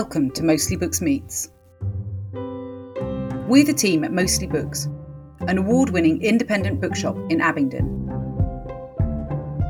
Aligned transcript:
Welcome 0.00 0.30
to 0.30 0.42
Mostly 0.42 0.76
Books 0.76 1.02
Meets. 1.02 1.50
We're 2.32 3.66
the 3.66 3.74
team 3.76 4.02
at 4.02 4.14
Mostly 4.14 4.46
Books, 4.46 4.88
an 5.40 5.58
award 5.58 5.90
winning 5.90 6.22
independent 6.22 6.80
bookshop 6.80 7.18
in 7.28 7.42
Abingdon. 7.42 7.84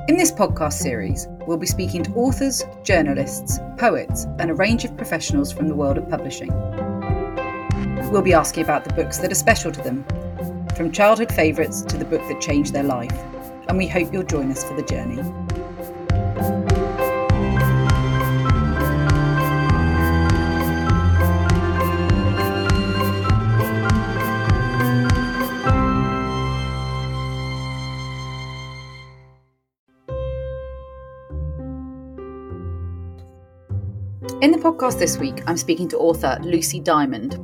In 0.07 0.17
this 0.17 0.31
podcast 0.31 0.75
series, 0.75 1.27
we'll 1.49 1.57
be 1.57 1.67
speaking 1.67 2.05
to 2.05 2.15
authors, 2.15 2.63
journalists, 2.85 3.59
poets, 3.77 4.29
and 4.39 4.53
a 4.53 4.55
range 4.55 4.85
of 4.85 4.97
professionals 4.97 5.51
from 5.51 5.67
the 5.67 5.75
world 5.75 5.99
of 5.99 6.09
publishing. 6.09 6.53
We'll 8.13 8.23
be 8.23 8.33
asking 8.33 8.63
about 8.63 8.85
the 8.85 8.95
books 8.95 9.19
that 9.19 9.33
are 9.33 9.35
special 9.35 9.73
to 9.73 9.83
them, 9.83 10.05
from 10.77 10.93
childhood 10.93 11.33
favourites 11.33 11.83
to 11.83 11.99
the 11.99 12.05
book 12.05 12.23
that 12.29 12.41
changed 12.41 12.73
their 12.73 12.85
life, 12.85 13.19
and 13.67 13.77
we 13.77 13.89
hope 13.89 14.13
you'll 14.13 14.23
join 14.23 14.53
us 14.53 14.63
for 14.63 14.77
the 14.77 14.85
journey. 14.85 15.21
In 34.43 34.53
the 34.53 34.59
podcast 34.59 34.99
this 34.99 35.17
week, 35.17 35.43
I'm 35.47 35.57
speaking 35.57 35.89
to 35.89 35.97
author 35.97 36.39
Lucy 36.43 36.79
Diamond. 36.79 37.39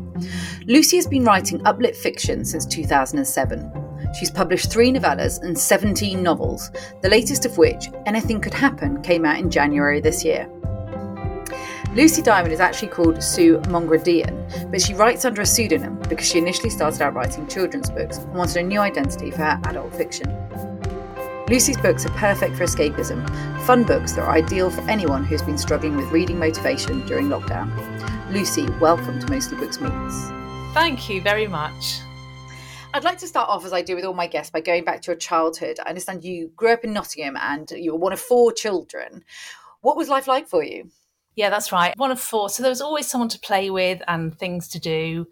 Lucy 0.66 0.96
has 0.96 1.06
been 1.06 1.24
writing 1.24 1.58
uplit 1.60 1.96
fiction 1.96 2.44
since 2.44 2.66
2007. 2.66 3.72
She's 4.18 4.30
published 4.30 4.70
three 4.70 4.92
novellas 4.92 5.40
and 5.42 5.58
17 5.58 6.22
novels, 6.22 6.70
the 7.00 7.08
latest 7.08 7.46
of 7.46 7.56
which, 7.56 7.88
Anything 8.04 8.42
Could 8.42 8.52
Happen, 8.52 9.00
came 9.00 9.24
out 9.24 9.38
in 9.38 9.50
January 9.50 10.02
this 10.02 10.22
year. 10.22 10.50
Lucy 11.94 12.20
Diamond 12.20 12.52
is 12.52 12.60
actually 12.60 12.88
called 12.88 13.22
Sue 13.22 13.56
Mongredien, 13.68 14.70
but 14.70 14.82
she 14.82 14.92
writes 14.92 15.24
under 15.24 15.40
a 15.40 15.46
pseudonym 15.46 15.98
because 16.10 16.28
she 16.28 16.36
initially 16.36 16.68
started 16.68 17.00
out 17.00 17.14
writing 17.14 17.46
children's 17.46 17.88
books 17.88 18.18
and 18.18 18.34
wanted 18.34 18.58
a 18.58 18.62
new 18.62 18.80
identity 18.80 19.30
for 19.30 19.38
her 19.38 19.58
adult 19.64 19.94
fiction. 19.94 20.28
Lucy's 21.48 21.76
books 21.76 22.04
are 22.04 22.10
perfect 22.10 22.56
for 22.56 22.64
escapism, 22.64 23.24
fun 23.66 23.84
books 23.84 24.14
that 24.14 24.22
are 24.22 24.30
ideal 24.32 24.68
for 24.68 24.80
anyone 24.90 25.24
who's 25.24 25.42
been 25.42 25.56
struggling 25.56 25.96
with 25.96 26.06
reading 26.06 26.40
motivation 26.40 27.06
during 27.06 27.28
lockdown. 27.28 27.70
Lucy, 28.32 28.66
welcome 28.80 29.20
to 29.20 29.30
Mostly 29.30 29.56
Books 29.56 29.80
Meets. 29.80 30.28
Thank 30.74 31.08
you 31.08 31.22
very 31.22 31.46
much. 31.46 32.00
I'd 32.92 33.04
like 33.04 33.18
to 33.18 33.28
start 33.28 33.48
off, 33.48 33.64
as 33.64 33.72
I 33.72 33.80
do 33.80 33.94
with 33.94 34.04
all 34.04 34.12
my 34.12 34.26
guests, 34.26 34.50
by 34.50 34.60
going 34.60 34.82
back 34.82 35.02
to 35.02 35.12
your 35.12 35.16
childhood. 35.16 35.78
I 35.86 35.90
understand 35.90 36.24
you 36.24 36.50
grew 36.56 36.72
up 36.72 36.82
in 36.82 36.92
Nottingham 36.92 37.36
and 37.36 37.70
you 37.70 37.92
were 37.92 37.98
one 38.00 38.12
of 38.12 38.18
four 38.18 38.50
children. 38.50 39.22
What 39.82 39.96
was 39.96 40.08
life 40.08 40.26
like 40.26 40.48
for 40.48 40.64
you? 40.64 40.90
Yeah, 41.36 41.50
that's 41.50 41.70
right. 41.70 41.96
One 41.96 42.10
of 42.10 42.18
four. 42.18 42.48
So 42.48 42.64
there 42.64 42.70
was 42.70 42.80
always 42.80 43.06
someone 43.06 43.28
to 43.28 43.38
play 43.38 43.70
with 43.70 44.02
and 44.08 44.36
things 44.36 44.66
to 44.70 44.80
do. 44.80 45.28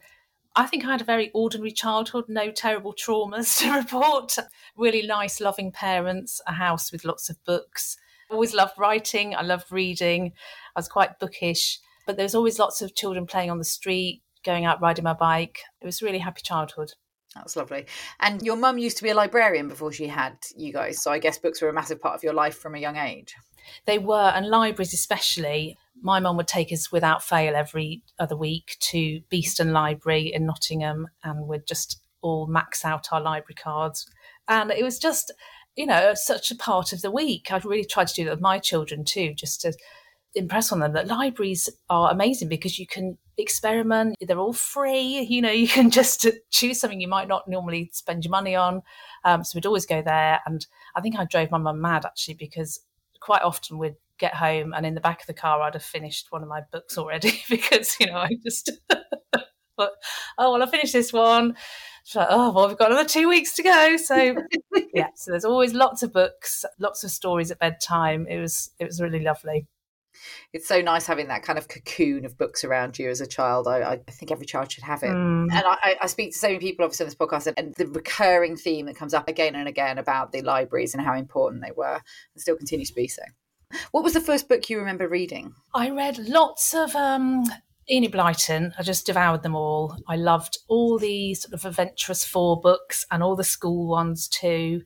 I 0.56 0.66
think 0.66 0.84
I 0.84 0.92
had 0.92 1.00
a 1.00 1.04
very 1.04 1.30
ordinary 1.34 1.72
childhood, 1.72 2.26
no 2.28 2.50
terrible 2.50 2.94
traumas 2.94 3.58
to 3.60 3.72
report. 3.72 4.36
Really 4.76 5.06
nice, 5.06 5.40
loving 5.40 5.72
parents, 5.72 6.40
a 6.46 6.52
house 6.52 6.92
with 6.92 7.04
lots 7.04 7.28
of 7.28 7.42
books. 7.44 7.96
I 8.30 8.34
always 8.34 8.54
loved 8.54 8.78
writing, 8.78 9.34
I 9.34 9.42
loved 9.42 9.70
reading. 9.70 10.32
I 10.74 10.78
was 10.78 10.88
quite 10.88 11.18
bookish, 11.18 11.78
but 12.06 12.16
there 12.16 12.24
was 12.24 12.34
always 12.34 12.58
lots 12.58 12.82
of 12.82 12.94
children 12.94 13.26
playing 13.26 13.50
on 13.50 13.58
the 13.58 13.64
street, 13.64 14.22
going 14.44 14.64
out 14.64 14.80
riding 14.80 15.04
my 15.04 15.12
bike. 15.12 15.60
It 15.80 15.86
was 15.86 16.02
really 16.02 16.18
happy 16.18 16.42
childhood. 16.42 16.92
That's 17.34 17.56
lovely. 17.56 17.86
And 18.20 18.42
your 18.42 18.56
mum 18.56 18.78
used 18.78 18.96
to 18.98 19.02
be 19.02 19.10
a 19.10 19.14
librarian 19.14 19.68
before 19.68 19.92
she 19.92 20.06
had 20.06 20.36
you 20.56 20.72
guys, 20.72 21.02
so 21.02 21.10
I 21.10 21.18
guess 21.18 21.38
books 21.38 21.60
were 21.60 21.68
a 21.68 21.72
massive 21.72 22.00
part 22.00 22.14
of 22.14 22.22
your 22.22 22.32
life 22.32 22.58
from 22.58 22.76
a 22.76 22.78
young 22.78 22.96
age. 22.96 23.34
They 23.86 23.98
were, 23.98 24.32
and 24.34 24.48
libraries 24.48 24.94
especially. 24.94 25.76
My 26.00 26.20
mum 26.20 26.36
would 26.36 26.48
take 26.48 26.72
us 26.72 26.92
without 26.92 27.22
fail 27.22 27.54
every 27.54 28.02
other 28.18 28.36
week 28.36 28.76
to 28.80 29.20
Beeston 29.30 29.72
Library 29.72 30.32
in 30.32 30.46
Nottingham, 30.46 31.08
and 31.22 31.46
we'd 31.46 31.66
just 31.66 32.00
all 32.20 32.46
max 32.46 32.84
out 32.84 33.12
our 33.12 33.20
library 33.20 33.54
cards. 33.54 34.06
And 34.48 34.70
it 34.70 34.82
was 34.82 34.98
just, 34.98 35.32
you 35.76 35.86
know, 35.86 36.12
such 36.14 36.50
a 36.50 36.56
part 36.56 36.92
of 36.92 37.02
the 37.02 37.10
week. 37.10 37.50
I'd 37.50 37.64
really 37.64 37.84
tried 37.84 38.08
to 38.08 38.14
do 38.14 38.24
that 38.24 38.32
with 38.32 38.40
my 38.40 38.58
children 38.58 39.04
too, 39.04 39.34
just 39.34 39.60
to 39.62 39.72
impress 40.34 40.72
on 40.72 40.80
them 40.80 40.92
that 40.94 41.06
libraries 41.06 41.68
are 41.88 42.10
amazing 42.10 42.48
because 42.48 42.78
you 42.78 42.86
can 42.86 43.16
experiment. 43.36 44.16
They're 44.20 44.38
all 44.38 44.52
free. 44.52 45.20
You 45.28 45.42
know, 45.42 45.50
you 45.52 45.68
can 45.68 45.90
just 45.90 46.26
choose 46.50 46.80
something 46.80 47.00
you 47.00 47.08
might 47.08 47.28
not 47.28 47.48
normally 47.48 47.90
spend 47.92 48.24
your 48.24 48.30
money 48.30 48.56
on. 48.56 48.82
Um, 49.24 49.44
so 49.44 49.56
we'd 49.56 49.66
always 49.66 49.86
go 49.86 50.02
there. 50.02 50.40
And 50.46 50.66
I 50.96 51.00
think 51.00 51.16
I 51.16 51.24
drove 51.24 51.50
my 51.50 51.58
mum 51.58 51.80
mad 51.80 52.04
actually 52.04 52.34
because 52.34 52.80
quite 53.20 53.42
often 53.42 53.78
we'd 53.78 53.96
get 54.18 54.34
home 54.34 54.72
and 54.74 54.86
in 54.86 54.94
the 54.94 55.00
back 55.00 55.20
of 55.20 55.26
the 55.26 55.34
car 55.34 55.60
I'd 55.60 55.74
have 55.74 55.82
finished 55.82 56.28
one 56.30 56.42
of 56.42 56.48
my 56.48 56.62
books 56.72 56.96
already 56.98 57.42
because, 57.48 57.96
you 58.00 58.06
know, 58.06 58.18
I 58.18 58.30
just 58.42 58.70
thought, 59.76 59.90
oh, 60.38 60.52
well, 60.52 60.62
I 60.62 60.66
finished 60.66 60.92
this 60.92 61.12
one. 61.12 61.56
it's 62.04 62.14
Like, 62.14 62.28
oh, 62.30 62.52
well, 62.52 62.68
we've 62.68 62.78
got 62.78 62.90
another 62.90 63.08
two 63.08 63.28
weeks 63.28 63.54
to 63.56 63.62
go. 63.62 63.96
So, 63.96 64.36
yeah, 64.94 65.08
so 65.16 65.30
there's 65.30 65.44
always 65.44 65.74
lots 65.74 66.02
of 66.02 66.12
books, 66.12 66.64
lots 66.78 67.04
of 67.04 67.10
stories 67.10 67.50
at 67.50 67.58
bedtime. 67.58 68.26
It 68.28 68.40
was, 68.40 68.70
it 68.78 68.84
was 68.84 69.00
really 69.00 69.20
lovely 69.20 69.66
it's 70.52 70.68
so 70.68 70.80
nice 70.80 71.06
having 71.06 71.28
that 71.28 71.42
kind 71.42 71.58
of 71.58 71.68
cocoon 71.68 72.24
of 72.24 72.38
books 72.38 72.64
around 72.64 72.98
you 72.98 73.10
as 73.10 73.20
a 73.20 73.26
child. 73.26 73.66
I, 73.66 73.80
I 74.08 74.10
think 74.10 74.30
every 74.30 74.46
child 74.46 74.70
should 74.70 74.84
have 74.84 75.02
it. 75.02 75.10
Mm. 75.10 75.52
And 75.52 75.64
I, 75.66 75.96
I, 76.00 76.06
speak 76.06 76.32
to 76.32 76.38
so 76.38 76.48
many 76.48 76.60
people, 76.60 76.84
obviously, 76.84 77.04
on 77.04 77.08
this 77.08 77.16
podcast, 77.16 77.46
and, 77.46 77.58
and, 77.58 77.74
the 77.74 77.86
recurring 77.86 78.56
theme 78.56 78.86
that 78.86 78.96
comes 78.96 79.14
up 79.14 79.28
again 79.28 79.54
and 79.54 79.68
again 79.68 79.98
about 79.98 80.32
the 80.32 80.42
libraries 80.42 80.94
and 80.94 81.04
how 81.04 81.14
important 81.14 81.62
they 81.62 81.72
were 81.76 81.94
and 81.94 82.40
still 82.40 82.56
continue 82.56 82.86
to 82.86 82.94
be 82.94 83.08
so. 83.08 83.22
What 83.90 84.04
was 84.04 84.12
the 84.12 84.20
first 84.20 84.48
book 84.48 84.68
you 84.68 84.78
remember 84.78 85.08
reading? 85.08 85.54
I 85.74 85.90
read 85.90 86.18
lots 86.18 86.74
of 86.74 86.94
um, 86.94 87.44
Enid 87.90 88.12
Blyton. 88.12 88.72
I 88.78 88.82
just 88.82 89.06
devoured 89.06 89.42
them 89.42 89.54
all. 89.54 89.96
I 90.08 90.16
loved 90.16 90.58
all 90.68 90.98
the 90.98 91.34
sort 91.34 91.54
of 91.54 91.64
adventurous 91.64 92.24
four 92.24 92.60
books 92.60 93.04
and 93.10 93.22
all 93.22 93.36
the 93.36 93.44
school 93.44 93.88
ones 93.88 94.28
too. 94.28 94.82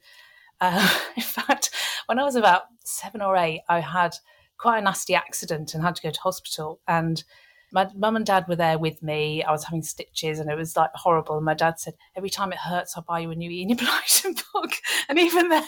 Uh, 0.61 0.89
in 1.17 1.23
fact, 1.23 1.71
when 2.07 2.19
I 2.19 2.25
was 2.25 2.37
about 2.37 2.63
seven 2.85 3.23
or 3.23 3.37
eight, 3.37 3.63
I 3.69 3.81
had 3.81 4.17
quite 4.59 4.79
a 4.79 4.83
nasty 4.83 5.15
accident 5.15 5.75
and 5.75 5.83
had 5.83 5.97
to 5.97 6.03
go 6.03 6.11
to 6.11 6.21
hospital. 6.21 6.81
And 6.89 7.23
my 7.73 7.89
mum 7.95 8.17
and 8.17 8.25
dad 8.25 8.47
were 8.49 8.57
there 8.57 8.79
with 8.79 9.03
me. 9.03 9.43
I 9.43 9.51
was 9.51 9.65
having 9.65 9.83
stitches 9.83 10.39
and 10.39 10.51
it 10.51 10.57
was 10.57 10.77
like 10.77 10.91
horrible. 10.95 11.37
And 11.37 11.45
my 11.45 11.55
dad 11.55 11.79
said, 11.79 11.95
Every 12.17 12.31
time 12.31 12.53
it 12.53 12.59
hurts, 12.59 12.97
I'll 12.97 13.05
buy 13.05 13.21
you 13.21 13.31
a 13.31 13.35
new 13.35 13.51
Enid 13.51 13.79
Blyton 13.81 14.43
book. 14.53 14.71
And 15.09 15.19
even 15.19 15.49
then, 15.49 15.65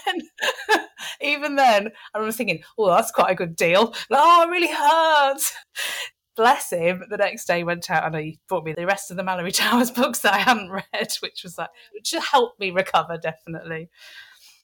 even 1.21 1.57
then, 1.57 1.89
I 2.15 2.19
remember 2.19 2.33
thinking, 2.33 2.63
Oh, 2.79 2.89
that's 2.89 3.11
quite 3.11 3.31
a 3.33 3.35
good 3.37 3.57
deal. 3.57 3.95
oh, 4.11 4.43
it 4.43 4.51
really 4.51 4.73
hurts. 4.73 5.53
Bless 6.37 6.71
him. 6.71 7.05
The 7.11 7.19
next 7.19 7.47
day 7.47 7.65
went 7.65 7.91
out 7.91 8.07
and 8.07 8.15
he 8.15 8.41
brought 8.49 8.65
me 8.65 8.73
the 8.73 8.87
rest 8.87 9.11
of 9.11 9.17
the 9.17 9.23
Malory 9.23 9.53
Towers 9.55 9.91
books 9.91 10.21
that 10.21 10.35
I 10.35 10.39
hadn't 10.39 10.71
read, 10.71 11.13
which 11.21 11.43
was 11.43 11.59
like, 11.59 11.71
which 11.93 12.15
helped 12.31 12.59
me 12.59 12.71
recover 12.71 13.19
definitely. 13.19 13.91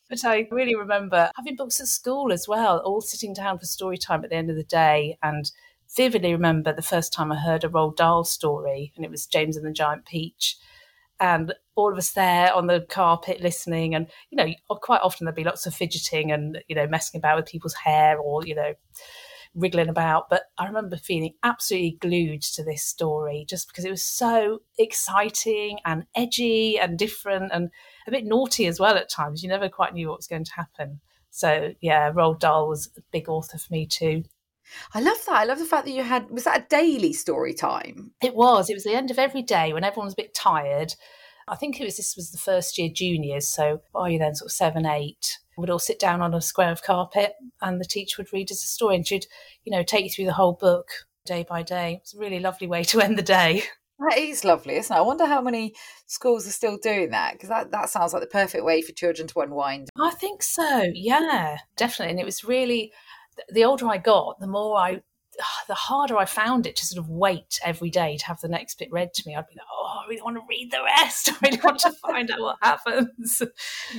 But 0.09 0.25
I 0.25 0.47
really 0.51 0.77
remember 0.77 1.31
having 1.37 1.57
books 1.57 1.81
at 1.81 1.89
school 1.89 2.33
as 2.33 2.47
well, 2.47 2.79
all 2.79 3.01
sitting 3.01 3.35
down 3.35 3.59
for 3.59 3.67
story 3.67 3.99
time 3.99 4.23
at 4.23 4.31
the 4.31 4.37
end 4.37 4.51
of 4.51 4.57
the 4.57 4.63
day 4.63 5.19
and 5.23 5.51
vividly 5.95 6.33
remember 6.33 6.73
the 6.73 6.83
first 6.83 7.13
time 7.13 7.33
I 7.33 7.37
heard 7.37 7.65
a 7.65 7.69
Roald 7.69 7.97
Dahl 7.97 8.25
story, 8.25 8.93
and 8.97 9.05
it 9.05 9.11
was 9.11 9.27
James 9.27 9.57
and 9.57 9.67
the 9.67 9.73
Giant 9.73 10.07
Peach. 10.07 10.57
And 11.19 11.55
all 11.77 11.93
of 11.93 11.99
us 11.99 12.13
there 12.13 12.53
on 12.53 12.67
the 12.67 12.87
carpet 12.89 13.41
listening, 13.41 13.95
and 13.95 14.07
you 14.31 14.37
know, 14.37 14.47
quite 14.83 15.01
often 15.03 15.25
there'd 15.25 15.35
be 15.35 15.45
lots 15.45 15.67
of 15.67 15.75
fidgeting 15.75 16.31
and 16.33 16.63
you 16.69 16.77
know, 16.77 16.87
messing 16.87 17.19
about 17.19 17.37
with 17.37 17.47
people's 17.47 17.75
hair 17.75 18.19
or 18.19 18.45
you 18.47 18.55
know, 18.55 18.75
wriggling 19.55 19.89
about. 19.89 20.29
But 20.29 20.43
I 20.59 20.67
remember 20.67 20.97
feeling 20.97 21.35
absolutely 21.43 21.99
glued 22.01 22.43
to 22.43 22.63
this 22.63 22.85
story 22.85 23.47
just 23.49 23.69
because 23.69 23.85
it 23.85 23.91
was 23.91 24.05
so 24.05 24.61
exciting 24.79 25.79
and 25.85 26.05
edgy 26.15 26.79
and 26.79 26.99
different 26.99 27.51
and 27.53 27.71
a 28.07 28.11
bit 28.11 28.27
naughty 28.27 28.67
as 28.67 28.79
well 28.79 28.97
at 28.97 29.09
times. 29.09 29.43
You 29.43 29.49
never 29.49 29.69
quite 29.69 29.95
knew 29.95 30.09
what 30.09 30.19
was 30.19 30.29
going 30.29 30.45
to 30.45 30.55
happen. 30.55 31.01
So 31.31 31.73
yeah, 31.81 32.13
Roald 32.13 32.41
Dahl 32.41 32.69
was 32.69 32.91
a 32.97 33.01
big 33.11 33.29
author 33.29 33.59
for 33.59 33.73
me 33.73 33.87
too. 33.87 34.25
I 34.95 35.01
love 35.01 35.19
that. 35.27 35.37
I 35.37 35.45
love 35.45 35.59
the 35.59 35.65
fact 35.65 35.85
that 35.87 35.93
you 35.93 36.03
had 36.03 36.31
was 36.31 36.45
that 36.45 36.61
a 36.61 36.67
daily 36.69 37.13
story 37.13 37.55
time? 37.55 38.13
It 38.23 38.35
was. 38.35 38.71
It 38.71 38.75
was 38.75 38.85
the 38.85 38.95
end 38.95 39.11
of 39.11 39.19
every 39.19 39.43
day 39.43 39.73
when 39.73 39.85
everyone 39.85 40.07
was 40.07 40.15
a 40.15 40.23
bit 40.23 40.35
tired. 40.35 40.95
I 41.49 41.55
think 41.55 41.81
it 41.81 41.85
was 41.85 41.97
this 41.97 42.17
was 42.17 42.33
the 42.33 42.39
first 42.39 42.77
year 42.77 42.89
juniors, 42.93 43.49
so 43.49 43.81
are 43.95 44.11
you 44.11 44.19
then 44.19 44.35
sort 44.35 44.49
of 44.49 44.53
seven, 44.53 44.85
eight? 44.85 45.39
We'd 45.57 45.71
all 45.71 45.79
sit 45.79 45.99
down 45.99 46.21
on 46.21 46.35
a 46.35 46.41
square 46.41 46.73
of 46.73 46.83
carpet 46.83 47.35
and 47.63 47.81
the 47.81 47.85
teacher 47.85 48.17
would 48.19 48.33
read 48.33 48.51
us 48.51 48.65
a 48.65 48.67
story 48.67 48.97
and 48.97 49.07
she'd, 49.07 49.27
you 49.65 49.73
know, 49.73 49.83
take 49.83 50.05
you 50.05 50.11
through 50.11 50.27
the 50.27 50.33
whole 50.33 50.53
book 50.53 50.89
day 51.25 51.47
by 51.49 51.63
day. 51.63 52.01
It's 52.03 52.15
a 52.15 52.19
really 52.19 52.41
lovely 52.41 52.67
way 52.67 52.85
to 52.85 53.01
end 53.05 53.17
the 53.17 53.23
day. 53.23 53.63
That 53.99 54.19
is 54.19 54.45
lovely, 54.45 54.77
isn't 54.77 54.95
it? 54.95 54.99
I 54.99 55.03
wonder 55.03 55.25
how 55.25 55.41
many 55.41 55.75
schools 56.07 56.47
are 56.47 56.51
still 56.51 56.77
doing 56.77 57.11
that 57.11 57.33
because 57.33 57.49
that, 57.49 57.71
that 57.71 57.89
sounds 57.89 58.13
like 58.13 58.23
the 58.23 58.29
perfect 58.29 58.65
way 58.65 58.83
for 58.83 58.93
children 58.93 59.27
to 59.29 59.41
unwind. 59.41 59.89
I 59.99 60.11
think 60.11 60.43
so, 60.43 60.91
yeah, 60.93 61.59
definitely. 61.77 62.11
And 62.11 62.21
it 62.21 62.27
was 62.27 62.45
really, 62.45 62.93
the 63.51 63.65
older 63.65 63.87
I 63.89 63.99
got, 63.99 64.41
the 64.41 64.47
more 64.47 64.77
I, 64.77 65.03
the 65.69 65.75
harder 65.75 66.17
I 66.17 66.25
found 66.25 66.67
it 66.67 66.77
to 66.77 66.87
sort 66.87 67.05
of 67.05 67.11
wait 67.11 67.59
every 67.65 67.91
day 67.91 68.17
to 68.17 68.27
have 68.27 68.41
the 68.41 68.49
next 68.49 68.79
bit 68.79 68.91
read 68.91 69.13
to 69.15 69.23
me. 69.27 69.35
I'd 69.35 69.47
be 69.47 69.55
like, 69.55 69.67
oh, 69.73 70.01
I 70.03 70.09
really 70.09 70.23
want 70.23 70.37
to 70.37 70.43
read 70.49 70.71
the 70.71 70.83
rest. 70.83 71.29
I 71.33 71.37
really 71.43 71.61
want 71.63 71.81
to 71.81 71.93
find 71.93 72.31
out 72.31 72.41
what 72.41 72.57
happens. 72.63 73.43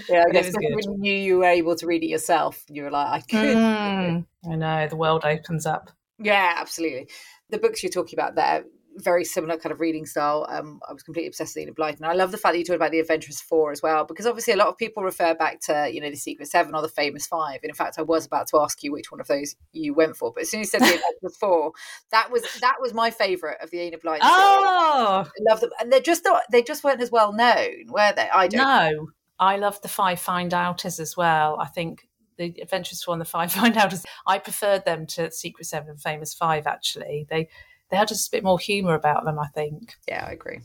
Yeah, 0.09 0.23
I 0.27 0.31
guess 0.31 0.53
when 0.53 0.79
you 0.79 0.97
knew 0.97 1.13
you 1.13 1.37
were 1.37 1.45
able 1.45 1.75
to 1.75 1.87
read 1.87 2.03
it 2.03 2.07
yourself, 2.07 2.63
you 2.69 2.83
were 2.83 2.91
like, 2.91 3.07
I 3.07 3.19
could. 3.21 3.57
Mm, 3.57 4.25
I 4.49 4.55
know, 4.55 4.87
the 4.87 4.95
world 4.95 5.23
opens 5.25 5.65
up. 5.65 5.91
Yeah, 6.19 6.53
absolutely. 6.57 7.09
The 7.49 7.57
books 7.57 7.83
you're 7.83 7.91
talking 7.91 8.17
about 8.17 8.35
there, 8.35 8.65
very 8.97 9.23
similar 9.23 9.57
kind 9.57 9.71
of 9.71 9.79
reading 9.79 10.05
style. 10.05 10.45
Um, 10.49 10.79
I 10.87 10.93
was 10.93 11.03
completely 11.03 11.27
obsessed 11.27 11.55
with 11.55 11.55
the 11.55 11.61
Enid 11.63 11.75
Blyton. 11.75 11.97
And 11.97 12.05
I 12.05 12.13
love 12.13 12.31
the 12.31 12.37
fact 12.37 12.53
that 12.53 12.59
you 12.59 12.65
talked 12.65 12.75
about 12.75 12.91
the 12.91 12.99
Adventurous 12.99 13.41
Four 13.41 13.71
as 13.71 13.81
well, 13.81 14.05
because 14.05 14.25
obviously 14.25 14.53
a 14.53 14.57
lot 14.57 14.67
of 14.67 14.77
people 14.77 15.03
refer 15.03 15.33
back 15.35 15.59
to, 15.61 15.89
you 15.91 16.01
know, 16.01 16.09
the 16.09 16.15
Secret 16.15 16.47
Seven 16.47 16.75
or 16.75 16.81
the 16.81 16.87
Famous 16.87 17.27
Five. 17.27 17.59
And 17.63 17.69
in 17.69 17.75
fact, 17.75 17.97
I 17.97 18.01
was 18.01 18.25
about 18.25 18.47
to 18.47 18.59
ask 18.59 18.83
you 18.83 18.91
which 18.91 19.11
one 19.11 19.21
of 19.21 19.27
those 19.27 19.55
you 19.73 19.93
went 19.93 20.17
for, 20.17 20.31
but 20.33 20.43
as 20.43 20.51
soon 20.51 20.61
as 20.61 20.73
you 20.73 20.79
said 20.79 20.81
the 20.81 20.95
Adventurous 20.95 21.37
Four, 21.39 21.71
that 22.11 22.31
was 22.31 22.43
that 22.61 22.77
was 22.79 22.93
my 22.93 23.11
favourite 23.11 23.57
of 23.61 23.71
the 23.71 23.79
Enid 23.79 24.01
Blyton. 24.01 24.19
Oh, 24.23 25.25
I 25.25 25.49
love 25.49 25.61
them, 25.61 25.69
and 25.79 25.91
they're 25.91 25.99
just 25.99 26.23
not 26.23 26.43
they 26.51 26.63
just 26.63 26.83
weren't 26.83 27.01
as 27.01 27.11
well 27.11 27.33
known, 27.33 27.85
were 27.89 28.13
they? 28.15 28.29
I 28.29 28.47
don't. 28.47 28.61
No, 28.61 29.07
I 29.39 29.57
love 29.57 29.81
the 29.81 29.87
Five 29.87 30.19
Find 30.19 30.53
Outers 30.53 30.99
as 30.99 31.15
well. 31.15 31.57
I 31.59 31.67
think 31.67 32.07
the 32.37 32.55
Adventurous 32.61 33.03
Four 33.03 33.13
and 33.13 33.21
the 33.21 33.25
Five 33.25 33.51
Find 33.53 33.75
Outers. 33.77 34.03
I 34.25 34.39
preferred 34.39 34.85
them 34.85 35.05
to 35.07 35.31
Secret 35.31 35.65
Seven 35.65 35.89
and 35.89 36.01
Famous 36.01 36.33
Five. 36.33 36.67
Actually, 36.67 37.27
they 37.29 37.49
they 37.89 37.97
had 37.97 38.07
just 38.07 38.27
a 38.27 38.31
bit 38.31 38.43
more 38.43 38.59
humour 38.59 38.95
about 38.95 39.25
them, 39.25 39.39
I 39.39 39.47
think. 39.47 39.95
Yeah, 40.07 40.25
I 40.27 40.31
agree. 40.31 40.59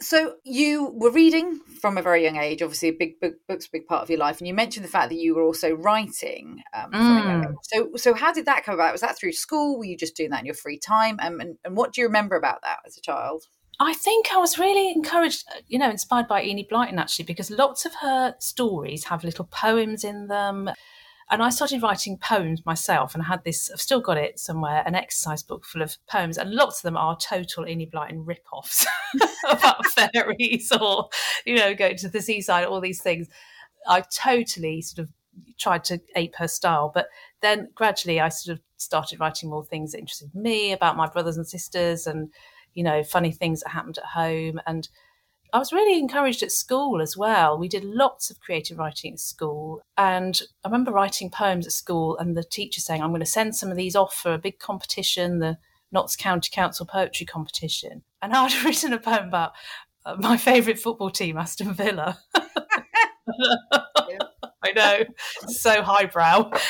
So 0.00 0.34
you 0.44 0.92
were 0.94 1.10
reading 1.10 1.58
from 1.80 1.98
a 1.98 2.02
very 2.02 2.22
young 2.22 2.36
age. 2.36 2.62
Obviously, 2.62 2.90
a 2.90 2.92
big 2.92 3.18
book, 3.20 3.34
book's 3.48 3.66
a 3.66 3.70
big 3.72 3.86
part 3.86 4.02
of 4.02 4.10
your 4.10 4.18
life, 4.18 4.38
and 4.38 4.46
you 4.46 4.54
mentioned 4.54 4.84
the 4.84 4.90
fact 4.90 5.08
that 5.08 5.18
you 5.18 5.34
were 5.34 5.42
also 5.42 5.74
writing. 5.74 6.62
Um, 6.72 6.92
mm. 6.92 7.54
So, 7.62 7.90
so 7.96 8.14
how 8.14 8.32
did 8.32 8.46
that 8.46 8.64
come 8.64 8.74
about? 8.74 8.92
Was 8.92 9.00
that 9.00 9.18
through 9.18 9.32
school? 9.32 9.76
Were 9.76 9.84
you 9.84 9.96
just 9.96 10.16
doing 10.16 10.30
that 10.30 10.40
in 10.40 10.46
your 10.46 10.54
free 10.54 10.78
time? 10.78 11.18
Um, 11.20 11.40
and, 11.40 11.56
and 11.64 11.76
what 11.76 11.92
do 11.92 12.00
you 12.00 12.06
remember 12.06 12.36
about 12.36 12.62
that 12.62 12.78
as 12.86 12.96
a 12.96 13.00
child? 13.00 13.46
I 13.80 13.94
think 13.94 14.32
I 14.32 14.38
was 14.38 14.58
really 14.58 14.90
encouraged, 14.92 15.44
you 15.68 15.78
know, 15.78 15.90
inspired 15.90 16.26
by 16.26 16.42
Enid 16.42 16.68
Blyton 16.68 16.98
actually, 16.98 17.26
because 17.26 17.50
lots 17.50 17.84
of 17.84 17.94
her 18.00 18.34
stories 18.40 19.04
have 19.04 19.24
little 19.24 19.46
poems 19.46 20.04
in 20.04 20.26
them. 20.26 20.70
And 21.30 21.42
I 21.42 21.50
started 21.50 21.82
writing 21.82 22.16
poems 22.16 22.64
myself 22.64 23.14
and 23.14 23.22
I 23.22 23.26
had 23.26 23.44
this, 23.44 23.70
I've 23.70 23.80
still 23.80 24.00
got 24.00 24.16
it 24.16 24.38
somewhere, 24.38 24.82
an 24.86 24.94
exercise 24.94 25.42
book 25.42 25.66
full 25.66 25.82
of 25.82 25.98
poems. 26.08 26.38
And 26.38 26.52
lots 26.52 26.78
of 26.78 26.82
them 26.82 26.96
are 26.96 27.18
total 27.18 27.66
Enid 27.66 27.90
Blyton 27.90 28.26
rip-offs 28.26 28.86
about 29.48 29.84
fairies 30.14 30.72
or, 30.72 31.10
you 31.44 31.56
know, 31.56 31.74
going 31.74 31.96
to 31.98 32.08
the 32.08 32.22
seaside, 32.22 32.64
all 32.64 32.80
these 32.80 33.02
things. 33.02 33.28
I 33.86 34.00
totally 34.00 34.80
sort 34.80 35.06
of 35.06 35.12
tried 35.58 35.84
to 35.84 36.00
ape 36.16 36.34
her 36.36 36.48
style. 36.48 36.90
But 36.94 37.08
then 37.42 37.68
gradually 37.74 38.20
I 38.20 38.30
sort 38.30 38.56
of 38.56 38.64
started 38.78 39.20
writing 39.20 39.50
more 39.50 39.64
things 39.64 39.92
that 39.92 39.98
interested 39.98 40.34
me 40.34 40.72
about 40.72 40.96
my 40.96 41.08
brothers 41.08 41.36
and 41.36 41.46
sisters 41.46 42.06
and, 42.06 42.32
you 42.72 42.82
know, 42.82 43.04
funny 43.04 43.32
things 43.32 43.60
that 43.60 43.70
happened 43.70 43.98
at 43.98 44.04
home. 44.04 44.60
And 44.66 44.88
I 45.52 45.58
was 45.58 45.72
really 45.72 45.98
encouraged 45.98 46.42
at 46.42 46.52
school 46.52 47.00
as 47.00 47.16
well. 47.16 47.58
We 47.58 47.68
did 47.68 47.84
lots 47.84 48.30
of 48.30 48.40
creative 48.40 48.78
writing 48.78 49.14
at 49.14 49.20
school. 49.20 49.82
And 49.96 50.40
I 50.64 50.68
remember 50.68 50.92
writing 50.92 51.30
poems 51.30 51.66
at 51.66 51.72
school 51.72 52.18
and 52.18 52.36
the 52.36 52.44
teacher 52.44 52.80
saying, 52.80 53.02
I'm 53.02 53.10
going 53.10 53.20
to 53.20 53.26
send 53.26 53.56
some 53.56 53.70
of 53.70 53.76
these 53.76 53.96
off 53.96 54.14
for 54.14 54.34
a 54.34 54.38
big 54.38 54.58
competition, 54.58 55.38
the 55.38 55.58
Notts 55.90 56.16
County 56.16 56.50
Council 56.52 56.84
Poetry 56.84 57.26
Competition. 57.26 58.02
And 58.20 58.34
I'd 58.34 58.52
written 58.64 58.92
a 58.92 58.98
poem 58.98 59.28
about 59.28 59.52
uh, 60.04 60.16
my 60.18 60.36
favourite 60.36 60.78
football 60.78 61.10
team, 61.10 61.38
Aston 61.38 61.72
Villa. 61.72 62.18
I 64.68 64.72
know, 64.72 65.04
so 65.48 65.82
highbrow. 65.82 66.50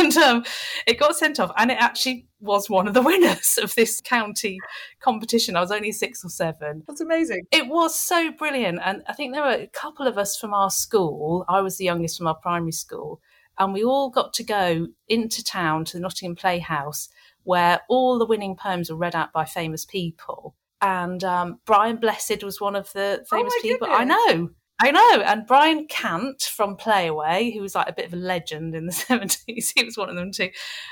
And 0.00 0.16
um, 0.16 0.44
it 0.86 1.00
got 1.00 1.16
sent 1.16 1.40
off, 1.40 1.50
and 1.56 1.72
it 1.72 1.76
actually 1.80 2.28
was 2.40 2.70
one 2.70 2.86
of 2.86 2.94
the 2.94 3.02
winners 3.10 3.58
of 3.60 3.74
this 3.74 4.00
county 4.00 4.58
competition. 5.00 5.56
I 5.56 5.60
was 5.60 5.72
only 5.72 5.90
six 5.90 6.24
or 6.24 6.28
seven. 6.28 6.84
That's 6.86 7.00
amazing. 7.00 7.46
It 7.50 7.66
was 7.66 7.98
so 7.98 8.30
brilliant. 8.30 8.78
And 8.84 9.02
I 9.08 9.12
think 9.12 9.34
there 9.34 9.42
were 9.42 9.50
a 9.50 9.66
couple 9.66 10.06
of 10.06 10.16
us 10.16 10.38
from 10.38 10.54
our 10.54 10.70
school. 10.70 11.44
I 11.48 11.60
was 11.62 11.78
the 11.78 11.84
youngest 11.84 12.18
from 12.18 12.28
our 12.28 12.36
primary 12.36 12.70
school. 12.70 13.20
And 13.58 13.72
we 13.72 13.82
all 13.82 14.08
got 14.08 14.32
to 14.34 14.44
go 14.44 14.86
into 15.08 15.42
town 15.42 15.84
to 15.86 15.94
the 15.94 16.00
Nottingham 16.00 16.36
Playhouse 16.36 17.08
where 17.42 17.80
all 17.88 18.18
the 18.18 18.26
winning 18.26 18.54
poems 18.54 18.90
were 18.90 18.96
read 18.96 19.16
out 19.16 19.32
by 19.32 19.44
famous 19.44 19.84
people. 19.84 20.54
And 20.80 21.24
um, 21.24 21.58
Brian 21.64 21.96
Blessed 21.96 22.44
was 22.44 22.60
one 22.60 22.76
of 22.76 22.92
the 22.92 23.20
oh 23.20 23.24
famous 23.36 23.54
oh 23.56 23.62
people. 23.62 23.88
Goodness. 23.88 24.00
I 24.00 24.32
know. 24.32 24.50
I 24.80 24.92
know. 24.92 25.22
And 25.22 25.46
Brian 25.46 25.86
Cant 25.86 26.42
from 26.42 26.76
Playaway, 26.76 27.52
who 27.52 27.60
was 27.60 27.74
like 27.74 27.88
a 27.88 27.92
bit 27.92 28.06
of 28.06 28.12
a 28.12 28.16
legend 28.16 28.74
in 28.74 28.86
the 28.86 28.92
70s, 29.08 29.72
he 29.74 29.84
was 29.84 29.96
one 29.96 30.08
of 30.08 30.16
them 30.16 30.30
too. 30.30 30.50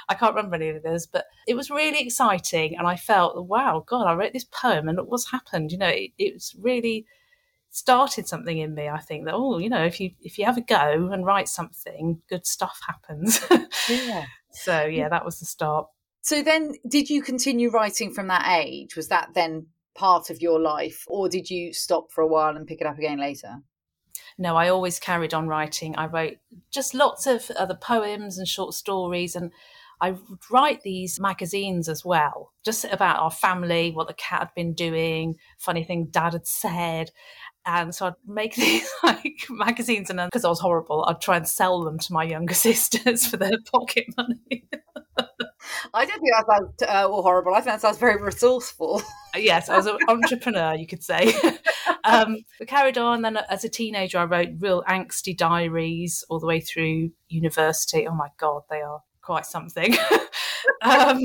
I 0.08 0.14
can't 0.14 0.34
remember 0.34 0.56
any 0.56 0.70
of 0.70 0.82
those, 0.82 1.06
but 1.06 1.26
it 1.46 1.54
was 1.54 1.70
really 1.70 2.00
exciting. 2.00 2.76
And 2.76 2.86
I 2.86 2.96
felt, 2.96 3.46
wow, 3.46 3.84
God, 3.86 4.06
I 4.06 4.14
wrote 4.14 4.32
this 4.32 4.44
poem 4.44 4.88
and 4.88 4.96
look 4.96 5.10
what's 5.10 5.30
happened. 5.30 5.70
You 5.70 5.78
know, 5.78 5.88
it, 5.88 6.10
it 6.18 6.34
was 6.34 6.56
really 6.58 7.06
started 7.70 8.26
something 8.26 8.58
in 8.58 8.74
me. 8.74 8.88
I 8.88 8.98
think 8.98 9.24
that, 9.26 9.34
oh, 9.34 9.58
you 9.58 9.68
know, 9.68 9.84
if 9.84 10.00
you 10.00 10.10
if 10.20 10.38
you 10.38 10.46
have 10.46 10.56
a 10.56 10.62
go 10.62 11.10
and 11.12 11.24
write 11.24 11.48
something, 11.48 12.22
good 12.28 12.46
stuff 12.46 12.80
happens. 12.86 13.40
yeah. 13.88 14.24
so 14.50 14.84
yeah, 14.84 15.08
that 15.08 15.24
was 15.24 15.38
the 15.38 15.46
start. 15.46 15.86
So 16.22 16.42
then 16.42 16.74
did 16.88 17.08
you 17.08 17.22
continue 17.22 17.70
writing 17.70 18.12
from 18.12 18.26
that 18.28 18.48
age? 18.48 18.96
Was 18.96 19.08
that 19.08 19.34
then 19.34 19.68
part 19.94 20.28
of 20.28 20.42
your 20.42 20.58
life 20.58 21.04
or 21.06 21.28
did 21.28 21.48
you 21.48 21.72
stop 21.72 22.10
for 22.10 22.20
a 22.22 22.26
while 22.26 22.56
and 22.56 22.66
pick 22.66 22.80
it 22.80 22.86
up 22.86 22.98
again 22.98 23.18
later? 23.18 23.62
No, 24.38 24.56
I 24.56 24.68
always 24.68 24.98
carried 24.98 25.32
on 25.32 25.48
writing. 25.48 25.96
I 25.96 26.06
wrote 26.06 26.36
just 26.70 26.94
lots 26.94 27.26
of 27.26 27.50
other 27.52 27.74
poems 27.74 28.38
and 28.38 28.46
short 28.46 28.74
stories, 28.74 29.34
and 29.34 29.50
I 30.00 30.10
would 30.10 30.50
write 30.50 30.82
these 30.82 31.18
magazines 31.18 31.88
as 31.88 32.04
well, 32.04 32.52
just 32.64 32.84
about 32.84 33.18
our 33.18 33.30
family, 33.30 33.92
what 33.92 34.08
the 34.08 34.14
cat 34.14 34.40
had 34.40 34.54
been 34.54 34.74
doing, 34.74 35.36
funny 35.58 35.84
thing 35.84 36.08
dad 36.10 36.34
had 36.34 36.46
said. 36.46 37.10
And 37.64 37.94
so 37.94 38.08
I'd 38.08 38.14
make 38.26 38.54
these 38.56 38.88
like 39.02 39.46
magazines, 39.48 40.10
and 40.10 40.20
because 40.26 40.44
I 40.44 40.48
was 40.48 40.60
horrible, 40.60 41.04
I'd 41.08 41.20
try 41.20 41.36
and 41.38 41.48
sell 41.48 41.82
them 41.82 41.98
to 41.98 42.12
my 42.12 42.24
younger 42.24 42.54
sisters 42.68 43.26
for 43.26 43.38
their 43.38 43.58
pocket 43.72 44.06
money. 44.16 44.68
I 45.94 46.04
don't 46.04 46.20
think 46.20 46.32
that 46.36 46.46
sounds 46.46 46.82
uh, 46.82 47.08
horrible. 47.08 47.54
I 47.54 47.56
think 47.60 47.66
that 47.66 47.80
sounds 47.80 47.98
very 47.98 48.20
resourceful. 48.22 49.02
yes, 49.36 49.68
I 49.68 49.76
was 49.76 49.86
an 49.86 49.98
entrepreneur, 50.08 50.74
you 50.74 50.86
could 50.86 51.02
say. 51.02 51.34
um, 52.04 52.38
but 52.58 52.68
carried 52.68 52.98
on. 52.98 53.22
Then 53.22 53.38
as 53.48 53.64
a 53.64 53.68
teenager, 53.68 54.18
I 54.18 54.24
wrote 54.24 54.48
real 54.58 54.82
angsty 54.88 55.36
diaries 55.36 56.24
all 56.28 56.40
the 56.40 56.46
way 56.46 56.60
through 56.60 57.10
university. 57.28 58.06
Oh 58.06 58.14
my 58.14 58.28
God, 58.38 58.62
they 58.70 58.80
are 58.80 59.02
quite 59.22 59.46
something. 59.46 59.96
um, 60.82 61.20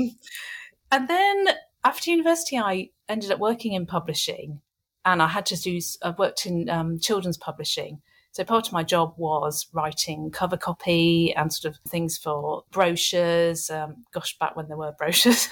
and 0.90 1.08
then 1.08 1.46
after 1.84 2.10
university, 2.10 2.58
I 2.58 2.90
ended 3.08 3.30
up 3.30 3.38
working 3.38 3.72
in 3.72 3.86
publishing 3.86 4.60
and 5.04 5.22
I 5.22 5.28
had 5.28 5.46
to 5.46 5.56
do, 5.56 5.80
I 6.02 6.10
worked 6.10 6.46
in 6.46 6.68
um, 6.68 6.98
children's 6.98 7.36
publishing. 7.36 8.00
So 8.32 8.44
part 8.44 8.66
of 8.66 8.72
my 8.72 8.82
job 8.82 9.12
was 9.18 9.66
writing 9.74 10.30
cover 10.30 10.56
copy 10.56 11.34
and 11.34 11.52
sort 11.52 11.74
of 11.74 11.80
things 11.88 12.16
for 12.16 12.64
brochures. 12.72 13.68
Um, 13.68 14.04
gosh, 14.12 14.38
back 14.38 14.56
when 14.56 14.68
there 14.68 14.76
were 14.78 14.92
brochures, 14.98 15.48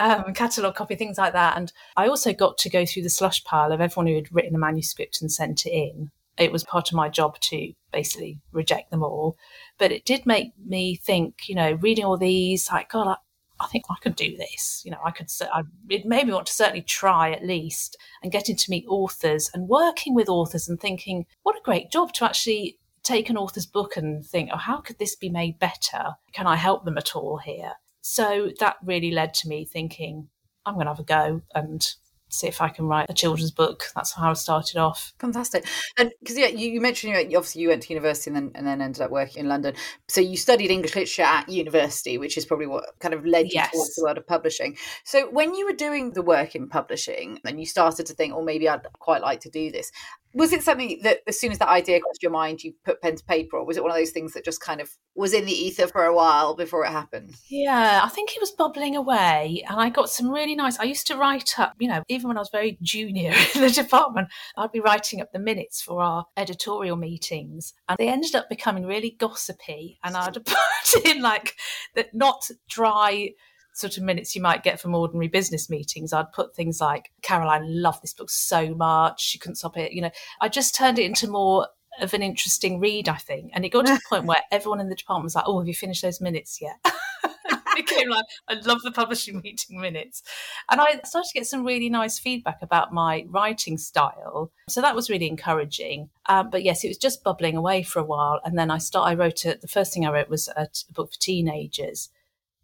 um, 0.00 0.34
catalogue 0.34 0.74
copy, 0.74 0.96
things 0.96 1.18
like 1.18 1.32
that. 1.34 1.56
And 1.56 1.72
I 1.96 2.08
also 2.08 2.32
got 2.32 2.58
to 2.58 2.68
go 2.68 2.84
through 2.84 3.04
the 3.04 3.10
slush 3.10 3.44
pile 3.44 3.70
of 3.70 3.80
everyone 3.80 4.08
who 4.08 4.16
had 4.16 4.34
written 4.34 4.56
a 4.56 4.58
manuscript 4.58 5.20
and 5.20 5.30
sent 5.30 5.66
it 5.66 5.70
in. 5.70 6.10
It 6.36 6.50
was 6.50 6.64
part 6.64 6.88
of 6.88 6.96
my 6.96 7.08
job 7.08 7.38
to 7.40 7.72
basically 7.92 8.40
reject 8.50 8.90
them 8.90 9.04
all. 9.04 9.36
But 9.78 9.92
it 9.92 10.04
did 10.04 10.26
make 10.26 10.52
me 10.58 10.96
think, 10.96 11.48
you 11.48 11.54
know, 11.54 11.72
reading 11.74 12.04
all 12.04 12.16
these, 12.16 12.68
like, 12.72 12.90
God, 12.90 13.18
I 13.60 13.66
think 13.66 13.84
I 13.90 13.96
could 14.02 14.16
do 14.16 14.36
this. 14.36 14.82
You 14.84 14.90
know, 14.90 15.00
I 15.04 15.10
could, 15.10 15.28
I, 15.52 15.62
it 15.88 16.06
made 16.06 16.26
me 16.26 16.32
want 16.32 16.46
to 16.46 16.52
certainly 16.52 16.82
try 16.82 17.30
at 17.30 17.44
least 17.44 17.96
and 18.22 18.32
getting 18.32 18.56
to 18.56 18.70
meet 18.70 18.86
authors 18.88 19.50
and 19.52 19.68
working 19.68 20.14
with 20.14 20.28
authors 20.28 20.68
and 20.68 20.80
thinking, 20.80 21.26
what 21.42 21.56
a 21.56 21.62
great 21.64 21.90
job 21.90 22.12
to 22.14 22.24
actually 22.24 22.78
take 23.02 23.30
an 23.30 23.36
author's 23.36 23.66
book 23.66 23.96
and 23.96 24.24
think, 24.24 24.50
oh, 24.52 24.58
how 24.58 24.78
could 24.78 24.98
this 24.98 25.16
be 25.16 25.28
made 25.28 25.58
better? 25.58 26.16
Can 26.32 26.46
I 26.46 26.56
help 26.56 26.84
them 26.84 26.98
at 26.98 27.14
all 27.14 27.38
here? 27.38 27.72
So 28.00 28.50
that 28.60 28.76
really 28.84 29.10
led 29.10 29.34
to 29.34 29.48
me 29.48 29.64
thinking, 29.64 30.28
I'm 30.64 30.74
going 30.74 30.86
to 30.86 30.92
have 30.92 31.00
a 31.00 31.04
go 31.04 31.42
and 31.54 31.86
see 32.32 32.46
if 32.46 32.60
I 32.60 32.68
can 32.68 32.86
write 32.86 33.06
a 33.08 33.14
children's 33.14 33.50
book. 33.50 33.84
That's 33.94 34.12
how 34.12 34.30
I 34.30 34.34
started 34.34 34.76
off. 34.78 35.12
Fantastic. 35.18 35.66
And 35.98 36.12
because 36.20 36.38
yeah, 36.38 36.46
you, 36.46 36.70
you 36.70 36.80
mentioned 36.80 37.12
you, 37.12 37.36
obviously 37.36 37.62
you 37.62 37.68
went 37.68 37.82
to 37.82 37.92
university 37.92 38.30
and 38.30 38.36
then 38.36 38.52
and 38.54 38.66
then 38.66 38.80
ended 38.80 39.02
up 39.02 39.10
working 39.10 39.40
in 39.40 39.48
London. 39.48 39.74
So 40.08 40.20
you 40.20 40.36
studied 40.36 40.70
English 40.70 40.94
literature 40.94 41.22
at 41.22 41.48
university, 41.48 42.18
which 42.18 42.36
is 42.36 42.44
probably 42.44 42.66
what 42.66 42.84
kind 43.00 43.14
of 43.14 43.24
led 43.24 43.46
you 43.46 43.52
yes. 43.54 43.72
towards 43.72 43.94
the 43.94 44.04
world 44.04 44.18
of 44.18 44.26
publishing. 44.26 44.76
So 45.04 45.28
when 45.30 45.54
you 45.54 45.66
were 45.66 45.72
doing 45.72 46.12
the 46.12 46.22
work 46.22 46.54
in 46.54 46.68
publishing 46.68 47.40
and 47.44 47.60
you 47.60 47.66
started 47.66 48.06
to 48.06 48.14
think, 48.14 48.34
oh, 48.34 48.42
maybe 48.42 48.68
I'd 48.68 48.86
quite 48.98 49.22
like 49.22 49.40
to 49.40 49.50
do 49.50 49.70
this, 49.70 49.90
was 50.34 50.52
it 50.52 50.62
something 50.62 51.00
that 51.02 51.18
as 51.26 51.40
soon 51.40 51.50
as 51.50 51.58
that 51.58 51.68
idea 51.68 52.00
crossed 52.00 52.22
your 52.22 52.30
mind 52.30 52.62
you 52.62 52.72
put 52.84 53.00
pen 53.02 53.16
to 53.16 53.24
paper 53.24 53.56
or 53.56 53.66
was 53.66 53.76
it 53.76 53.82
one 53.82 53.90
of 53.90 53.96
those 53.96 54.10
things 54.10 54.32
that 54.32 54.44
just 54.44 54.60
kind 54.60 54.80
of 54.80 54.90
was 55.14 55.32
in 55.32 55.44
the 55.44 55.52
ether 55.52 55.86
for 55.88 56.04
a 56.04 56.14
while 56.14 56.54
before 56.54 56.84
it 56.84 56.90
happened 56.90 57.34
yeah 57.48 58.00
i 58.02 58.08
think 58.08 58.30
it 58.30 58.40
was 58.40 58.52
bubbling 58.52 58.94
away 58.96 59.64
and 59.68 59.80
i 59.80 59.88
got 59.88 60.08
some 60.08 60.30
really 60.30 60.54
nice 60.54 60.78
i 60.78 60.84
used 60.84 61.06
to 61.06 61.16
write 61.16 61.58
up 61.58 61.74
you 61.78 61.88
know 61.88 62.02
even 62.20 62.28
when 62.28 62.36
i 62.36 62.40
was 62.40 62.50
very 62.50 62.78
junior 62.82 63.32
in 63.54 63.60
the 63.62 63.70
department 63.70 64.28
i'd 64.56 64.72
be 64.72 64.80
writing 64.80 65.20
up 65.20 65.32
the 65.32 65.38
minutes 65.38 65.80
for 65.80 66.02
our 66.02 66.26
editorial 66.36 66.96
meetings 66.96 67.72
and 67.88 67.98
they 67.98 68.08
ended 68.08 68.34
up 68.34 68.48
becoming 68.48 68.86
really 68.86 69.16
gossipy 69.18 69.98
and 70.04 70.16
i'd 70.16 70.34
put 70.44 71.04
in 71.04 71.22
like 71.22 71.56
that 71.94 72.14
not 72.14 72.48
dry 72.68 73.30
sort 73.72 73.96
of 73.96 74.02
minutes 74.02 74.34
you 74.34 74.42
might 74.42 74.62
get 74.62 74.80
from 74.80 74.94
ordinary 74.94 75.28
business 75.28 75.70
meetings, 75.70 76.12
I'd 76.12 76.32
put 76.32 76.54
things 76.54 76.80
like, 76.80 77.12
Caroline 77.22 77.62
loved 77.82 78.02
this 78.02 78.12
book 78.12 78.28
so 78.28 78.74
much, 78.74 79.22
she 79.22 79.38
couldn't 79.38 79.56
stop 79.56 79.76
it. 79.76 79.92
You 79.92 80.02
know, 80.02 80.10
I 80.40 80.48
just 80.48 80.74
turned 80.74 80.98
it 80.98 81.04
into 81.04 81.28
more 81.28 81.68
of 82.00 82.14
an 82.14 82.22
interesting 82.22 82.80
read, 82.80 83.08
I 83.08 83.16
think. 83.16 83.50
And 83.54 83.64
it 83.64 83.70
got 83.70 83.86
to 83.86 83.94
the 83.94 84.00
point 84.08 84.26
where 84.26 84.42
everyone 84.50 84.80
in 84.80 84.88
the 84.88 84.94
department 84.94 85.24
was 85.24 85.34
like, 85.34 85.44
oh, 85.46 85.58
have 85.58 85.68
you 85.68 85.74
finished 85.74 86.02
those 86.02 86.20
minutes 86.20 86.60
yet? 86.60 86.76
became 87.82 88.08
like, 88.08 88.24
I 88.48 88.54
love 88.54 88.80
the 88.82 88.90
publishing 88.90 89.40
meeting 89.44 89.80
minutes. 89.80 90.22
And 90.70 90.80
I 90.80 91.00
started 91.04 91.28
to 91.28 91.38
get 91.38 91.46
some 91.46 91.64
really 91.64 91.88
nice 91.88 92.18
feedback 92.18 92.58
about 92.62 92.92
my 92.92 93.24
writing 93.28 93.78
style. 93.78 94.52
So 94.68 94.80
that 94.80 94.94
was 94.94 95.10
really 95.10 95.28
encouraging. 95.28 96.10
Um, 96.26 96.50
but 96.50 96.62
yes, 96.62 96.84
it 96.84 96.88
was 96.88 96.98
just 96.98 97.24
bubbling 97.24 97.56
away 97.56 97.82
for 97.82 97.98
a 97.98 98.04
while. 98.04 98.40
And 98.44 98.58
then 98.58 98.70
I 98.70 98.78
start, 98.78 99.08
I 99.08 99.14
wrote 99.14 99.44
it, 99.44 99.60
the 99.60 99.68
first 99.68 99.92
thing 99.92 100.06
I 100.06 100.12
wrote 100.12 100.28
was 100.28 100.48
a, 100.48 100.66
t- 100.66 100.86
a 100.88 100.92
book 100.92 101.12
for 101.12 101.20
teenagers. 101.20 102.10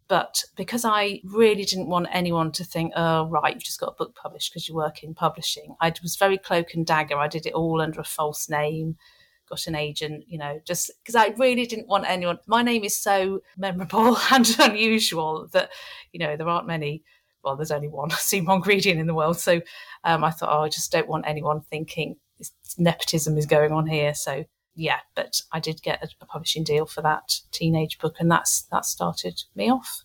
But 0.07 0.45
because 0.55 0.85
I 0.85 1.19
really 1.25 1.65
didn't 1.65 1.89
want 1.89 2.07
anyone 2.11 2.53
to 2.53 2.63
think, 2.63 2.93
oh, 2.95 3.25
right, 3.25 3.53
you've 3.53 3.63
just 3.63 3.79
got 3.79 3.89
a 3.89 3.97
book 3.97 4.15
published 4.15 4.51
because 4.51 4.69
you 4.69 4.75
work 4.75 5.03
in 5.03 5.13
publishing, 5.13 5.75
I 5.81 5.93
was 6.01 6.15
very 6.15 6.37
cloak 6.37 6.73
and 6.73 6.85
dagger. 6.85 7.17
I 7.17 7.27
did 7.27 7.45
it 7.45 7.53
all 7.53 7.81
under 7.81 7.99
a 7.99 8.05
false 8.05 8.49
name 8.49 8.95
got 9.49 9.67
an 9.67 9.75
agent, 9.75 10.25
you 10.27 10.37
know, 10.37 10.59
just 10.65 10.91
because 11.01 11.15
I 11.15 11.27
really 11.37 11.65
didn't 11.65 11.87
want 11.87 12.05
anyone. 12.07 12.39
My 12.47 12.61
name 12.61 12.83
is 12.83 12.99
so 12.99 13.41
memorable 13.57 14.17
and 14.31 14.47
unusual 14.59 15.47
that, 15.51 15.71
you 16.11 16.19
know, 16.19 16.35
there 16.35 16.47
aren't 16.47 16.67
many. 16.67 17.03
Well, 17.43 17.55
there's 17.55 17.71
only 17.71 17.87
one 17.87 18.09
Sue 18.17 18.43
Mongredien 18.43 18.97
in 18.97 19.07
the 19.07 19.13
world. 19.13 19.39
So 19.39 19.61
um, 20.03 20.23
I 20.23 20.31
thought, 20.31 20.49
oh, 20.51 20.63
I 20.63 20.69
just 20.69 20.91
don't 20.91 21.07
want 21.07 21.25
anyone 21.27 21.61
thinking 21.61 22.17
nepotism 22.77 23.37
is 23.37 23.45
going 23.45 23.71
on 23.71 23.87
here. 23.87 24.13
So 24.13 24.45
yeah, 24.75 24.99
but 25.15 25.41
I 25.51 25.59
did 25.59 25.81
get 25.81 26.03
a, 26.03 26.09
a 26.21 26.25
publishing 26.25 26.63
deal 26.63 26.85
for 26.85 27.01
that 27.01 27.41
teenage 27.51 27.97
book, 27.97 28.17
and 28.19 28.29
that's 28.29 28.63
that 28.71 28.85
started 28.85 29.41
me 29.55 29.71
off. 29.71 30.03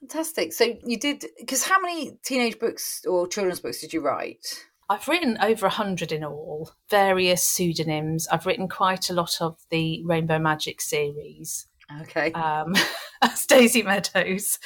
Fantastic. 0.00 0.52
So 0.52 0.76
you 0.84 0.98
did 0.98 1.24
because 1.38 1.64
how 1.64 1.80
many 1.80 2.18
teenage 2.22 2.58
books 2.58 3.04
or 3.06 3.26
children's 3.26 3.60
books 3.60 3.80
did 3.80 3.92
you 3.92 4.00
write? 4.00 4.66
I've 4.90 5.06
written 5.06 5.38
over 5.40 5.66
a 5.66 5.70
hundred 5.70 6.10
in 6.10 6.24
all, 6.24 6.72
various 6.90 7.46
pseudonyms. 7.46 8.26
I've 8.26 8.44
written 8.44 8.66
quite 8.66 9.08
a 9.08 9.12
lot 9.12 9.40
of 9.40 9.56
the 9.70 10.02
Rainbow 10.04 10.40
Magic 10.40 10.80
series. 10.80 11.68
Okay. 12.00 12.32
Um, 12.32 12.74
as 13.22 13.46
Daisy 13.46 13.84
Meadows. 13.84 14.58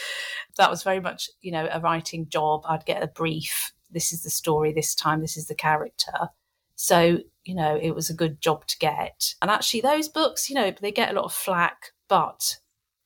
That 0.57 0.71
was 0.71 0.83
very 0.83 1.01
much, 1.01 1.29
you 1.43 1.53
know, 1.53 1.69
a 1.71 1.79
writing 1.79 2.27
job. 2.31 2.63
I'd 2.67 2.87
get 2.87 3.03
a 3.03 3.07
brief. 3.07 3.75
This 3.91 4.15
is 4.15 4.23
the 4.23 4.31
story 4.31 4.73
this 4.73 4.95
time. 4.95 5.21
This 5.21 5.37
is 5.37 5.47
the 5.47 5.55
character. 5.55 6.31
So, 6.75 7.19
you 7.45 7.55
know, 7.55 7.79
it 7.81 7.95
was 7.95 8.09
a 8.09 8.15
good 8.15 8.41
job 8.41 8.67
to 8.69 8.79
get. 8.79 9.35
And 9.43 9.51
actually, 9.51 9.83
those 9.83 10.09
books, 10.09 10.49
you 10.49 10.55
know, 10.55 10.73
they 10.81 10.91
get 10.91 11.11
a 11.11 11.15
lot 11.15 11.27
of 11.27 11.35
flack, 11.35 11.91
but 12.09 12.57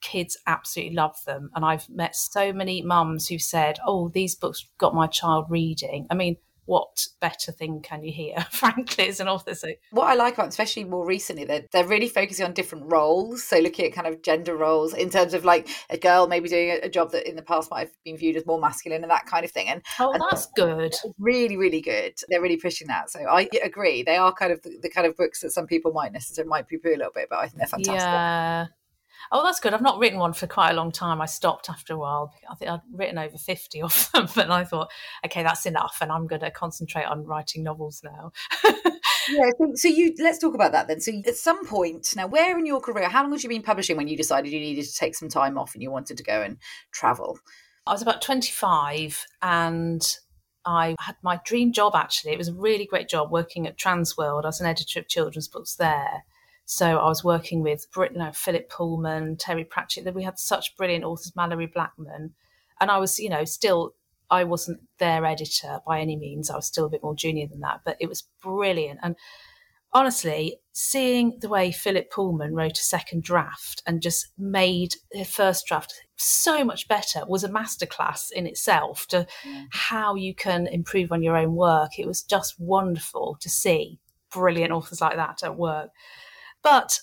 kids 0.01 0.39
absolutely 0.47 0.95
love 0.95 1.17
them. 1.27 1.51
And 1.57 1.65
I've 1.65 1.89
met 1.89 2.15
so 2.15 2.53
many 2.53 2.81
mums 2.81 3.27
who 3.27 3.41
said, 3.41 3.81
oh, 3.85 4.09
these 4.09 4.37
books 4.37 4.69
got 4.79 4.95
my 4.95 5.09
child 5.09 5.47
reading. 5.49 6.07
I 6.11 6.15
mean, 6.15 6.37
what 6.69 7.07
better 7.19 7.51
thing 7.51 7.81
can 7.81 8.05
you 8.05 8.13
hear, 8.13 8.47
frankly, 8.51 9.09
as 9.09 9.21
an 9.21 9.29
author? 9.29 9.55
So, 9.55 9.69
what 9.91 10.05
I 10.05 10.15
like 10.15 10.35
about, 10.35 10.49
especially 10.49 10.85
more 10.85 11.07
recently, 11.07 11.47
they're, 11.47 11.65
they're 11.73 11.87
really 11.87 12.11
focusing 12.11 12.45
on 12.45 12.53
different 12.53 12.93
roles. 12.93 13.43
So, 13.43 13.59
looking 13.59 13.87
at 13.87 13.95
kind 13.95 14.07
of 14.07 14.23
gender 14.23 14.55
roles 14.55 14.93
in 14.93 15.09
terms 15.09 15.33
of 15.33 15.47
like 15.47 15.67
a 15.89 15.97
girl 15.97 16.29
maybe 16.29 16.51
doing 16.51 16.69
a, 16.69 16.87
a 16.87 16.89
job 16.91 17.13
that 17.13 17.27
in 17.27 17.37
the 17.37 17.43
past 17.43 17.71
might 17.71 17.81
have 17.81 17.93
been 18.05 18.19
viewed 18.19 18.37
as 18.37 18.45
more 18.45 18.61
masculine 18.61 19.03
and 19.03 19.11
that 19.11 19.25
kind 19.25 19.47
of 19.47 19.51
thing. 19.51 19.67
And 19.69 19.83
oh, 19.99 20.13
and 20.13 20.23
that's 20.31 20.47
good. 20.55 20.95
Really, 21.19 21.57
really 21.57 21.81
good. 21.81 22.13
They're 22.29 22.43
really 22.43 22.59
pushing 22.59 22.89
that. 22.89 23.09
So, 23.09 23.21
I 23.21 23.49
agree. 23.65 24.03
They 24.03 24.17
are 24.17 24.33
kind 24.35 24.53
of 24.53 24.61
the, 24.63 24.79
the 24.83 24.91
kind 24.91 25.07
of 25.07 25.17
books 25.17 25.41
that 25.41 25.53
some 25.53 25.67
people 25.67 25.93
might 25.93 26.13
necessarily 26.13 26.51
might 26.51 26.69
poo 26.69 26.79
poo 26.79 26.91
a 26.91 26.99
little 26.99 27.13
bit, 27.15 27.29
but 27.31 27.39
I 27.39 27.49
think 27.49 27.57
they're 27.57 27.67
fantastic. 27.67 27.95
Yeah. 27.95 28.67
Oh, 29.31 29.45
that's 29.45 29.61
good. 29.61 29.75
I've 29.75 29.83
not 29.83 29.99
written 29.99 30.19
one 30.19 30.33
for 30.33 30.47
quite 30.47 30.71
a 30.71 30.75
long 30.75 30.93
time. 30.93 31.21
I 31.21 31.27
stopped 31.27 31.69
after 31.69 31.95
a 31.95 31.99
while. 31.99 32.33
I 32.51 32.55
think 32.55 32.71
I'd 32.71 32.81
written 32.93 33.19
over 33.19 33.37
50 33.37 33.83
of 33.83 34.11
them, 34.13 34.29
but 34.35 34.51
I 34.51 34.65
thought, 34.65 34.91
okay, 35.27 35.43
that's 35.43 35.67
enough. 35.67 35.99
And 36.01 36.11
I'm 36.11 36.27
going 36.27 36.41
to 36.41 36.51
concentrate 36.51 37.05
on 37.05 37.25
writing 37.25 37.63
novels 37.63 38.03
now. 38.05 38.33
yeah. 38.65 39.51
So, 39.59 39.73
so, 39.75 39.89
you 39.89 40.15
let's 40.19 40.39
talk 40.39 40.55
about 40.55 40.73
that 40.73 40.89
then. 40.89 41.01
So 41.01 41.13
at 41.27 41.37
some 41.37 41.67
point 41.67 42.15
now, 42.17 42.27
where 42.27 42.59
in 42.59 42.67
your 42.67 42.81
career, 42.81 43.09
how 43.09 43.23
long 43.23 43.33
had 43.33 43.43
you 43.43 43.49
been 43.49 43.63
publishing 43.63 43.97
when 43.97 44.09
you 44.09 44.17
decided 44.17 44.53
you 44.53 44.61
needed 44.61 44.85
to 44.85 44.95
take 44.95 45.15
some 45.15 45.29
time 45.29 45.59
off 45.59 45.75
and 45.75 45.83
you 45.83 45.91
wanted 45.91 46.17
to 46.17 46.23
go 46.23 46.41
and 46.43 46.57
travel? 46.93 47.39
I 47.87 47.93
was 47.93 48.03
about 48.03 48.23
25 48.23 49.25
and 49.43 50.03
I 50.67 50.97
had 51.01 51.17
my 51.23 51.41
dream 51.45 51.73
job 51.73 51.95
actually. 51.95 52.33
It 52.33 52.39
was 52.39 52.49
a 52.49 52.55
really 52.55 52.85
great 52.85 53.09
job 53.09 53.31
working 53.31 53.67
at 53.67 53.79
Transworld. 53.79 54.45
I 54.45 54.49
was 54.49 54.61
an 54.61 54.67
editor 54.67 55.01
of 55.01 55.09
children's 55.09 55.49
books 55.49 55.77
there. 55.77 56.25
So 56.71 56.99
I 56.99 57.07
was 57.07 57.25
working 57.25 57.63
with 57.63 57.91
Brit, 57.93 58.13
you 58.13 58.19
know, 58.19 58.31
Philip 58.31 58.69
Pullman, 58.69 59.39
Terry 59.39 59.65
Pratchett. 59.65 60.05
That 60.05 60.15
we 60.15 60.23
had 60.23 60.39
such 60.39 60.77
brilliant 60.77 61.03
authors, 61.03 61.33
Malorie 61.33 61.73
Blackman, 61.73 62.35
and 62.79 62.91
I 62.91 62.99
was, 62.99 63.19
you 63.19 63.31
know, 63.31 63.47
still 63.47 63.95
I 64.31 64.45
wasn't 64.45 64.81
their 64.99 65.25
editor 65.25 65.81
by 65.87 66.01
any 66.01 66.15
means. 66.15 66.51
I 66.51 66.57
was 66.57 66.67
still 66.67 66.85
a 66.85 66.91
bit 66.91 67.03
more 67.03 67.15
junior 67.15 67.47
than 67.49 67.61
that, 67.61 67.81
but 67.87 67.97
it 68.01 68.07
was 68.07 68.25
brilliant. 68.43 68.99
And 69.03 69.17
honestly, 69.95 70.59
seeing 70.75 71.39
the 71.41 71.49
way 71.49 71.73
Philip 71.73 72.11
Pullman 72.11 72.55
wrote 72.55 72.79
a 72.79 72.83
second 72.83 73.23
draft 73.23 73.83
and 73.87 74.03
just 74.03 74.27
made 74.37 74.93
the 75.11 75.25
first 75.25 75.65
draft 75.67 75.95
so 76.17 76.67
much 76.67 76.87
better 76.87 77.25
was 77.27 77.45
a 77.45 77.49
masterclass 77.49 78.31
in 78.31 78.47
itself 78.47 79.07
to 79.07 79.27
yeah. 79.43 79.65
how 79.71 80.17
you 80.17 80.35
can 80.35 80.67
improve 80.67 81.13
on 81.13 81.23
your 81.23 81.35
own 81.39 81.55
work. 81.55 81.99
It 81.99 82.07
was 82.07 82.23
just 82.23 82.61
wonderful 82.61 83.39
to 83.41 83.49
see 83.49 84.01
brilliant 84.31 84.73
authors 84.73 85.01
like 85.01 85.17
that 85.17 85.43
at 85.43 85.57
work. 85.57 85.89
But 86.71 87.01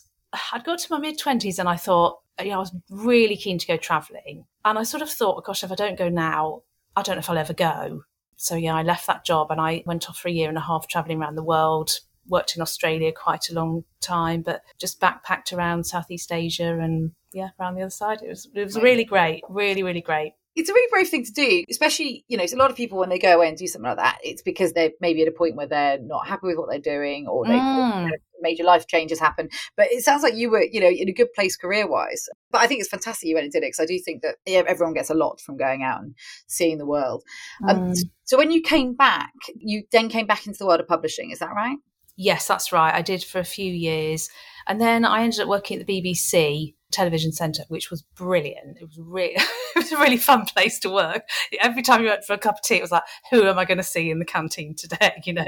I'd 0.54 0.64
got 0.64 0.78
to 0.80 0.92
my 0.92 1.00
mid 1.00 1.20
20s 1.20 1.58
and 1.58 1.68
I 1.68 1.76
thought, 1.76 2.20
you 2.40 2.50
know, 2.50 2.58
I 2.58 2.60
was 2.60 2.76
really 2.90 3.36
keen 3.36 3.58
to 3.58 3.66
go 3.66 3.78
traveling. 3.78 4.46
And 4.64 4.78
I 4.78 4.84
sort 4.84 5.02
of 5.02 5.10
thought, 5.10 5.44
gosh, 5.44 5.64
if 5.64 5.72
I 5.72 5.76
don't 5.76 5.98
go 5.98 6.08
now, 6.08 6.62
I 6.96 7.02
don't 7.02 7.16
know 7.16 7.20
if 7.20 7.30
I'll 7.30 7.38
ever 7.38 7.54
go. 7.54 8.04
So, 8.36 8.56
yeah, 8.56 8.76
I 8.76 8.84
left 8.84 9.08
that 9.08 9.26
job 9.26 9.50
and 9.50 9.60
I 9.60 9.82
went 9.88 10.08
off 10.08 10.18
for 10.20 10.28
a 10.28 10.32
year 10.32 10.50
and 10.50 10.58
a 10.58 10.62
half 10.62 10.88
traveling 10.88 11.20
around 11.20 11.36
the 11.36 11.44
world, 11.44 12.00
worked 12.28 12.56
in 12.56 12.62
Australia 12.62 13.12
quite 13.12 13.50
a 13.50 13.54
long 13.54 13.86
time, 14.02 14.44
but 14.44 14.62
just 14.78 15.02
backpacked 15.02 15.52
around 15.52 15.86
Southeast 15.86 16.32
Asia 16.32 16.78
and, 16.80 17.14
yeah, 17.34 17.50
around 17.60 17.76
the 17.76 17.82
other 17.82 17.90
side. 17.90 18.22
It 18.22 18.30
was, 18.30 18.48
it 18.54 18.64
was 18.64 18.78
really 18.78 19.06
great, 19.06 19.44
really, 19.50 19.82
really 19.82 20.02
great 20.02 20.34
it's 20.56 20.70
a 20.70 20.74
really 20.74 20.88
brave 20.90 21.10
thing 21.10 21.26
to 21.26 21.32
do, 21.32 21.64
especially, 21.70 22.24
you 22.28 22.38
know, 22.38 22.46
a 22.46 22.56
lot 22.56 22.72
of 22.72 22.78
people 22.78 22.98
when 22.98 23.10
they 23.10 23.20
go 23.20 23.36
away 23.36 23.50
and 23.50 23.58
do 23.58 23.68
something 23.68 23.90
like 23.90 23.98
that, 23.98 24.20
it's 24.24 24.42
because 24.42 24.72
they're 24.72 24.92
maybe 25.02 25.22
at 25.22 25.28
a 25.28 25.32
point 25.32 25.56
where 25.56 25.68
they're 25.68 26.00
not 26.00 26.28
happy 26.28 26.48
with 26.48 26.58
what 26.58 26.70
they're 26.70 26.80
doing 26.80 27.28
or 27.28 27.46
they 27.46 27.54
mm. 27.54 28.10
major 28.40 28.64
life 28.64 28.88
changes 28.88 29.20
happen. 29.20 29.50
But 29.76 29.88
it 29.92 30.04
sounds 30.04 30.24
like 30.24 30.36
you 30.36 30.50
were, 30.50 30.64
you 30.64 30.80
know, 30.80 30.88
in 30.88 31.10
a 31.10 31.14
good 31.14 31.34
place 31.34 31.58
career 31.58 31.88
wise. 31.88 32.30
But 32.52 32.62
I 32.62 32.68
think 32.68 32.80
it's 32.80 32.90
fantastic 32.90 33.28
you 33.28 33.36
went 33.36 33.44
and 33.44 33.52
did 33.52 33.64
it 33.64 33.68
because 33.68 33.82
I 33.82 33.86
do 33.86 34.00
think 34.00 34.22
that 34.22 34.38
yeah, 34.46 34.64
everyone 34.66 34.94
gets 34.94 35.10
a 35.10 35.16
lot 35.16 35.42
from 35.42 35.58
going 35.58 35.84
out 35.84 36.02
and 36.02 36.16
seeing 36.48 36.78
the 36.78 36.86
world. 36.86 37.24
Um, 37.68 37.78
mm. 37.78 37.90
Um, 37.90 37.94
so 38.24 38.38
when 38.38 38.52
you 38.52 38.62
came 38.62 38.96
back, 38.96 39.34
you 39.58 39.84
then 39.92 40.08
came 40.08 40.26
back 40.26 40.48
into 40.48 40.58
the 40.58 40.68
world 40.68 40.80
of 40.80 40.88
publishing, 40.88 41.32
is 41.32 41.40
that 41.40 41.54
right? 41.54 41.78
Yes, 42.16 42.48
that's 42.48 42.72
right. 42.72 42.94
I 42.94 43.02
did 43.02 43.26
for 43.26 43.40
a 43.40 43.46
few 43.46 43.72
years. 43.72 44.30
And 44.68 44.80
then 44.80 45.04
I 45.04 45.24
ended 45.24 45.42
up 45.42 45.50
working 45.50 45.80
at 45.80 45.86
the 45.86 46.02
BBC 46.02 46.76
television 46.96 47.32
centre, 47.32 47.64
which 47.68 47.92
was 47.92 48.02
brilliant. 48.16 48.78
It 48.80 48.86
was 48.86 48.98
really, 48.98 49.34
it 49.36 49.76
was 49.76 49.92
a 49.92 49.98
really 49.98 50.18
fun 50.18 50.46
place 50.46 50.80
to 50.80 50.90
work. 50.90 51.24
Every 51.60 51.82
time 51.82 52.02
you 52.02 52.08
went 52.08 52.24
for 52.24 52.34
a 52.34 52.38
cup 52.38 52.56
of 52.56 52.62
tea, 52.64 52.76
it 52.76 52.82
was 52.82 52.92
like, 52.92 53.04
who 53.32 53.44
am 53.44 53.60
I 53.60 53.66
going 53.66 53.78
to 53.78 53.84
see 53.84 54.10
in 54.10 54.20
the 54.20 54.26
canteen 54.26 54.76
today? 54.76 55.12
You 55.26 55.34
know, 55.34 55.46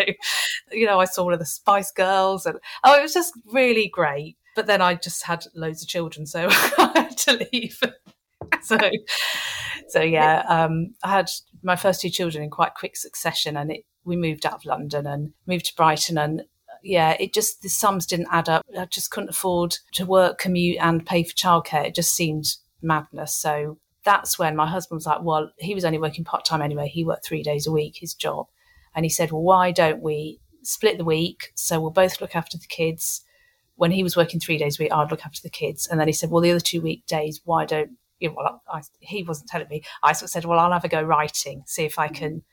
you 0.71 0.85
know, 0.87 0.99
I 0.99 1.05
saw 1.05 1.23
one 1.23 1.33
of 1.33 1.39
the 1.39 1.45
Spice 1.45 1.91
Girls, 1.91 2.45
and 2.45 2.57
oh, 2.83 2.97
it 2.97 3.01
was 3.01 3.13
just 3.13 3.33
really 3.53 3.87
great. 3.87 4.37
But 4.55 4.65
then 4.65 4.81
I 4.81 4.95
just 4.95 5.23
had 5.23 5.45
loads 5.53 5.83
of 5.83 5.87
children, 5.87 6.25
so 6.25 6.47
I 6.51 6.91
had 6.95 7.17
to 7.17 7.47
leave. 7.51 7.79
so, 8.61 8.77
so 9.89 10.01
yeah, 10.01 10.43
um, 10.47 10.95
I 11.03 11.11
had 11.11 11.29
my 11.61 11.75
first 11.75 12.01
two 12.01 12.09
children 12.09 12.43
in 12.43 12.49
quite 12.49 12.73
quick 12.75 12.95
succession, 12.95 13.55
and 13.55 13.71
it, 13.71 13.81
we 14.03 14.15
moved 14.15 14.45
out 14.45 14.55
of 14.55 14.65
London 14.65 15.05
and 15.05 15.33
moved 15.45 15.65
to 15.65 15.75
Brighton, 15.75 16.17
and 16.17 16.43
yeah, 16.87 17.17
it 17.19 17.33
just 17.33 17.61
the 17.61 17.69
sums 17.69 18.05
didn't 18.05 18.29
add 18.31 18.49
up. 18.49 18.65
I 18.77 18.85
just 18.85 19.11
couldn't 19.11 19.29
afford 19.29 19.77
to 19.93 20.05
work, 20.05 20.39
commute, 20.39 20.77
and 20.79 21.05
pay 21.05 21.23
for 21.23 21.33
childcare. 21.33 21.85
It 21.85 21.95
just 21.95 22.13
seemed 22.13 22.45
madness. 22.81 23.33
So 23.33 23.77
that's 24.03 24.39
when 24.39 24.55
my 24.55 24.65
husband 24.65 24.97
was 24.97 25.05
like, 25.05 25.21
well, 25.21 25.51
he 25.57 25.75
was 25.75 25.83
only 25.83 25.99
working 25.99 26.23
part 26.23 26.45
time 26.45 26.61
anyway. 26.61 26.87
He 26.87 27.03
worked 27.03 27.25
three 27.25 27.43
days 27.43 27.67
a 27.67 27.71
week, 27.71 27.97
his 27.97 28.13
job. 28.13 28.47
And 28.95 29.03
he 29.03 29.09
said, 29.09 29.31
well, 29.31 29.43
why 29.43 29.71
don't 29.71 30.01
we 30.01 30.39
split 30.63 30.97
the 30.97 31.03
week? 31.03 31.51
So 31.55 31.79
we'll 31.79 31.91
both 31.91 32.21
look 32.21 32.35
after 32.35 32.57
the 32.57 32.67
kids. 32.67 33.21
When 33.75 33.91
he 33.91 34.01
was 34.01 34.15
working 34.15 34.39
three 34.39 34.57
days 34.57 34.79
a 34.79 34.83
week, 34.83 34.93
I'd 34.93 35.11
look 35.11 35.25
after 35.25 35.41
the 35.43 35.49
kids. 35.49 35.87
And 35.87 35.99
then 35.99 36.07
he 36.07 36.13
said, 36.13 36.31
well, 36.31 36.41
the 36.41 36.51
other 36.51 36.59
two 36.59 36.81
weekdays, 36.81 37.41
why 37.43 37.65
don't 37.65 37.91
you 38.19 38.29
know, 38.29 38.35
well, 38.35 38.63
I, 38.71 38.81
he 38.99 39.23
wasn't 39.23 39.49
telling 39.49 39.67
me. 39.67 39.83
I 40.01 40.13
sort 40.13 40.23
of 40.23 40.29
said, 40.31 40.45
well, 40.45 40.57
I'll 40.57 40.71
have 40.71 40.85
a 40.85 40.89
go 40.89 41.01
writing, 41.01 41.63
see 41.67 41.85
if 41.85 41.99
I 41.99 42.07
mm-hmm. 42.07 42.15
can 42.15 42.43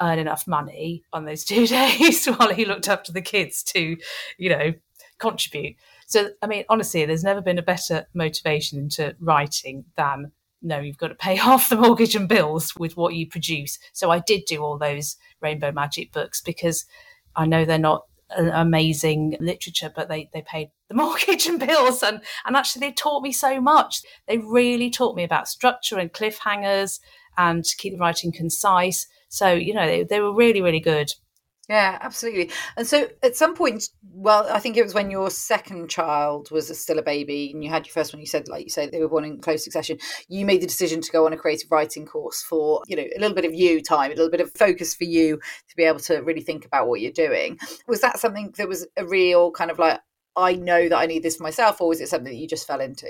earn 0.00 0.18
enough 0.18 0.46
money 0.46 1.02
on 1.12 1.24
those 1.24 1.44
two 1.44 1.66
days 1.68 2.26
while 2.26 2.52
he 2.52 2.64
looked 2.64 2.88
after 2.88 3.12
the 3.12 3.22
kids 3.22 3.62
to, 3.62 3.96
you 4.38 4.50
know, 4.50 4.72
contribute. 5.18 5.76
So, 6.06 6.30
I 6.42 6.46
mean, 6.46 6.64
honestly, 6.68 7.04
there's 7.04 7.24
never 7.24 7.40
been 7.40 7.58
a 7.58 7.62
better 7.62 8.06
motivation 8.14 8.78
into 8.78 9.16
writing 9.20 9.84
than 9.96 10.32
no, 10.62 10.80
you've 10.80 10.98
got 10.98 11.08
to 11.08 11.14
pay 11.14 11.36
half 11.36 11.68
the 11.68 11.76
mortgage 11.76 12.16
and 12.16 12.28
bills 12.28 12.74
with 12.76 12.96
what 12.96 13.14
you 13.14 13.28
produce. 13.28 13.78
So 13.92 14.10
I 14.10 14.20
did 14.20 14.44
do 14.46 14.62
all 14.62 14.78
those 14.78 15.16
Rainbow 15.40 15.70
Magic 15.72 16.12
books 16.12 16.40
because 16.40 16.86
I 17.36 17.46
know 17.46 17.64
they're 17.64 17.78
not 17.78 18.04
amazing 18.36 19.36
literature, 19.40 19.92
but 19.94 20.08
they, 20.08 20.28
they 20.32 20.42
paid 20.42 20.70
the 20.88 20.94
mortgage 20.94 21.46
and 21.46 21.60
bills. 21.60 22.02
And, 22.02 22.20
and 22.46 22.56
actually, 22.56 22.80
they 22.80 22.92
taught 22.92 23.22
me 23.22 23.32
so 23.32 23.60
much. 23.60 24.02
They 24.26 24.38
really 24.38 24.90
taught 24.90 25.16
me 25.16 25.24
about 25.24 25.48
structure 25.48 25.98
and 25.98 26.12
cliffhangers 26.12 26.98
and 27.36 27.64
to 27.64 27.76
keep 27.76 27.92
the 27.92 27.98
writing 27.98 28.32
concise. 28.32 29.06
So, 29.28 29.52
you 29.52 29.74
know, 29.74 29.86
they, 29.86 30.04
they 30.04 30.20
were 30.20 30.34
really, 30.34 30.62
really 30.62 30.80
good. 30.80 31.10
Yeah, 31.68 31.98
absolutely. 32.02 32.50
And 32.76 32.86
so 32.86 33.08
at 33.22 33.36
some 33.36 33.54
point, 33.54 33.88
well, 34.12 34.46
I 34.50 34.60
think 34.60 34.76
it 34.76 34.82
was 34.82 34.92
when 34.92 35.10
your 35.10 35.30
second 35.30 35.88
child 35.88 36.50
was 36.50 36.78
still 36.78 36.98
a 36.98 37.02
baby 37.02 37.50
and 37.52 37.64
you 37.64 37.70
had 37.70 37.86
your 37.86 37.92
first 37.94 38.12
one, 38.12 38.20
you 38.20 38.26
said, 38.26 38.48
like 38.48 38.64
you 38.64 38.70
said, 38.70 38.92
they 38.92 39.00
were 39.00 39.08
born 39.08 39.24
in 39.24 39.40
close 39.40 39.64
succession. 39.64 39.96
You 40.28 40.44
made 40.44 40.60
the 40.60 40.66
decision 40.66 41.00
to 41.00 41.10
go 41.10 41.24
on 41.24 41.32
a 41.32 41.38
creative 41.38 41.70
writing 41.70 42.04
course 42.04 42.42
for, 42.42 42.82
you 42.86 42.96
know, 42.96 43.04
a 43.16 43.18
little 43.18 43.34
bit 43.34 43.46
of 43.46 43.54
you 43.54 43.80
time, 43.80 44.10
a 44.10 44.14
little 44.14 44.30
bit 44.30 44.42
of 44.42 44.52
focus 44.52 44.94
for 44.94 45.04
you 45.04 45.38
to 45.38 45.76
be 45.76 45.84
able 45.84 46.00
to 46.00 46.18
really 46.18 46.42
think 46.42 46.66
about 46.66 46.86
what 46.86 47.00
you're 47.00 47.12
doing. 47.12 47.58
Was 47.88 48.02
that 48.02 48.18
something 48.18 48.52
that 48.58 48.68
was 48.68 48.86
a 48.98 49.06
real 49.06 49.50
kind 49.50 49.70
of 49.70 49.78
like, 49.78 50.00
I 50.36 50.54
know 50.54 50.88
that 50.88 50.98
I 50.98 51.06
need 51.06 51.22
this 51.22 51.36
for 51.36 51.44
myself, 51.44 51.80
or 51.80 51.88
was 51.88 52.00
it 52.00 52.08
something 52.08 52.32
that 52.32 52.38
you 52.38 52.48
just 52.48 52.66
fell 52.66 52.80
into? 52.80 53.06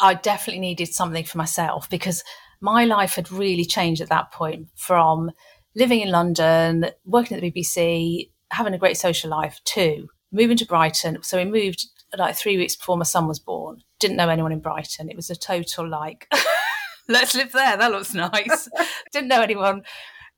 I 0.00 0.14
definitely 0.14 0.60
needed 0.60 0.86
something 0.86 1.24
for 1.24 1.36
myself 1.36 1.90
because 1.90 2.22
my 2.64 2.86
life 2.86 3.16
had 3.16 3.30
really 3.30 3.66
changed 3.66 4.00
at 4.00 4.08
that 4.08 4.32
point 4.32 4.66
from 4.74 5.30
living 5.76 6.00
in 6.00 6.10
London, 6.10 6.86
working 7.04 7.36
at 7.36 7.42
the 7.42 7.52
BBC, 7.52 8.30
having 8.52 8.72
a 8.72 8.78
great 8.78 8.96
social 8.96 9.28
life 9.28 9.60
too, 9.64 10.08
moving 10.32 10.56
to 10.56 10.64
Brighton. 10.64 11.18
So 11.22 11.36
we 11.36 11.44
moved 11.44 11.86
like 12.16 12.34
three 12.34 12.56
weeks 12.56 12.74
before 12.74 12.96
my 12.96 13.04
son 13.04 13.28
was 13.28 13.38
born. 13.38 13.82
Didn't 14.00 14.16
know 14.16 14.30
anyone 14.30 14.50
in 14.50 14.60
Brighton. 14.60 15.10
It 15.10 15.16
was 15.16 15.28
a 15.28 15.36
total 15.36 15.86
like, 15.86 16.26
let's 17.08 17.34
live 17.34 17.52
there. 17.52 17.76
That 17.76 17.92
looks 17.92 18.14
nice. 18.14 18.66
Didn't 19.12 19.28
know 19.28 19.42
anyone. 19.42 19.82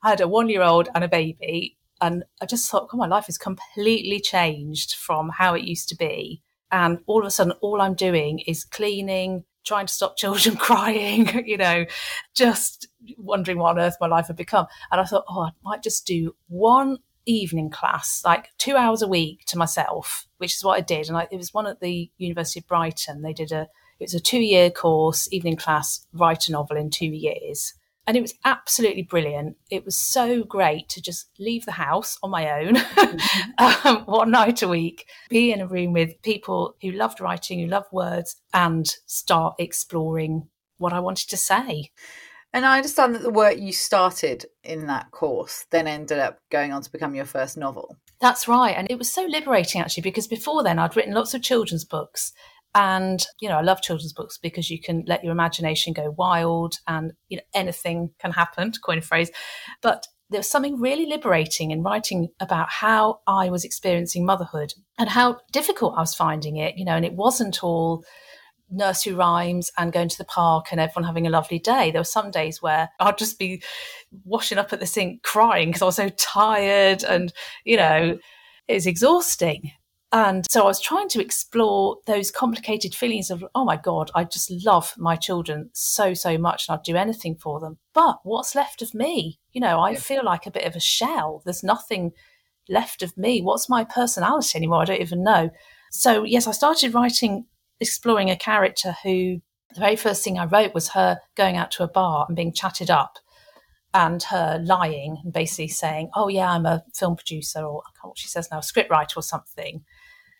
I 0.03 0.09
had 0.09 0.19
a 0.19 0.27
one 0.27 0.49
year 0.49 0.63
old 0.63 0.89
and 0.93 1.05
a 1.05 1.07
baby. 1.07 1.77
And 2.01 2.25
I 2.41 2.45
just 2.45 2.69
thought, 2.69 2.89
my 2.93 3.07
life 3.07 3.27
has 3.27 3.37
completely 3.37 4.19
changed 4.19 4.95
from 4.95 5.29
how 5.29 5.53
it 5.53 5.63
used 5.63 5.87
to 5.89 5.95
be. 5.95 6.41
And 6.73 6.99
all 7.07 7.21
of 7.21 7.27
a 7.27 7.31
sudden, 7.31 7.53
all 7.61 7.79
I'm 7.79 7.95
doing 7.95 8.39
is 8.39 8.65
cleaning, 8.65 9.45
trying 9.67 9.85
to 9.85 9.93
stop 9.93 10.17
children 10.17 10.55
crying, 10.57 11.45
you 11.45 11.57
know, 11.57 11.85
just 12.33 12.87
wondering 13.17 13.57
what 13.57 13.71
on 13.71 13.79
earth 13.79 13.97
my 14.01 14.07
life 14.07 14.27
had 14.27 14.35
become. 14.35 14.65
And 14.91 15.01
I 15.01 15.03
thought, 15.03 15.25
oh, 15.29 15.41
I 15.41 15.51
might 15.63 15.83
just 15.83 16.07
do 16.07 16.35
one 16.47 16.97
evening 17.25 17.69
class, 17.69 18.21
like 18.25 18.49
two 18.57 18.75
hours 18.75 19.01
a 19.01 19.07
week 19.07 19.43
to 19.47 19.57
myself, 19.57 20.27
which 20.37 20.55
is 20.55 20.63
what 20.63 20.77
I 20.77 20.81
did. 20.81 21.09
And 21.09 21.17
I, 21.17 21.27
it 21.29 21.37
was 21.37 21.53
one 21.53 21.67
at 21.67 21.81
the 21.81 22.09
University 22.17 22.61
of 22.61 22.67
Brighton. 22.67 23.21
They 23.21 23.33
did 23.33 23.51
a, 23.51 23.67
it 23.99 24.05
was 24.05 24.13
a 24.13 24.19
two 24.19 24.39
year 24.39 24.69
course, 24.69 25.27
evening 25.31 25.57
class, 25.57 26.07
write 26.13 26.47
a 26.47 26.51
novel 26.53 26.77
in 26.77 26.89
two 26.89 27.07
years 27.07 27.73
and 28.07 28.15
it 28.15 28.21
was 28.21 28.33
absolutely 28.45 29.03
brilliant. 29.03 29.57
It 29.69 29.83
was 29.83 29.97
so 29.97 30.43
great 30.43 30.87
to 30.89 31.01
just 31.01 31.29
leave 31.37 31.65
the 31.65 31.73
house 31.73 32.17
on 32.23 32.31
my 32.31 32.61
own 32.61 32.75
mm-hmm. 32.75 33.87
um, 33.87 34.03
one 34.05 34.31
night 34.31 34.61
a 34.61 34.67
week, 34.67 35.07
be 35.29 35.51
in 35.51 35.59
a 35.59 35.67
room 35.67 35.91
with 35.91 36.21
people 36.23 36.75
who 36.81 36.91
loved 36.91 37.19
writing, 37.19 37.59
who 37.59 37.67
loved 37.67 37.91
words, 37.91 38.37
and 38.53 38.87
start 39.05 39.55
exploring 39.59 40.47
what 40.77 40.93
I 40.93 41.01
wanted 41.01 41.29
to 41.29 41.37
say. 41.37 41.91
And 42.53 42.65
I 42.65 42.77
understand 42.77 43.13
that 43.13 43.23
the 43.23 43.29
work 43.29 43.59
you 43.59 43.73
started 43.73 44.45
in 44.63 44.87
that 44.87 45.11
course 45.11 45.65
then 45.69 45.85
ended 45.85 46.19
up 46.19 46.39
going 46.49 46.71
on 46.71 46.81
to 46.81 46.91
become 46.91 47.13
your 47.13 47.25
first 47.25 47.57
novel. 47.57 47.97
That's 48.21 48.47
right. 48.47 48.75
And 48.75 48.89
it 48.89 48.97
was 48.97 49.11
so 49.11 49.25
liberating 49.25 49.81
actually, 49.81 50.03
because 50.03 50.27
before 50.27 50.63
then 50.63 50.79
I'd 50.79 50.95
written 50.95 51.13
lots 51.13 51.33
of 51.33 51.41
children's 51.41 51.83
books 51.83 52.31
and, 52.77 53.25
you 53.41 53.49
know, 53.49 53.57
I 53.57 53.61
love 53.61 53.81
children's 53.81 54.13
books 54.13 54.37
because 54.37 54.69
you 54.69 54.79
can 54.79 55.03
let 55.07 55.23
your 55.23 55.31
imagination 55.31 55.93
go 55.93 56.13
wild 56.15 56.75
and, 56.85 57.11
you 57.27 57.37
know, 57.37 57.43
anything 57.55 58.11
can 58.19 58.31
happen, 58.31 58.71
to 58.71 58.79
coin 58.79 58.99
a 58.99 59.01
phrase. 59.01 59.31
But 59.81 60.05
there 60.29 60.37
was 60.37 60.47
something 60.47 60.79
really 60.79 61.07
liberating 61.07 61.71
in 61.71 61.81
writing 61.81 62.29
about 62.39 62.69
how 62.69 63.21
I 63.25 63.49
was 63.49 63.65
experiencing 63.65 64.27
motherhood 64.27 64.75
and 64.99 65.09
how 65.09 65.39
difficult 65.51 65.95
I 65.97 66.01
was 66.01 66.13
finding 66.13 66.57
it, 66.57 66.77
you 66.77 66.85
know, 66.85 66.95
and 66.95 67.03
it 67.03 67.13
wasn't 67.13 67.63
all 67.63 68.03
nursery 68.69 69.13
rhymes 69.13 69.71
and 69.75 69.91
going 69.91 70.09
to 70.09 70.17
the 70.19 70.25
park 70.25 70.67
and 70.69 70.79
everyone 70.79 71.07
having 71.07 71.25
a 71.25 71.31
lovely 71.31 71.57
day. 71.57 71.89
There 71.89 72.01
were 72.01 72.05
some 72.05 72.29
days 72.29 72.61
where 72.61 72.89
I'd 72.99 73.17
just 73.17 73.39
be 73.39 73.63
washing 74.23 74.59
up 74.59 74.71
at 74.71 74.79
the 74.79 74.85
sink 74.85 75.23
crying 75.23 75.69
because 75.69 75.81
I 75.81 75.85
was 75.85 75.95
so 75.95 76.09
tired 76.09 77.03
and, 77.03 77.33
you 77.65 77.77
know, 77.77 78.19
it 78.67 78.73
was 78.75 78.85
exhausting. 78.85 79.71
And 80.11 80.45
so 80.49 80.61
I 80.61 80.65
was 80.65 80.79
trying 80.79 81.09
to 81.09 81.21
explore 81.21 81.97
those 82.05 82.31
complicated 82.31 82.95
feelings 82.95 83.29
of, 83.29 83.43
oh 83.53 83.65
my 83.65 83.75
God, 83.75 84.09
I 84.15 84.23
just 84.23 84.49
love 84.65 84.93
my 84.97 85.17
children 85.17 85.69
so, 85.73 86.13
so 86.13 86.37
much 86.37 86.67
and 86.67 86.75
I'd 86.75 86.83
do 86.83 86.95
anything 86.95 87.35
for 87.35 87.59
them. 87.59 87.77
But 87.93 88.19
what's 88.23 88.55
left 88.55 88.81
of 88.81 88.93
me? 88.93 89.39
You 89.51 89.59
know, 89.59 89.79
I 89.79 89.91
yeah. 89.91 89.99
feel 89.99 90.23
like 90.23 90.45
a 90.45 90.51
bit 90.51 90.65
of 90.65 90.75
a 90.75 90.79
shell. 90.79 91.41
There's 91.43 91.63
nothing 91.63 92.11
left 92.69 93.01
of 93.01 93.17
me. 93.17 93.41
What's 93.41 93.67
my 93.67 93.83
personality 93.83 94.57
anymore? 94.57 94.81
I 94.81 94.85
don't 94.85 95.01
even 95.01 95.23
know. 95.23 95.49
So, 95.91 96.23
yes, 96.23 96.47
I 96.47 96.51
started 96.51 96.93
writing, 96.93 97.45
exploring 97.81 98.29
a 98.29 98.37
character 98.37 98.95
who 99.03 99.41
the 99.73 99.79
very 99.79 99.97
first 99.97 100.23
thing 100.23 100.39
I 100.39 100.45
wrote 100.45 100.73
was 100.73 100.89
her 100.89 101.19
going 101.35 101.57
out 101.57 101.71
to 101.71 101.83
a 101.83 101.87
bar 101.89 102.25
and 102.29 102.35
being 102.35 102.53
chatted 102.53 102.89
up 102.89 103.19
and 103.93 104.23
her 104.23 104.61
lying 104.63 105.17
and 105.23 105.33
basically 105.33 105.67
saying, 105.67 106.11
Oh, 106.15 106.29
yeah, 106.29 106.49
I'm 106.49 106.65
a 106.65 106.83
film 106.93 107.17
producer, 107.17 107.59
or 107.59 107.81
I 107.85 107.91
can't 107.99 108.11
what 108.11 108.17
she 108.17 108.29
says 108.29 108.47
now, 108.49 108.59
a 108.59 108.61
scriptwriter 108.61 109.17
or 109.17 109.23
something 109.23 109.83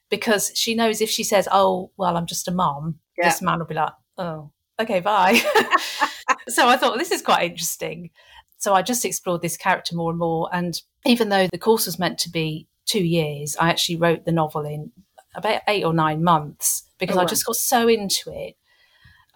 because 0.09 0.51
she 0.55 0.75
knows 0.75 1.01
if 1.01 1.09
she 1.09 1.23
says, 1.23 1.47
"Oh, 1.51 1.91
well, 1.97 2.17
I'm 2.17 2.25
just 2.25 2.47
a 2.47 2.51
mom," 2.51 2.99
yeah. 3.17 3.29
this 3.29 3.41
man 3.41 3.59
will 3.59 3.65
be 3.65 3.75
like, 3.75 3.93
"Oh, 4.17 4.51
okay, 4.79 4.99
bye." 4.99 5.41
so 6.47 6.67
I 6.67 6.77
thought 6.77 6.97
this 6.97 7.11
is 7.11 7.21
quite 7.21 7.49
interesting. 7.49 8.11
So 8.57 8.73
I 8.73 8.81
just 8.81 9.05
explored 9.05 9.41
this 9.41 9.57
character 9.57 9.95
more 9.95 10.09
and 10.09 10.19
more. 10.19 10.49
And 10.51 10.81
even 11.05 11.29
though 11.29 11.47
the 11.47 11.59
course 11.59 11.85
was 11.85 11.99
meant 11.99 12.17
to 12.19 12.29
be 12.29 12.67
two 12.85 13.03
years, 13.03 13.55
I 13.57 13.69
actually 13.69 13.97
wrote 13.97 14.25
the 14.25 14.31
novel 14.31 14.65
in 14.65 14.91
about 15.35 15.61
eight 15.67 15.83
or 15.83 15.93
nine 15.93 16.23
months 16.23 16.89
because 16.97 17.17
oh, 17.17 17.21
I 17.21 17.25
just 17.25 17.45
got 17.45 17.55
so 17.55 17.87
into 17.87 18.31
it. 18.33 18.55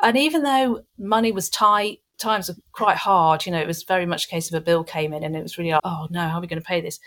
And 0.01 0.17
even 0.17 0.41
though 0.41 0.81
money 0.97 1.31
was 1.31 1.49
tight, 1.49 1.99
times 2.17 2.49
were 2.49 2.55
quite 2.71 2.97
hard, 2.97 3.45
you 3.45 3.51
know, 3.51 3.60
it 3.60 3.67
was 3.67 3.84
very 3.84 4.07
much 4.07 4.25
a 4.25 4.29
case 4.29 4.47
of 4.47 4.55
a 4.55 4.62
bill 4.62 4.84
came 4.84 5.13
in 5.13 5.23
and 5.23 5.36
it 5.36 5.43
was 5.43 5.57
really 5.57 5.71
like, 5.71 5.81
oh 5.84 6.07
no, 6.10 6.27
how 6.27 6.38
are 6.38 6.41
we 6.41 6.47
going 6.47 6.62
to 6.62 6.67
pay 6.67 6.81
this? 6.81 6.99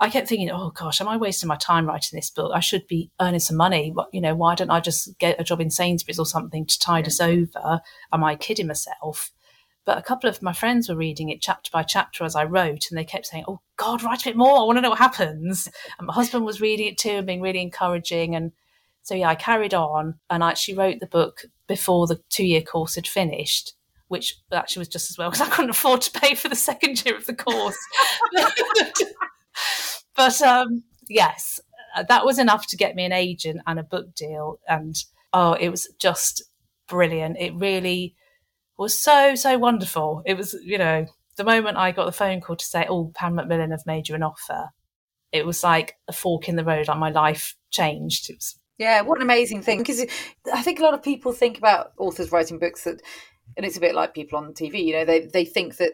I 0.00 0.10
kept 0.10 0.28
thinking, 0.28 0.50
oh 0.50 0.70
gosh, 0.70 1.00
am 1.00 1.08
I 1.08 1.16
wasting 1.16 1.48
my 1.48 1.56
time 1.56 1.86
writing 1.86 2.16
this 2.16 2.30
book? 2.30 2.52
I 2.54 2.60
should 2.60 2.86
be 2.86 3.10
earning 3.20 3.40
some 3.40 3.56
money. 3.56 3.92
But, 3.94 4.08
you 4.12 4.20
know, 4.20 4.34
why 4.34 4.54
don't 4.54 4.70
I 4.70 4.80
just 4.80 5.18
get 5.18 5.40
a 5.40 5.44
job 5.44 5.60
in 5.60 5.70
Sainsbury's 5.70 6.20
or 6.20 6.26
something 6.26 6.66
to 6.66 6.78
tide 6.78 7.06
us 7.06 7.20
over? 7.20 7.80
Am 8.12 8.22
I 8.22 8.36
kidding 8.36 8.68
myself? 8.68 9.32
But 9.84 9.98
a 9.98 10.02
couple 10.02 10.28
of 10.28 10.42
my 10.42 10.52
friends 10.52 10.88
were 10.88 10.94
reading 10.94 11.30
it 11.30 11.40
chapter 11.40 11.70
by 11.72 11.82
chapter 11.82 12.22
as 12.22 12.36
I 12.36 12.44
wrote, 12.44 12.90
and 12.90 12.98
they 12.98 13.04
kept 13.04 13.26
saying, 13.26 13.44
Oh 13.48 13.60
God, 13.76 14.02
write 14.02 14.20
a 14.20 14.28
bit 14.28 14.36
more. 14.36 14.58
I 14.58 14.64
want 14.64 14.76
to 14.76 14.82
know 14.82 14.90
what 14.90 14.98
happens. 14.98 15.68
And 15.98 16.06
my 16.06 16.12
husband 16.12 16.44
was 16.44 16.60
reading 16.60 16.86
it 16.88 16.98
too 16.98 17.10
and 17.10 17.26
being 17.26 17.40
really 17.40 17.62
encouraging. 17.62 18.36
And 18.36 18.52
so, 19.02 19.14
yeah, 19.14 19.30
I 19.30 19.34
carried 19.34 19.74
on 19.74 20.20
and 20.30 20.44
I 20.44 20.50
actually 20.50 20.76
wrote 20.76 21.00
the 21.00 21.06
book 21.06 21.46
before 21.66 22.06
the 22.06 22.20
two 22.28 22.46
year 22.46 22.62
course 22.62 22.94
had 22.94 23.06
finished 23.06 23.74
which 24.08 24.40
actually 24.50 24.80
was 24.80 24.88
just 24.88 25.10
as 25.10 25.18
well 25.18 25.30
because 25.30 25.46
I 25.46 25.50
couldn't 25.50 25.70
afford 25.70 26.00
to 26.00 26.10
pay 26.18 26.34
for 26.34 26.48
the 26.48 26.56
second 26.56 27.04
year 27.04 27.14
of 27.14 27.26
the 27.26 27.34
course. 27.34 27.76
but 30.18 30.42
um, 30.42 30.82
yes, 31.08 31.60
uh, 31.94 32.02
that 32.08 32.26
was 32.26 32.40
enough 32.40 32.66
to 32.66 32.76
get 32.76 32.96
me 32.96 33.04
an 33.04 33.12
agent 33.12 33.60
and 33.68 33.78
a 33.78 33.84
book 33.84 34.16
deal. 34.16 34.58
And 34.68 34.96
oh, 35.32 35.52
it 35.52 35.68
was 35.68 35.88
just 36.00 36.42
brilliant. 36.88 37.36
It 37.38 37.54
really 37.54 38.16
was 38.76 38.98
so, 38.98 39.36
so 39.36 39.56
wonderful. 39.58 40.22
It 40.26 40.36
was, 40.36 40.56
you 40.60 40.76
know, 40.76 41.06
the 41.36 41.44
moment 41.44 41.76
I 41.76 41.92
got 41.92 42.06
the 42.06 42.12
phone 42.12 42.40
call 42.40 42.56
to 42.56 42.64
say, 42.64 42.84
oh, 42.88 43.12
Pan 43.14 43.36
Macmillan 43.36 43.70
have 43.70 43.86
made 43.86 44.08
you 44.08 44.16
an 44.16 44.24
offer, 44.24 44.70
it 45.30 45.46
was 45.46 45.62
like 45.62 45.94
a 46.08 46.12
fork 46.12 46.48
in 46.48 46.56
the 46.56 46.64
road. 46.64 46.88
Like 46.88 46.98
my 46.98 47.10
life 47.10 47.54
changed. 47.70 48.28
It 48.28 48.38
was 48.38 48.58
yeah, 48.76 49.02
what 49.02 49.18
an 49.18 49.22
amazing 49.22 49.62
thing. 49.62 49.78
Because 49.78 50.04
I 50.52 50.62
think 50.62 50.80
a 50.80 50.82
lot 50.82 50.94
of 50.94 51.02
people 51.02 51.32
think 51.32 51.58
about 51.58 51.92
authors 51.96 52.32
writing 52.32 52.58
books 52.58 52.82
that, 52.84 53.00
and 53.56 53.64
it's 53.64 53.76
a 53.76 53.80
bit 53.80 53.94
like 53.94 54.14
people 54.14 54.38
on 54.38 54.52
TV, 54.52 54.84
you 54.84 54.94
know, 54.94 55.04
they, 55.04 55.26
they 55.26 55.44
think 55.44 55.76
that 55.76 55.92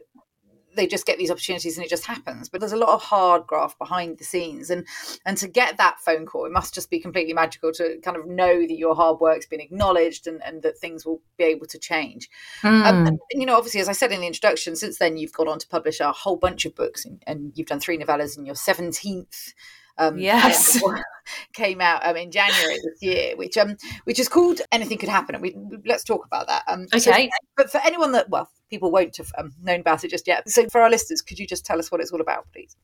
they 0.76 0.86
just 0.86 1.06
get 1.06 1.18
these 1.18 1.30
opportunities 1.30 1.76
and 1.76 1.84
it 1.84 1.90
just 1.90 2.06
happens. 2.06 2.48
But 2.48 2.60
there's 2.60 2.72
a 2.72 2.76
lot 2.76 2.90
of 2.90 3.02
hard 3.02 3.46
graft 3.46 3.78
behind 3.78 4.18
the 4.18 4.24
scenes. 4.24 4.70
And 4.70 4.86
and 5.24 5.36
to 5.38 5.48
get 5.48 5.76
that 5.76 6.00
phone 6.00 6.26
call 6.26 6.46
it 6.46 6.52
must 6.52 6.74
just 6.74 6.90
be 6.90 7.00
completely 7.00 7.32
magical 7.32 7.72
to 7.72 7.98
kind 8.02 8.16
of 8.16 8.26
know 8.26 8.60
that 8.60 8.78
your 8.78 8.94
hard 8.94 9.20
work's 9.20 9.46
been 9.46 9.60
acknowledged 9.60 10.26
and, 10.26 10.42
and 10.44 10.62
that 10.62 10.78
things 10.78 11.04
will 11.04 11.20
be 11.36 11.44
able 11.44 11.66
to 11.66 11.78
change. 11.78 12.28
Mm. 12.62 12.84
um, 12.84 13.06
and, 13.06 13.20
you 13.30 13.46
know 13.46 13.56
obviously 13.56 13.80
as 13.80 13.88
i 13.88 13.92
said 13.92 14.12
in 14.12 14.20
the 14.20 14.26
introduction 14.26 14.76
since 14.76 14.98
then 14.98 15.16
you've 15.16 15.32
gone 15.32 15.48
on 15.48 15.58
to 15.58 15.68
publish 15.68 16.00
a 16.00 16.12
whole 16.12 16.36
bunch 16.36 16.64
of 16.64 16.74
books 16.74 17.04
and, 17.04 17.22
and 17.26 17.52
you've 17.54 17.66
done 17.66 17.80
three 17.80 17.98
novellas 17.98 18.38
in 18.38 18.46
your 18.46 18.54
17th 18.54 19.52
um, 19.98 20.18
yes, 20.18 20.82
came 21.52 21.80
out 21.80 22.04
um, 22.04 22.16
in 22.16 22.30
January 22.30 22.76
this 22.76 23.02
year, 23.02 23.36
which 23.36 23.56
um, 23.56 23.76
which 24.04 24.18
is 24.18 24.28
called 24.28 24.60
"Anything 24.72 24.98
Could 24.98 25.08
Happen," 25.08 25.34
and 25.34 25.42
we, 25.42 25.56
let's 25.86 26.04
talk 26.04 26.26
about 26.26 26.46
that. 26.48 26.62
Um, 26.68 26.86
okay, 26.94 26.98
so, 26.98 27.28
but 27.56 27.70
for 27.70 27.80
anyone 27.84 28.12
that 28.12 28.28
well, 28.28 28.50
people 28.70 28.90
won't 28.90 29.16
have 29.16 29.30
um, 29.38 29.52
known 29.62 29.80
about 29.80 30.04
it 30.04 30.10
just 30.10 30.26
yet. 30.26 30.48
So 30.48 30.68
for 30.68 30.80
our 30.80 30.90
listeners, 30.90 31.22
could 31.22 31.38
you 31.38 31.46
just 31.46 31.64
tell 31.64 31.78
us 31.78 31.90
what 31.90 32.00
it's 32.00 32.12
all 32.12 32.20
about, 32.20 32.46
please? 32.52 32.76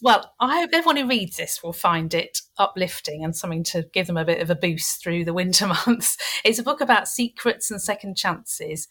Well, 0.00 0.32
I 0.40 0.60
hope 0.60 0.70
everyone 0.72 0.96
who 0.96 1.06
reads 1.06 1.36
this 1.36 1.62
will 1.62 1.72
find 1.72 2.14
it 2.14 2.40
uplifting 2.58 3.24
and 3.24 3.36
something 3.36 3.64
to 3.64 3.84
give 3.92 4.06
them 4.06 4.16
a 4.16 4.24
bit 4.24 4.40
of 4.40 4.50
a 4.50 4.54
boost 4.54 5.02
through 5.02 5.24
the 5.24 5.34
winter 5.34 5.66
months. 5.86 6.16
It's 6.44 6.58
a 6.58 6.62
book 6.64 6.80
about 6.80 7.08
secrets 7.08 7.70
and 7.70 7.80
second 7.80 8.16
chances 8.16 8.88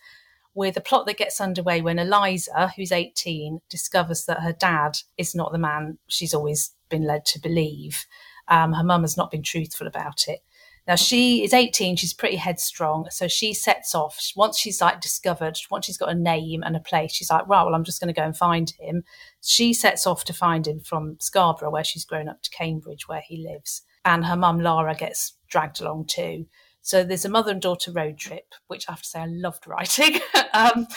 with 0.56 0.78
a 0.78 0.82
plot 0.82 1.06
that 1.08 1.18
gets 1.18 1.42
underway 1.42 1.82
when 1.82 1.98
Eliza, 1.98 2.72
who's 2.76 2.92
18, 2.92 3.62
discovers 3.70 4.26
that 4.26 4.42
her 4.42 4.54
dad 4.54 4.98
is 5.18 5.34
not 5.34 5.52
the 5.52 5.58
man 5.58 5.98
she's 6.08 6.34
always 6.34 6.76
been 6.94 7.08
led 7.08 7.26
to 7.26 7.40
believe. 7.40 8.06
Um, 8.48 8.74
her 8.74 8.84
mum 8.84 9.02
has 9.02 9.18
not 9.18 9.32
been 9.32 9.42
truthful 9.42 9.88
about 9.88 10.28
it. 10.28 10.40
Now 10.88 10.96
she 10.96 11.44
is 11.44 11.54
18, 11.54 11.96
she's 11.96 12.14
pretty 12.14 12.36
headstrong. 12.36 13.08
So 13.10 13.28
she 13.28 13.54
sets 13.54 13.96
off. 13.96 14.20
Once 14.36 14.60
she's 14.60 14.82
like 14.82 15.02
discovered, 15.02 15.58
once 15.72 15.86
she's 15.86 15.98
got 15.98 16.12
a 16.12 16.16
name 16.16 16.62
and 16.62 16.76
a 16.76 16.82
place, 16.82 17.14
she's 17.14 17.30
like, 17.30 17.48
right, 17.48 17.64
well, 17.64 17.74
I'm 17.74 17.86
just 17.86 18.02
going 18.02 18.14
to 18.14 18.20
go 18.20 18.26
and 18.26 18.36
find 18.36 18.72
him. 18.80 19.04
She 19.42 19.74
sets 19.74 20.06
off 20.06 20.24
to 20.26 20.34
find 20.34 20.68
him 20.68 20.82
from 20.82 21.18
Scarborough, 21.20 21.72
where 21.72 21.86
she's 21.86 22.06
grown 22.06 22.28
up, 22.28 22.42
to 22.44 22.50
Cambridge, 22.50 23.08
where 23.08 23.24
he 23.26 23.48
lives. 23.48 23.82
And 24.06 24.26
her 24.26 24.36
mum, 24.36 24.60
Lara, 24.60 24.94
gets 24.94 25.34
dragged 25.50 25.80
along 25.80 26.08
too. 26.08 26.48
So 26.82 27.06
there's 27.06 27.26
a 27.26 27.30
mother 27.30 27.54
and 27.54 27.62
daughter 27.62 27.94
road 27.94 28.18
trip, 28.18 28.54
which 28.68 28.86
I 28.88 28.92
have 28.92 29.02
to 29.02 29.08
say 29.08 29.22
I 29.22 29.28
loved 29.28 29.66
writing. 29.66 30.20
um, 30.54 30.88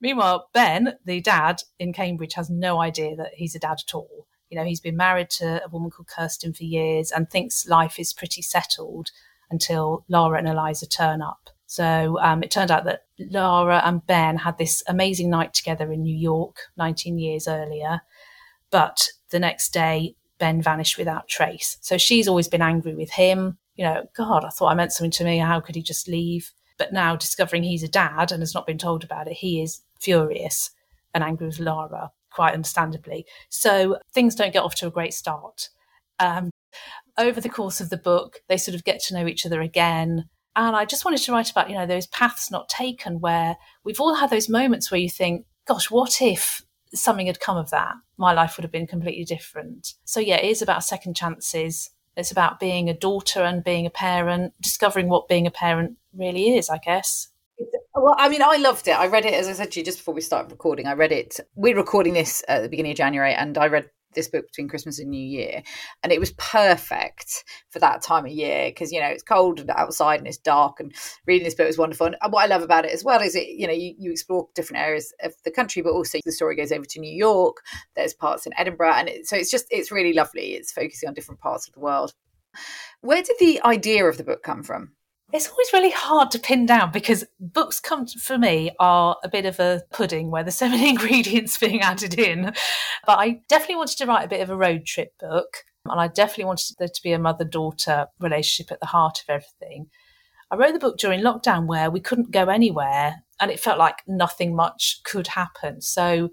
meanwhile, 0.00 0.48
Ben, 0.54 0.94
the 1.04 1.20
dad 1.20 1.62
in 1.78 1.92
Cambridge, 1.92 2.32
has 2.34 2.48
no 2.48 2.80
idea 2.80 3.14
that 3.16 3.34
he's 3.34 3.54
a 3.54 3.58
dad 3.58 3.76
at 3.86 3.94
all. 3.94 4.26
You 4.50 4.58
know, 4.58 4.64
he's 4.64 4.80
been 4.80 4.96
married 4.96 5.30
to 5.30 5.64
a 5.64 5.68
woman 5.68 5.90
called 5.90 6.08
Kirsten 6.08 6.52
for 6.52 6.64
years 6.64 7.10
and 7.10 7.28
thinks 7.28 7.66
life 7.66 7.98
is 7.98 8.12
pretty 8.12 8.42
settled 8.42 9.10
until 9.50 10.04
Lara 10.08 10.38
and 10.38 10.48
Eliza 10.48 10.86
turn 10.86 11.22
up. 11.22 11.50
So 11.66 12.18
um, 12.20 12.42
it 12.42 12.50
turned 12.50 12.70
out 12.70 12.84
that 12.84 13.04
Lara 13.18 13.82
and 13.84 14.06
Ben 14.06 14.36
had 14.38 14.56
this 14.58 14.82
amazing 14.86 15.30
night 15.30 15.52
together 15.52 15.92
in 15.92 16.02
New 16.02 16.16
York 16.16 16.58
19 16.76 17.18
years 17.18 17.48
earlier. 17.48 18.02
But 18.70 19.08
the 19.30 19.40
next 19.40 19.72
day, 19.72 20.14
Ben 20.38 20.62
vanished 20.62 20.98
without 20.98 21.28
trace. 21.28 21.78
So 21.80 21.98
she's 21.98 22.28
always 22.28 22.48
been 22.48 22.62
angry 22.62 22.94
with 22.94 23.10
him. 23.10 23.58
You 23.74 23.84
know, 23.84 24.08
God, 24.16 24.44
I 24.44 24.50
thought 24.50 24.70
I 24.70 24.74
meant 24.74 24.92
something 24.92 25.10
to 25.12 25.24
me. 25.24 25.38
How 25.38 25.60
could 25.60 25.74
he 25.74 25.82
just 25.82 26.08
leave? 26.08 26.52
But 26.78 26.92
now 26.92 27.16
discovering 27.16 27.62
he's 27.62 27.82
a 27.82 27.88
dad 27.88 28.32
and 28.32 28.42
has 28.42 28.54
not 28.54 28.66
been 28.66 28.78
told 28.78 29.02
about 29.02 29.28
it, 29.28 29.34
he 29.34 29.62
is 29.62 29.80
furious 29.98 30.70
and 31.14 31.24
angry 31.24 31.46
with 31.46 31.58
Lara 31.58 32.12
quite 32.36 32.54
understandably. 32.54 33.26
So 33.48 33.98
things 34.12 34.34
don't 34.34 34.52
get 34.52 34.62
off 34.62 34.74
to 34.76 34.86
a 34.86 34.90
great 34.90 35.14
start. 35.14 35.70
Um, 36.20 36.50
over 37.18 37.40
the 37.40 37.48
course 37.48 37.80
of 37.80 37.88
the 37.88 37.96
book, 37.96 38.42
they 38.48 38.58
sort 38.58 38.74
of 38.74 38.84
get 38.84 39.00
to 39.04 39.14
know 39.14 39.26
each 39.26 39.46
other 39.46 39.62
again. 39.62 40.28
And 40.54 40.76
I 40.76 40.84
just 40.84 41.04
wanted 41.04 41.20
to 41.20 41.32
write 41.32 41.50
about, 41.50 41.70
you 41.70 41.76
know, 41.76 41.86
those 41.86 42.06
paths 42.06 42.50
not 42.50 42.68
taken 42.68 43.20
where 43.20 43.56
we've 43.84 44.00
all 44.00 44.14
had 44.14 44.30
those 44.30 44.48
moments 44.48 44.90
where 44.90 45.00
you 45.00 45.10
think, 45.10 45.46
gosh, 45.66 45.90
what 45.90 46.20
if 46.20 46.62
something 46.94 47.26
had 47.26 47.40
come 47.40 47.56
of 47.56 47.70
that? 47.70 47.94
My 48.18 48.32
life 48.32 48.56
would 48.56 48.64
have 48.64 48.72
been 48.72 48.86
completely 48.86 49.24
different. 49.24 49.94
So, 50.04 50.20
yeah, 50.20 50.36
it 50.36 50.50
is 50.50 50.62
about 50.62 50.84
second 50.84 51.16
chances. 51.16 51.90
It's 52.16 52.30
about 52.30 52.60
being 52.60 52.88
a 52.88 52.94
daughter 52.94 53.40
and 53.40 53.64
being 53.64 53.86
a 53.86 53.90
parent, 53.90 54.54
discovering 54.60 55.08
what 55.08 55.28
being 55.28 55.46
a 55.46 55.50
parent 55.50 55.96
really 56.14 56.56
is, 56.56 56.68
I 56.68 56.78
guess. 56.78 57.28
Well, 57.98 58.14
I 58.18 58.28
mean, 58.28 58.42
I 58.42 58.56
loved 58.56 58.88
it. 58.88 58.90
I 58.90 59.06
read 59.06 59.24
it, 59.24 59.32
as 59.32 59.48
I 59.48 59.54
said 59.54 59.72
to 59.72 59.80
you 59.80 59.84
just 59.84 59.96
before 59.98 60.12
we 60.12 60.20
started 60.20 60.50
recording. 60.50 60.86
I 60.86 60.92
read 60.92 61.12
it. 61.12 61.40
We're 61.54 61.74
recording 61.76 62.12
this 62.12 62.44
at 62.46 62.60
the 62.60 62.68
beginning 62.68 62.92
of 62.92 62.98
January, 62.98 63.32
and 63.32 63.56
I 63.56 63.68
read 63.68 63.88
this 64.12 64.28
book 64.28 64.46
between 64.48 64.68
Christmas 64.68 64.98
and 64.98 65.08
New 65.08 65.26
Year, 65.26 65.62
and 66.02 66.12
it 66.12 66.20
was 66.20 66.32
perfect 66.32 67.44
for 67.70 67.78
that 67.78 68.02
time 68.02 68.26
of 68.26 68.30
year 68.30 68.68
because 68.68 68.92
you 68.92 69.00
know 69.00 69.06
it's 69.06 69.22
cold 69.22 69.64
outside 69.70 70.18
and 70.18 70.28
it's 70.28 70.36
dark, 70.36 70.78
and 70.78 70.94
reading 71.26 71.46
this 71.46 71.54
book 71.54 71.68
was 71.68 71.78
wonderful. 71.78 72.08
And 72.08 72.16
what 72.28 72.44
I 72.44 72.48
love 72.48 72.60
about 72.60 72.84
it 72.84 72.92
as 72.92 73.02
well 73.02 73.22
is 73.22 73.34
it 73.34 73.48
you 73.48 73.66
know 73.66 73.72
you, 73.72 73.94
you 73.96 74.10
explore 74.10 74.46
different 74.54 74.82
areas 74.82 75.14
of 75.22 75.32
the 75.46 75.50
country, 75.50 75.80
but 75.80 75.92
also 75.92 76.18
the 76.22 76.32
story 76.32 76.54
goes 76.54 76.72
over 76.72 76.84
to 76.84 77.00
New 77.00 77.16
York. 77.16 77.62
There's 77.94 78.12
parts 78.12 78.44
in 78.44 78.52
Edinburgh, 78.58 78.92
and 78.92 79.08
it, 79.08 79.26
so 79.26 79.36
it's 79.36 79.50
just 79.50 79.68
it's 79.70 79.90
really 79.90 80.12
lovely. 80.12 80.52
It's 80.52 80.70
focusing 80.70 81.08
on 81.08 81.14
different 81.14 81.40
parts 81.40 81.66
of 81.66 81.72
the 81.72 81.80
world. 81.80 82.12
Where 83.00 83.22
did 83.22 83.36
the 83.40 83.62
idea 83.64 84.04
of 84.04 84.18
the 84.18 84.24
book 84.24 84.42
come 84.42 84.62
from? 84.64 84.92
It's 85.32 85.48
always 85.50 85.72
really 85.72 85.90
hard 85.90 86.30
to 86.30 86.38
pin 86.38 86.66
down 86.66 86.92
because 86.92 87.24
books 87.40 87.80
come 87.80 88.06
for 88.06 88.38
me 88.38 88.70
are 88.78 89.16
a 89.24 89.28
bit 89.28 89.44
of 89.44 89.58
a 89.58 89.82
pudding 89.92 90.30
where 90.30 90.44
there's 90.44 90.56
so 90.56 90.68
many 90.70 90.88
ingredients 90.88 91.58
being 91.58 91.80
added 91.80 92.18
in. 92.18 92.52
But 93.06 93.18
I 93.18 93.40
definitely 93.48 93.76
wanted 93.76 93.98
to 93.98 94.06
write 94.06 94.24
a 94.24 94.28
bit 94.28 94.40
of 94.40 94.50
a 94.50 94.56
road 94.56 94.86
trip 94.86 95.12
book. 95.18 95.64
And 95.84 96.00
I 96.00 96.08
definitely 96.08 96.46
wanted 96.46 96.76
there 96.78 96.88
to 96.88 97.02
be 97.02 97.12
a 97.12 97.18
mother 97.18 97.44
daughter 97.44 98.06
relationship 98.18 98.72
at 98.72 98.80
the 98.80 98.86
heart 98.86 99.20
of 99.20 99.30
everything. 99.32 99.88
I 100.50 100.56
wrote 100.56 100.72
the 100.72 100.78
book 100.78 100.98
during 100.98 101.20
lockdown 101.20 101.66
where 101.66 101.90
we 101.90 102.00
couldn't 102.00 102.30
go 102.30 102.46
anywhere 102.46 103.16
and 103.40 103.50
it 103.50 103.60
felt 103.60 103.78
like 103.78 103.96
nothing 104.06 104.54
much 104.54 105.00
could 105.04 105.28
happen. 105.28 105.80
So, 105.80 106.30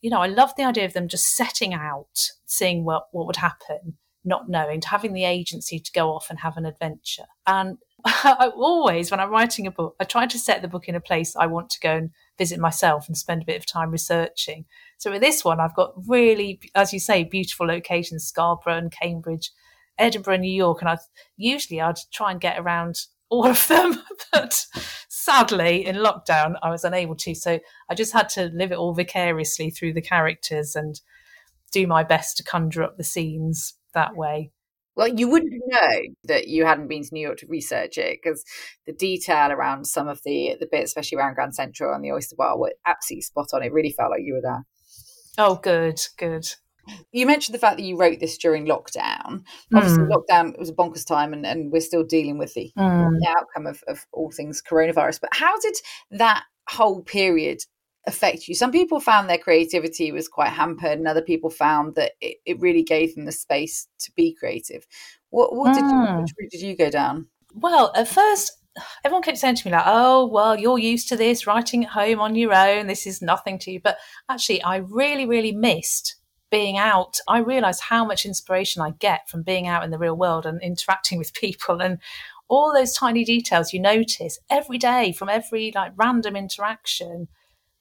you 0.00 0.10
know, 0.10 0.20
I 0.20 0.26
love 0.26 0.52
the 0.56 0.64
idea 0.64 0.86
of 0.86 0.94
them 0.94 1.08
just 1.08 1.36
setting 1.36 1.74
out, 1.74 2.30
seeing 2.46 2.84
what, 2.84 3.04
what 3.12 3.26
would 3.26 3.36
happen, 3.36 3.98
not 4.24 4.48
knowing, 4.48 4.80
to 4.80 4.88
having 4.88 5.12
the 5.12 5.24
agency 5.24 5.78
to 5.78 5.92
go 5.92 6.10
off 6.10 6.28
and 6.30 6.40
have 6.40 6.56
an 6.56 6.66
adventure. 6.66 7.26
And 7.46 7.78
I 8.04 8.50
always, 8.56 9.10
when 9.10 9.20
I'm 9.20 9.30
writing 9.30 9.66
a 9.66 9.70
book, 9.70 9.94
I 10.00 10.04
try 10.04 10.26
to 10.26 10.38
set 10.38 10.60
the 10.60 10.68
book 10.68 10.88
in 10.88 10.94
a 10.94 11.00
place 11.00 11.36
I 11.36 11.46
want 11.46 11.70
to 11.70 11.80
go 11.80 11.92
and 11.92 12.10
visit 12.36 12.58
myself 12.58 13.06
and 13.06 13.16
spend 13.16 13.42
a 13.42 13.46
bit 13.46 13.58
of 13.58 13.66
time 13.66 13.90
researching. 13.90 14.64
So 14.98 15.10
with 15.10 15.20
this 15.20 15.44
one, 15.44 15.60
I've 15.60 15.76
got 15.76 15.92
really, 16.08 16.60
as 16.74 16.92
you 16.92 16.98
say, 16.98 17.22
beautiful 17.24 17.66
locations: 17.66 18.26
Scarborough 18.26 18.78
and 18.78 18.92
Cambridge, 18.92 19.52
Edinburgh, 19.98 20.38
New 20.38 20.52
York, 20.52 20.80
and 20.80 20.88
I 20.88 20.98
usually 21.36 21.80
I'd 21.80 21.98
try 22.12 22.32
and 22.32 22.40
get 22.40 22.58
around 22.58 23.06
all 23.28 23.46
of 23.46 23.66
them, 23.68 24.02
but 24.32 24.66
sadly 25.08 25.86
in 25.86 25.96
lockdown 25.96 26.56
I 26.62 26.70
was 26.70 26.84
unable 26.84 27.14
to. 27.16 27.34
So 27.34 27.60
I 27.88 27.94
just 27.94 28.12
had 28.12 28.28
to 28.30 28.50
live 28.52 28.72
it 28.72 28.78
all 28.78 28.94
vicariously 28.94 29.70
through 29.70 29.92
the 29.92 30.02
characters 30.02 30.74
and 30.74 31.00
do 31.70 31.86
my 31.86 32.02
best 32.02 32.36
to 32.36 32.42
conjure 32.42 32.82
up 32.82 32.96
the 32.96 33.04
scenes 33.04 33.74
that 33.94 34.16
way. 34.16 34.50
Well, 34.94 35.08
you 35.08 35.28
wouldn't 35.28 35.52
know 35.66 36.00
that 36.24 36.48
you 36.48 36.66
hadn't 36.66 36.88
been 36.88 37.02
to 37.02 37.08
New 37.12 37.20
York 37.20 37.38
to 37.38 37.46
research 37.46 37.96
it 37.96 38.18
because 38.22 38.44
the 38.86 38.92
detail 38.92 39.50
around 39.50 39.86
some 39.86 40.08
of 40.08 40.20
the 40.24 40.56
the 40.60 40.68
bits, 40.70 40.90
especially 40.90 41.18
around 41.18 41.34
Grand 41.34 41.54
Central 41.54 41.94
and 41.94 42.04
the 42.04 42.12
Oyster 42.12 42.36
Bar, 42.36 42.58
were 42.58 42.74
absolutely 42.86 43.22
spot 43.22 43.48
on. 43.54 43.62
It 43.62 43.72
really 43.72 43.92
felt 43.92 44.10
like 44.10 44.22
you 44.22 44.34
were 44.34 44.42
there. 44.42 44.64
Oh, 45.38 45.56
good, 45.56 46.00
good. 46.18 46.46
You 47.12 47.26
mentioned 47.26 47.54
the 47.54 47.60
fact 47.60 47.76
that 47.76 47.84
you 47.84 47.96
wrote 47.96 48.20
this 48.20 48.36
during 48.36 48.66
lockdown. 48.66 49.44
Obviously, 49.74 50.04
mm. 50.04 50.10
lockdown 50.10 50.58
was 50.58 50.68
a 50.68 50.74
bonkers 50.74 51.06
time, 51.06 51.32
and, 51.32 51.46
and 51.46 51.70
we're 51.70 51.80
still 51.80 52.04
dealing 52.04 52.38
with 52.38 52.54
the, 52.54 52.72
mm. 52.76 53.18
the 53.20 53.28
outcome 53.28 53.66
of, 53.66 53.82
of 53.86 54.04
all 54.12 54.30
things 54.30 54.60
coronavirus. 54.60 55.20
But 55.20 55.30
how 55.32 55.58
did 55.60 55.76
that 56.10 56.42
whole 56.68 57.02
period 57.02 57.60
affect 58.06 58.48
you. 58.48 58.54
Some 58.54 58.72
people 58.72 59.00
found 59.00 59.28
their 59.28 59.38
creativity 59.38 60.12
was 60.12 60.28
quite 60.28 60.50
hampered, 60.50 60.98
and 60.98 61.06
other 61.06 61.22
people 61.22 61.50
found 61.50 61.94
that 61.94 62.12
it, 62.20 62.38
it 62.44 62.60
really 62.60 62.82
gave 62.82 63.14
them 63.14 63.24
the 63.24 63.32
space 63.32 63.88
to 64.00 64.12
be 64.16 64.34
creative. 64.34 64.86
What, 65.30 65.54
what 65.54 65.74
did 65.74 65.84
you, 65.84 65.90
hmm. 65.90 66.20
which 66.20 66.32
route 66.38 66.50
did 66.50 66.62
you 66.62 66.76
go 66.76 66.90
down? 66.90 67.28
Well, 67.54 67.92
at 67.94 68.08
first, 68.08 68.52
everyone 69.04 69.22
kept 69.22 69.38
saying 69.38 69.56
to 69.56 69.68
me 69.68 69.72
like, 69.72 69.84
"Oh, 69.86 70.26
well, 70.26 70.58
you're 70.58 70.78
used 70.78 71.08
to 71.08 71.16
this, 71.16 71.46
writing 71.46 71.84
at 71.84 71.90
home 71.90 72.20
on 72.20 72.34
your 72.34 72.54
own. 72.54 72.86
This 72.86 73.06
is 73.06 73.22
nothing 73.22 73.58
to 73.60 73.70
you." 73.70 73.80
But 73.80 73.98
actually, 74.28 74.62
I 74.62 74.76
really, 74.76 75.26
really 75.26 75.52
missed 75.52 76.16
being 76.50 76.76
out. 76.76 77.18
I 77.26 77.38
realised 77.38 77.82
how 77.82 78.04
much 78.04 78.26
inspiration 78.26 78.82
I 78.82 78.90
get 78.90 79.28
from 79.28 79.42
being 79.42 79.66
out 79.66 79.84
in 79.84 79.90
the 79.90 79.98
real 79.98 80.16
world 80.16 80.44
and 80.44 80.60
interacting 80.62 81.18
with 81.18 81.34
people 81.34 81.80
and 81.80 81.98
all 82.48 82.74
those 82.74 82.92
tiny 82.92 83.24
details 83.24 83.72
you 83.72 83.80
notice 83.80 84.38
every 84.50 84.76
day 84.76 85.10
from 85.12 85.30
every 85.30 85.72
like 85.74 85.92
random 85.96 86.36
interaction 86.36 87.28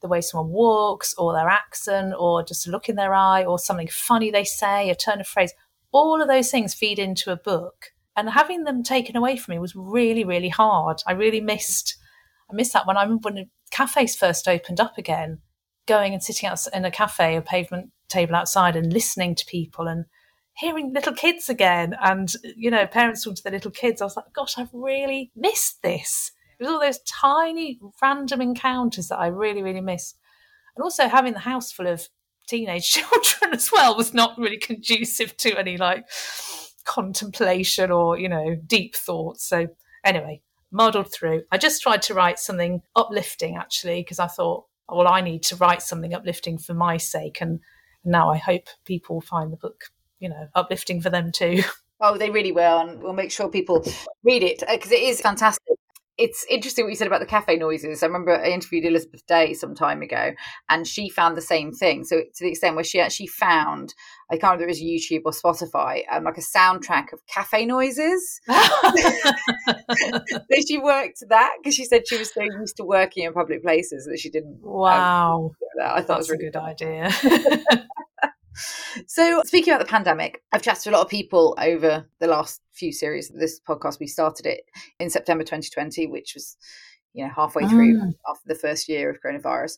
the 0.01 0.07
way 0.07 0.21
someone 0.21 0.51
walks 0.51 1.13
or 1.17 1.33
their 1.33 1.49
accent 1.49 2.13
or 2.17 2.43
just 2.43 2.67
a 2.67 2.71
look 2.71 2.89
in 2.89 2.95
their 2.95 3.13
eye 3.13 3.43
or 3.43 3.59
something 3.59 3.87
funny 3.87 4.31
they 4.31 4.43
say, 4.43 4.89
a 4.89 4.95
turn 4.95 5.21
of 5.21 5.27
phrase. 5.27 5.53
All 5.91 6.21
of 6.21 6.27
those 6.27 6.49
things 6.49 6.73
feed 6.73 6.99
into 6.99 7.31
a 7.31 7.37
book. 7.37 7.87
And 8.15 8.29
having 8.29 8.63
them 8.63 8.83
taken 8.83 9.15
away 9.15 9.37
from 9.37 9.53
me 9.53 9.59
was 9.59 9.75
really, 9.75 10.23
really 10.23 10.49
hard. 10.49 11.01
I 11.07 11.13
really 11.13 11.41
missed 11.41 11.97
I 12.49 12.53
missed 12.53 12.73
that 12.73 12.85
when 12.85 12.97
I 12.97 13.03
remember 13.03 13.29
when 13.29 13.49
cafes 13.71 14.15
first 14.15 14.47
opened 14.47 14.81
up 14.81 14.97
again, 14.97 15.39
going 15.87 16.13
and 16.13 16.21
sitting 16.21 16.49
out 16.49 16.59
in 16.73 16.83
a 16.83 16.91
cafe, 16.91 17.37
a 17.37 17.41
pavement 17.41 17.91
table 18.09 18.35
outside 18.35 18.75
and 18.75 18.91
listening 18.91 19.35
to 19.35 19.45
people 19.45 19.87
and 19.87 20.05
hearing 20.53 20.93
little 20.93 21.13
kids 21.13 21.49
again 21.49 21.95
and 22.01 22.33
you 22.57 22.69
know 22.69 22.85
parents 22.85 23.23
talking 23.23 23.35
to 23.35 23.43
their 23.43 23.53
little 23.53 23.71
kids 23.71 24.01
i 24.01 24.05
was 24.05 24.17
like 24.17 24.25
gosh 24.33 24.57
i've 24.57 24.73
really 24.73 25.31
missed 25.33 25.81
this 25.81 26.33
it 26.61 26.65
was 26.65 26.73
all 26.73 26.79
those 26.79 26.99
tiny 27.07 27.79
random 28.03 28.39
encounters 28.39 29.07
that 29.07 29.17
I 29.17 29.27
really, 29.27 29.63
really 29.63 29.81
missed. 29.81 30.19
And 30.75 30.83
also 30.83 31.07
having 31.07 31.33
the 31.33 31.39
house 31.39 31.71
full 31.71 31.87
of 31.87 32.07
teenage 32.47 32.87
children 32.91 33.53
as 33.53 33.71
well 33.71 33.97
was 33.97 34.13
not 34.13 34.37
really 34.37 34.59
conducive 34.59 35.35
to 35.37 35.57
any 35.57 35.77
like 35.77 36.05
contemplation 36.85 37.89
or, 37.89 38.19
you 38.19 38.29
know, 38.29 38.55
deep 38.67 38.95
thoughts. 38.95 39.43
So 39.47 39.69
anyway, 40.03 40.43
muddled 40.71 41.11
through. 41.11 41.43
I 41.51 41.57
just 41.57 41.81
tried 41.81 42.03
to 42.03 42.13
write 42.13 42.37
something 42.37 42.83
uplifting 42.95 43.55
actually, 43.57 44.01
because 44.01 44.19
I 44.19 44.27
thought, 44.27 44.65
oh, 44.87 44.97
well, 44.97 45.07
I 45.07 45.21
need 45.21 45.41
to 45.43 45.55
write 45.55 45.81
something 45.81 46.13
uplifting 46.13 46.59
for 46.59 46.75
my 46.75 46.97
sake. 46.97 47.41
And 47.41 47.59
now 48.05 48.29
I 48.29 48.37
hope 48.37 48.67
people 48.85 49.19
find 49.19 49.51
the 49.51 49.57
book, 49.57 49.85
you 50.19 50.29
know, 50.29 50.47
uplifting 50.53 51.01
for 51.01 51.09
them 51.09 51.31
too. 51.31 51.63
Oh, 52.03 52.17
they 52.17 52.31
really 52.31 52.51
will. 52.51 52.79
And 52.79 53.03
we'll 53.03 53.13
make 53.13 53.29
sure 53.29 53.47
people 53.47 53.85
read 54.23 54.41
it 54.41 54.63
because 54.67 54.91
it 54.91 55.01
is 55.01 55.21
fantastic 55.21 55.77
it's 56.21 56.45
interesting 56.47 56.85
what 56.85 56.91
you 56.91 56.95
said 56.95 57.07
about 57.07 57.19
the 57.19 57.25
cafe 57.25 57.55
noises. 57.57 58.03
I 58.03 58.05
remember 58.05 58.39
I 58.39 58.49
interviewed 58.49 58.85
Elizabeth 58.85 59.25
Day 59.25 59.53
some 59.55 59.73
time 59.73 60.03
ago, 60.03 60.33
and 60.69 60.85
she 60.87 61.09
found 61.09 61.35
the 61.35 61.41
same 61.41 61.71
thing. 61.71 62.03
So 62.03 62.17
to 62.17 62.43
the 62.43 62.49
extent 62.49 62.75
where 62.75 62.83
she 62.83 62.99
actually 62.99 63.25
found, 63.25 63.95
I 64.29 64.35
can't 64.37 64.53
remember 64.53 64.69
if 64.69 64.77
it 64.79 64.85
was 64.85 65.01
YouTube 65.03 65.21
or 65.25 65.31
Spotify, 65.31 66.03
um, 66.11 66.23
like 66.23 66.37
a 66.37 66.41
soundtrack 66.41 67.11
of 67.11 67.25
cafe 67.25 67.65
noises. 67.65 68.39
so 68.47 68.53
she 70.67 70.77
worked 70.77 71.23
that 71.29 71.55
because 71.57 71.73
she 71.73 71.85
said 71.85 72.07
she 72.07 72.19
was 72.19 72.31
so 72.31 72.43
used 72.43 72.77
to 72.77 72.83
working 72.83 73.23
in 73.23 73.33
public 73.33 73.63
places 73.63 74.05
that 74.05 74.19
she 74.19 74.29
didn't. 74.29 74.59
Um, 74.63 74.71
wow, 74.71 75.45
um, 75.45 75.49
that. 75.79 75.91
I 75.91 76.01
thought 76.01 76.19
That's 76.19 76.29
it 76.29 76.33
was 76.33 76.39
really 76.39 76.47
a 76.47 76.51
good 76.51 76.59
idea. 76.59 77.09
So, 79.07 79.41
speaking 79.45 79.73
about 79.73 79.85
the 79.85 79.89
pandemic, 79.89 80.41
I've 80.51 80.61
chatted 80.61 80.83
to 80.83 80.89
a 80.89 80.93
lot 80.93 81.01
of 81.01 81.09
people 81.09 81.57
over 81.59 82.05
the 82.19 82.27
last 82.27 82.61
few 82.73 82.91
series 82.91 83.29
of 83.29 83.39
this 83.39 83.59
podcast. 83.59 83.99
We 83.99 84.07
started 84.07 84.45
it 84.45 84.61
in 84.99 85.09
September 85.09 85.43
2020, 85.43 86.07
which 86.07 86.33
was 86.35 86.57
you 87.13 87.25
know 87.25 87.31
halfway 87.35 87.67
through 87.67 87.99
mm. 87.99 88.13
after 88.29 88.43
the 88.47 88.55
first 88.55 88.87
year 88.87 89.09
of 89.09 89.21
coronavirus 89.21 89.77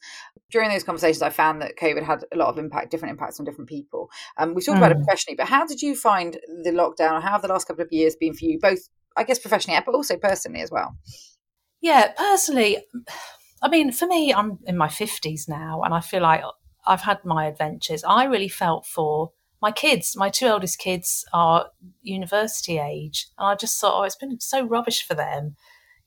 during 0.52 0.69
those 0.69 0.84
conversations 0.84 1.22
i 1.22 1.30
found 1.30 1.62
that 1.62 1.76
covid 1.78 2.04
had 2.04 2.24
a 2.32 2.38
lot 2.38 2.50
of 2.50 2.58
impact 2.58 2.91
different 2.91 3.12
impacts 3.12 3.39
on 3.39 3.46
different 3.46 3.69
people 3.69 4.10
um, 4.38 4.54
we 4.54 4.62
talked 4.62 4.76
mm. 4.76 4.78
about 4.78 4.91
it 4.91 4.98
mm. 4.98 5.04
professionally 5.04 5.36
but 5.36 5.48
how 5.48 5.65
did 5.65 5.82
you 5.82 5.96
find 5.96 6.38
the 6.63 6.72
lockdown 6.72 7.13
or 7.13 7.22
how 7.22 7.32
have 7.32 7.41
the 7.41 7.48
last 7.48 7.67
couple 7.67 7.84
of 7.84 7.91
years 7.91 8.15
been 8.15 8.34
for 8.34 8.46
you 8.46 8.60
both 8.60 8.89
i 9.17 9.24
guess 9.24 9.39
professionally 9.39 9.80
but 9.86 9.96
also 9.96 10.15
personally 10.17 10.62
as 10.62 10.72
well 10.72 10.96
yeah 11.82 12.12
personally 12.17 12.78
i 13.62 13.69
mean 13.69 13.91
for 13.91 14.08
me 14.08 14.34
i'm 14.34 14.60
in 14.65 14.78
my 14.78 14.88
50s 14.88 15.50
now 15.50 15.82
and 15.84 15.93
i 15.93 16.02
feel 16.02 16.22
like 16.22 16.43
i've 16.86 17.02
had 17.02 17.24
my 17.24 17.46
adventures 17.46 18.04
i 18.04 18.24
really 18.24 18.50
felt 18.50 18.86
for 18.86 19.32
my 19.62 19.72
kids 19.72 20.15
my 20.15 20.30
two 20.30 20.46
eldest 20.46 20.80
kids 20.80 21.26
are 21.34 21.69
university 22.02 22.78
age 22.78 23.28
and 23.38 23.48
i 23.48 23.56
just 23.56 23.80
thought 23.80 24.00
oh 24.00 24.04
it's 24.04 24.15
been 24.15 24.39
so 24.39 24.65
rubbish 24.65 25.06
for 25.06 25.13
them 25.15 25.56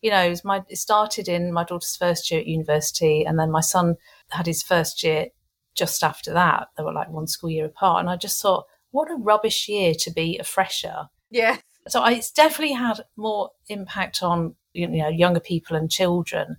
you 0.02 0.10
know, 0.10 0.22
it, 0.22 0.40
my, 0.44 0.62
it 0.68 0.78
started 0.78 1.28
in 1.28 1.52
my 1.52 1.64
daughter's 1.64 1.96
first 1.96 2.30
year 2.30 2.40
at 2.40 2.46
university, 2.46 3.24
and 3.24 3.38
then 3.38 3.50
my 3.50 3.60
son 3.60 3.96
had 4.28 4.46
his 4.46 4.62
first 4.62 5.02
year 5.02 5.28
just 5.74 6.02
after 6.04 6.32
that. 6.32 6.68
They 6.76 6.82
were 6.82 6.92
like 6.92 7.10
one 7.10 7.26
school 7.26 7.50
year 7.50 7.66
apart. 7.66 8.00
And 8.00 8.10
I 8.10 8.16
just 8.16 8.40
thought, 8.40 8.66
what 8.90 9.10
a 9.10 9.16
rubbish 9.16 9.68
year 9.68 9.94
to 10.00 10.10
be 10.10 10.38
a 10.38 10.44
fresher. 10.44 11.08
Yeah. 11.30 11.58
So 11.88 12.00
I, 12.00 12.12
it's 12.12 12.30
definitely 12.30 12.74
had 12.74 13.00
more 13.16 13.50
impact 13.68 14.22
on, 14.22 14.54
you 14.72 14.86
know, 14.86 15.08
younger 15.08 15.40
people 15.40 15.76
and 15.76 15.90
children 15.90 16.56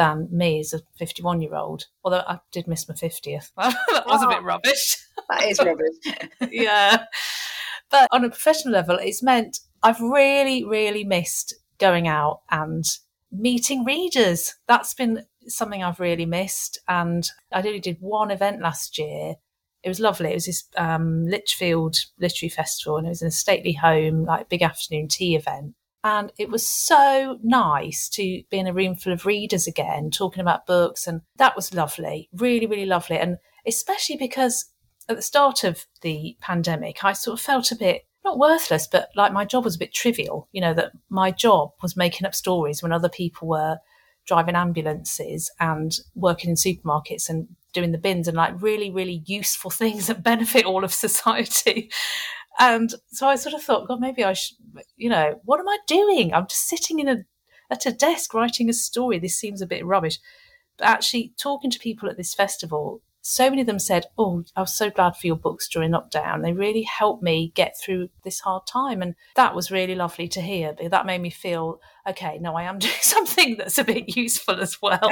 than 0.00 0.28
me 0.32 0.60
as 0.60 0.72
a 0.72 0.80
51 0.98 1.42
year 1.42 1.54
old. 1.54 1.84
Although 2.02 2.24
I 2.26 2.38
did 2.52 2.66
miss 2.66 2.88
my 2.88 2.94
50th. 2.94 3.50
that 3.56 4.06
was 4.06 4.22
oh, 4.22 4.26
a 4.26 4.34
bit 4.34 4.42
rubbish. 4.42 4.96
That 5.28 5.44
is 5.44 5.58
rubbish. 5.58 6.50
yeah. 6.50 7.04
But 7.90 8.08
on 8.10 8.24
a 8.24 8.30
professional 8.30 8.72
level, 8.72 8.96
it's 8.96 9.22
meant 9.22 9.60
I've 9.82 10.00
really, 10.00 10.64
really 10.64 11.04
missed 11.04 11.54
going 11.76 12.08
out 12.08 12.40
and 12.50 12.82
meeting 13.30 13.84
readers. 13.84 14.54
That's 14.66 14.94
been 14.94 15.26
something 15.46 15.84
I've 15.84 16.00
really 16.00 16.26
missed. 16.26 16.78
And 16.88 17.28
I 17.52 17.58
only 17.58 17.78
did 17.78 17.98
one 18.00 18.30
event 18.30 18.62
last 18.62 18.96
year. 18.96 19.34
It 19.82 19.88
was 19.88 20.00
lovely. 20.00 20.30
It 20.30 20.34
was 20.34 20.46
this 20.46 20.64
um, 20.78 21.26
Lichfield 21.26 21.98
Literary 22.18 22.50
Festival, 22.50 22.96
and 22.96 23.06
it 23.06 23.10
was 23.10 23.22
in 23.22 23.28
a 23.28 23.30
stately 23.30 23.72
home, 23.72 24.24
like 24.24 24.48
big 24.48 24.62
afternoon 24.62 25.08
tea 25.08 25.36
event. 25.36 25.74
And 26.02 26.32
it 26.38 26.48
was 26.48 26.66
so 26.66 27.38
nice 27.42 28.08
to 28.10 28.42
be 28.50 28.58
in 28.58 28.66
a 28.66 28.72
room 28.72 28.94
full 28.94 29.12
of 29.12 29.26
readers 29.26 29.66
again, 29.66 30.10
talking 30.10 30.40
about 30.40 30.66
books. 30.66 31.06
And 31.06 31.20
that 31.36 31.56
was 31.56 31.74
lovely, 31.74 32.30
really, 32.32 32.66
really 32.66 32.86
lovely. 32.86 33.18
And 33.18 33.36
especially 33.66 34.16
because 34.16 34.66
at 35.08 35.16
the 35.16 35.22
start 35.22 35.64
of 35.64 35.86
the 36.00 36.36
pandemic, 36.40 37.04
I 37.04 37.12
sort 37.12 37.38
of 37.38 37.44
felt 37.44 37.70
a 37.70 37.76
bit 37.76 38.06
not 38.24 38.38
worthless, 38.38 38.86
but 38.86 39.08
like 39.16 39.32
my 39.32 39.44
job 39.44 39.64
was 39.64 39.76
a 39.76 39.78
bit 39.78 39.94
trivial. 39.94 40.48
You 40.52 40.60
know, 40.60 40.74
that 40.74 40.92
my 41.08 41.30
job 41.30 41.72
was 41.82 41.96
making 41.96 42.26
up 42.26 42.34
stories 42.34 42.82
when 42.82 42.92
other 42.92 43.08
people 43.08 43.48
were 43.48 43.78
driving 44.26 44.54
ambulances 44.54 45.50
and 45.58 45.98
working 46.14 46.50
in 46.50 46.56
supermarkets 46.56 47.28
and 47.28 47.48
doing 47.72 47.92
the 47.92 47.98
bins 47.98 48.28
and 48.28 48.36
like 48.36 48.60
really, 48.62 48.90
really 48.90 49.22
useful 49.26 49.70
things 49.70 50.06
that 50.06 50.22
benefit 50.22 50.64
all 50.64 50.84
of 50.84 50.92
society. 50.92 51.90
And 52.58 52.92
so 53.08 53.26
I 53.26 53.36
sort 53.36 53.54
of 53.54 53.62
thought, 53.62 53.88
God, 53.88 54.00
maybe 54.00 54.24
I 54.24 54.32
should, 54.32 54.56
you 54.96 55.08
know, 55.08 55.40
what 55.44 55.60
am 55.60 55.68
I 55.68 55.78
doing? 55.86 56.34
I'm 56.34 56.46
just 56.46 56.68
sitting 56.68 56.98
in 56.98 57.08
a 57.08 57.24
at 57.70 57.86
a 57.86 57.92
desk 57.92 58.34
writing 58.34 58.68
a 58.68 58.72
story. 58.72 59.18
This 59.18 59.38
seems 59.38 59.62
a 59.62 59.66
bit 59.66 59.86
rubbish. 59.86 60.18
But 60.76 60.88
actually, 60.88 61.32
talking 61.38 61.70
to 61.70 61.78
people 61.78 62.08
at 62.08 62.16
this 62.16 62.34
festival 62.34 63.02
so 63.22 63.50
many 63.50 63.60
of 63.60 63.66
them 63.66 63.78
said, 63.78 64.06
Oh, 64.16 64.44
I 64.56 64.62
was 64.62 64.74
so 64.74 64.90
glad 64.90 65.16
for 65.16 65.26
your 65.26 65.36
books 65.36 65.68
during 65.68 65.92
lockdown. 65.92 66.42
They 66.42 66.52
really 66.52 66.82
helped 66.82 67.22
me 67.22 67.52
get 67.54 67.76
through 67.78 68.08
this 68.24 68.40
hard 68.40 68.66
time. 68.66 69.02
And 69.02 69.14
that 69.36 69.54
was 69.54 69.70
really 69.70 69.94
lovely 69.94 70.28
to 70.28 70.40
hear. 70.40 70.74
That 70.88 71.06
made 71.06 71.20
me 71.20 71.30
feel, 71.30 71.80
okay, 72.08 72.38
no, 72.40 72.54
I 72.54 72.64
am 72.64 72.78
doing 72.78 72.94
something 73.00 73.56
that's 73.56 73.78
a 73.78 73.84
bit 73.84 74.16
useful 74.16 74.60
as 74.60 74.80
well. 74.80 75.10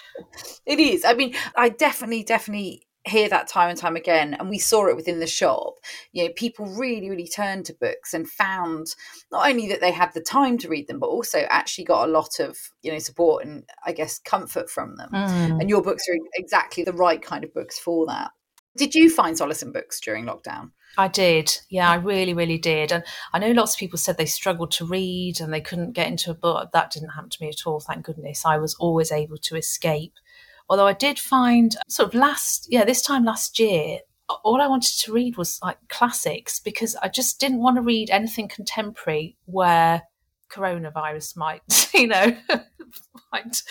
it 0.66 0.78
is. 0.78 1.04
I 1.04 1.14
mean, 1.14 1.34
I 1.56 1.70
definitely, 1.70 2.22
definitely 2.22 2.86
hear 3.04 3.28
that 3.28 3.48
time 3.48 3.68
and 3.68 3.78
time 3.78 3.96
again 3.96 4.34
and 4.34 4.48
we 4.48 4.58
saw 4.58 4.86
it 4.86 4.94
within 4.94 5.18
the 5.18 5.26
shop 5.26 5.74
you 6.12 6.24
know 6.24 6.32
people 6.36 6.66
really 6.66 7.10
really 7.10 7.26
turned 7.26 7.64
to 7.64 7.74
books 7.74 8.14
and 8.14 8.28
found 8.28 8.94
not 9.32 9.48
only 9.48 9.66
that 9.66 9.80
they 9.80 9.90
had 9.90 10.12
the 10.14 10.20
time 10.20 10.56
to 10.56 10.68
read 10.68 10.86
them 10.86 11.00
but 11.00 11.08
also 11.08 11.40
actually 11.50 11.84
got 11.84 12.08
a 12.08 12.12
lot 12.12 12.38
of 12.38 12.56
you 12.82 12.92
know 12.92 12.98
support 12.98 13.44
and 13.44 13.64
i 13.84 13.92
guess 13.92 14.18
comfort 14.20 14.70
from 14.70 14.94
them 14.96 15.10
mm. 15.12 15.60
and 15.60 15.68
your 15.68 15.82
books 15.82 16.04
are 16.08 16.16
exactly 16.34 16.84
the 16.84 16.92
right 16.92 17.22
kind 17.22 17.42
of 17.42 17.52
books 17.52 17.78
for 17.78 18.06
that 18.06 18.30
did 18.76 18.94
you 18.94 19.10
find 19.10 19.36
solace 19.36 19.62
in 19.62 19.72
books 19.72 20.00
during 20.00 20.24
lockdown 20.24 20.70
I 20.98 21.08
did. 21.08 21.50
Yeah, 21.70 21.90
I 21.90 21.94
really, 21.94 22.34
really 22.34 22.58
did. 22.58 22.92
And 22.92 23.02
I 23.32 23.38
know 23.38 23.52
lots 23.52 23.74
of 23.74 23.78
people 23.78 23.98
said 23.98 24.18
they 24.18 24.26
struggled 24.26 24.72
to 24.72 24.84
read 24.84 25.40
and 25.40 25.52
they 25.52 25.60
couldn't 25.60 25.92
get 25.92 26.08
into 26.08 26.30
a 26.30 26.34
book. 26.34 26.70
That 26.72 26.90
didn't 26.90 27.10
happen 27.10 27.30
to 27.30 27.38
me 27.42 27.48
at 27.48 27.66
all, 27.66 27.80
thank 27.80 28.04
goodness. 28.04 28.44
I 28.44 28.58
was 28.58 28.74
always 28.74 29.10
able 29.10 29.38
to 29.38 29.56
escape 29.56 30.12
Although 30.72 30.86
I 30.86 30.94
did 30.94 31.18
find 31.18 31.76
sort 31.86 32.08
of 32.08 32.14
last, 32.14 32.66
yeah, 32.70 32.86
this 32.86 33.02
time 33.02 33.26
last 33.26 33.58
year, 33.58 33.98
all 34.42 34.58
I 34.58 34.66
wanted 34.68 34.98
to 35.00 35.12
read 35.12 35.36
was 35.36 35.60
like 35.62 35.76
classics 35.90 36.60
because 36.60 36.96
I 37.02 37.08
just 37.08 37.38
didn't 37.38 37.60
want 37.60 37.76
to 37.76 37.82
read 37.82 38.08
anything 38.08 38.48
contemporary 38.48 39.36
where 39.44 40.00
coronavirus 40.50 41.36
might, 41.36 41.60
you 41.94 42.06
know, 42.06 42.34
might 43.34 43.62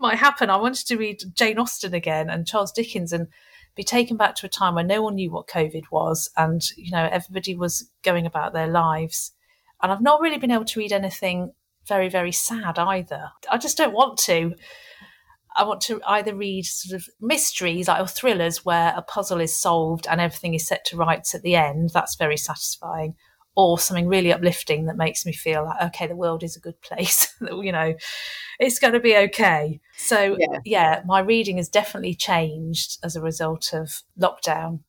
might 0.00 0.16
happen. 0.16 0.50
I 0.50 0.56
wanted 0.56 0.88
to 0.88 0.96
read 0.96 1.22
Jane 1.32 1.60
Austen 1.60 1.94
again 1.94 2.28
and 2.28 2.44
Charles 2.44 2.72
Dickens 2.72 3.12
and 3.12 3.28
be 3.76 3.84
taken 3.84 4.16
back 4.16 4.34
to 4.34 4.46
a 4.46 4.48
time 4.48 4.74
where 4.74 4.82
no 4.82 5.00
one 5.00 5.14
knew 5.14 5.30
what 5.30 5.46
COVID 5.46 5.84
was 5.92 6.28
and, 6.36 6.60
you 6.76 6.90
know, 6.90 7.08
everybody 7.12 7.54
was 7.54 7.88
going 8.02 8.26
about 8.26 8.52
their 8.52 8.66
lives. 8.66 9.30
And 9.80 9.92
I've 9.92 10.02
not 10.02 10.20
really 10.20 10.38
been 10.38 10.50
able 10.50 10.64
to 10.64 10.80
read 10.80 10.92
anything 10.92 11.52
very, 11.86 12.08
very 12.08 12.32
sad 12.32 12.80
either. 12.80 13.30
I 13.48 13.58
just 13.58 13.76
don't 13.76 13.94
want 13.94 14.18
to. 14.24 14.56
I 15.58 15.64
want 15.64 15.80
to 15.82 16.00
either 16.06 16.34
read 16.34 16.64
sort 16.64 16.98
of 16.98 17.08
mysteries 17.20 17.88
like 17.88 18.00
or 18.00 18.06
thrillers 18.06 18.64
where 18.64 18.94
a 18.96 19.02
puzzle 19.02 19.40
is 19.40 19.58
solved 19.58 20.06
and 20.08 20.20
everything 20.20 20.54
is 20.54 20.66
set 20.66 20.84
to 20.86 20.96
rights 20.96 21.34
at 21.34 21.42
the 21.42 21.56
end. 21.56 21.90
That's 21.92 22.14
very 22.14 22.36
satisfying. 22.36 23.14
Or 23.56 23.76
something 23.76 24.06
really 24.06 24.32
uplifting 24.32 24.86
that 24.86 24.96
makes 24.96 25.26
me 25.26 25.32
feel 25.32 25.64
like, 25.64 25.82
okay, 25.88 26.06
the 26.06 26.14
world 26.14 26.44
is 26.44 26.56
a 26.56 26.60
good 26.60 26.80
place. 26.80 27.34
you 27.40 27.72
know, 27.72 27.94
it's 28.60 28.78
going 28.78 28.92
to 28.92 29.00
be 29.00 29.16
okay. 29.16 29.80
So, 29.96 30.36
yeah. 30.38 30.58
yeah, 30.64 31.02
my 31.04 31.18
reading 31.18 31.56
has 31.56 31.68
definitely 31.68 32.14
changed 32.14 32.98
as 33.02 33.16
a 33.16 33.20
result 33.20 33.72
of 33.72 34.02
lockdown. 34.16 34.80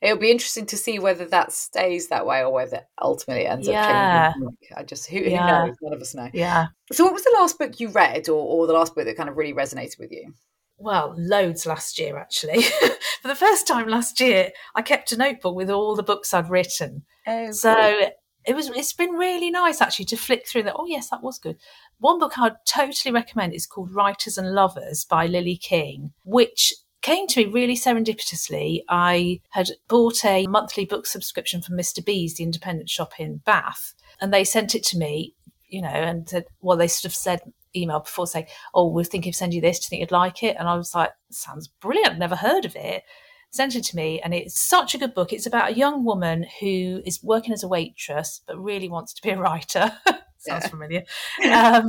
It'll 0.00 0.18
be 0.18 0.30
interesting 0.30 0.66
to 0.66 0.76
see 0.76 0.98
whether 0.98 1.24
that 1.26 1.52
stays 1.52 2.08
that 2.08 2.26
way 2.26 2.40
or 2.40 2.52
whether 2.52 2.82
ultimately 3.00 3.44
it 3.44 3.48
ends 3.48 3.68
yeah. 3.68 4.28
up 4.28 4.34
changing. 4.34 4.56
I 4.76 4.82
just 4.82 5.08
who, 5.08 5.18
yeah. 5.18 5.60
who 5.60 5.66
knows? 5.66 5.76
None 5.82 5.92
of 5.92 6.00
us 6.00 6.14
know. 6.14 6.30
Yeah. 6.32 6.66
So, 6.92 7.04
what 7.04 7.12
was 7.12 7.24
the 7.24 7.36
last 7.38 7.58
book 7.58 7.80
you 7.80 7.88
read, 7.88 8.28
or, 8.28 8.40
or 8.40 8.66
the 8.66 8.72
last 8.72 8.94
book 8.94 9.04
that 9.04 9.16
kind 9.16 9.28
of 9.28 9.36
really 9.36 9.54
resonated 9.54 9.98
with 9.98 10.10
you? 10.10 10.32
Well, 10.78 11.14
loads 11.16 11.66
last 11.66 11.98
year 11.98 12.16
actually. 12.16 12.62
For 13.22 13.28
the 13.28 13.34
first 13.34 13.66
time 13.66 13.86
last 13.86 14.18
year, 14.18 14.50
I 14.74 14.80
kept 14.80 15.12
a 15.12 15.16
notebook 15.16 15.54
with 15.54 15.70
all 15.70 15.94
the 15.94 16.02
books 16.02 16.32
I'd 16.32 16.48
written. 16.48 17.04
Oh, 17.26 17.52
so 17.52 17.74
cool. 17.74 18.10
it 18.46 18.56
was. 18.56 18.70
It's 18.70 18.94
been 18.94 19.10
really 19.10 19.50
nice 19.50 19.82
actually 19.82 20.06
to 20.06 20.16
flick 20.16 20.48
through 20.48 20.62
that. 20.64 20.76
Oh 20.76 20.86
yes, 20.86 21.10
that 21.10 21.22
was 21.22 21.38
good. 21.38 21.58
One 21.98 22.18
book 22.18 22.38
I'd 22.38 22.56
totally 22.66 23.12
recommend 23.12 23.52
is 23.52 23.66
called 23.66 23.94
Writers 23.94 24.38
and 24.38 24.52
Lovers 24.52 25.04
by 25.04 25.26
Lily 25.26 25.58
King, 25.58 26.12
which 26.24 26.72
came 27.02 27.26
to 27.28 27.44
me 27.44 27.52
really 27.52 27.76
serendipitously. 27.76 28.82
I 28.88 29.40
had 29.50 29.70
bought 29.88 30.24
a 30.24 30.46
monthly 30.46 30.84
book 30.84 31.06
subscription 31.06 31.62
from 31.62 31.76
Mr. 31.76 32.04
B's, 32.04 32.36
the 32.36 32.44
independent 32.44 32.90
shop 32.90 33.18
in 33.18 33.38
Bath, 33.38 33.94
and 34.20 34.32
they 34.32 34.44
sent 34.44 34.74
it 34.74 34.82
to 34.84 34.98
me, 34.98 35.34
you 35.68 35.82
know, 35.82 35.88
and 35.88 36.28
said, 36.28 36.44
well, 36.60 36.76
they 36.76 36.88
sort 36.88 37.10
of 37.10 37.14
said 37.14 37.40
email 37.74 38.00
before 38.00 38.26
saying, 38.26 38.46
oh, 38.74 38.88
we're 38.88 39.04
thinking 39.04 39.30
of 39.30 39.36
sending 39.36 39.56
you 39.56 39.62
this. 39.62 39.78
Do 39.78 39.84
you 39.84 39.88
think 39.88 40.00
you'd 40.00 40.10
like 40.10 40.42
it? 40.42 40.56
And 40.58 40.68
I 40.68 40.76
was 40.76 40.94
like, 40.94 41.10
sounds 41.30 41.68
brilliant. 41.68 42.18
Never 42.18 42.36
heard 42.36 42.64
of 42.64 42.76
it. 42.76 43.04
Sent 43.52 43.74
it 43.74 43.82
to 43.82 43.96
me, 43.96 44.20
and 44.20 44.32
it's 44.32 44.60
such 44.60 44.94
a 44.94 44.98
good 44.98 45.12
book. 45.12 45.32
It's 45.32 45.46
about 45.46 45.70
a 45.72 45.74
young 45.74 46.04
woman 46.04 46.46
who 46.60 47.02
is 47.04 47.20
working 47.20 47.52
as 47.52 47.64
a 47.64 47.68
waitress, 47.68 48.42
but 48.46 48.56
really 48.56 48.88
wants 48.88 49.12
to 49.14 49.22
be 49.22 49.30
a 49.30 49.38
writer. 49.38 49.90
Sounds 50.38 50.68
familiar. 50.68 51.02
Um, 51.50 51.88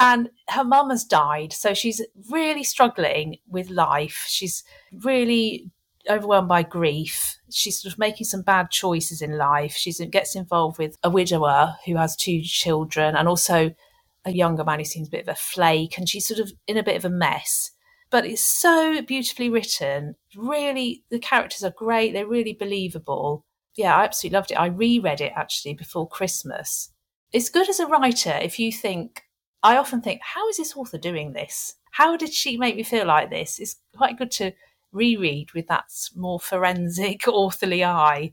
and 0.00 0.30
her 0.48 0.64
mum 0.64 0.90
has 0.90 1.04
died. 1.04 1.52
So 1.52 1.74
she's 1.74 2.00
really 2.30 2.64
struggling 2.64 3.38
with 3.48 3.70
life. 3.70 4.24
She's 4.28 4.62
really 4.92 5.70
overwhelmed 6.08 6.48
by 6.48 6.62
grief. 6.62 7.36
She's 7.50 7.80
sort 7.80 7.92
of 7.92 7.98
making 7.98 8.26
some 8.26 8.42
bad 8.42 8.70
choices 8.70 9.20
in 9.20 9.36
life. 9.36 9.74
She 9.74 9.92
gets 10.06 10.36
involved 10.36 10.78
with 10.78 10.96
a 11.02 11.10
widower 11.10 11.74
who 11.84 11.96
has 11.96 12.16
two 12.16 12.40
children 12.42 13.16
and 13.16 13.28
also 13.28 13.72
a 14.24 14.32
younger 14.32 14.64
man 14.64 14.78
who 14.78 14.84
seems 14.84 15.08
a 15.08 15.10
bit 15.10 15.22
of 15.22 15.28
a 15.28 15.34
flake. 15.34 15.98
And 15.98 16.08
she's 16.08 16.26
sort 16.26 16.40
of 16.40 16.52
in 16.66 16.76
a 16.76 16.82
bit 16.82 16.96
of 16.96 17.04
a 17.04 17.10
mess. 17.10 17.72
But 18.10 18.24
it's 18.24 18.42
so 18.42 19.02
beautifully 19.02 19.50
written. 19.50 20.14
Really, 20.34 21.04
the 21.10 21.18
characters 21.18 21.62
are 21.62 21.74
great. 21.76 22.12
They're 22.12 22.26
really 22.26 22.54
believable. 22.54 23.44
Yeah, 23.76 23.94
I 23.94 24.04
absolutely 24.04 24.36
loved 24.36 24.50
it. 24.50 24.54
I 24.58 24.66
reread 24.66 25.20
it 25.20 25.32
actually 25.36 25.74
before 25.74 26.08
Christmas. 26.08 26.90
It's 27.32 27.50
good 27.50 27.68
as 27.68 27.80
a 27.80 27.86
writer 27.86 28.38
if 28.40 28.58
you 28.58 28.72
think, 28.72 29.22
I 29.62 29.76
often 29.76 30.00
think, 30.00 30.20
how 30.22 30.48
is 30.48 30.56
this 30.56 30.76
author 30.76 30.98
doing 30.98 31.32
this? 31.32 31.74
How 31.90 32.16
did 32.16 32.32
she 32.32 32.56
make 32.56 32.76
me 32.76 32.82
feel 32.82 33.06
like 33.06 33.30
this? 33.30 33.58
It's 33.58 33.76
quite 33.96 34.18
good 34.18 34.30
to 34.32 34.52
reread 34.92 35.52
with 35.52 35.66
that 35.68 35.86
more 36.14 36.40
forensic, 36.40 37.26
authorly 37.28 37.84
eye. 37.84 38.32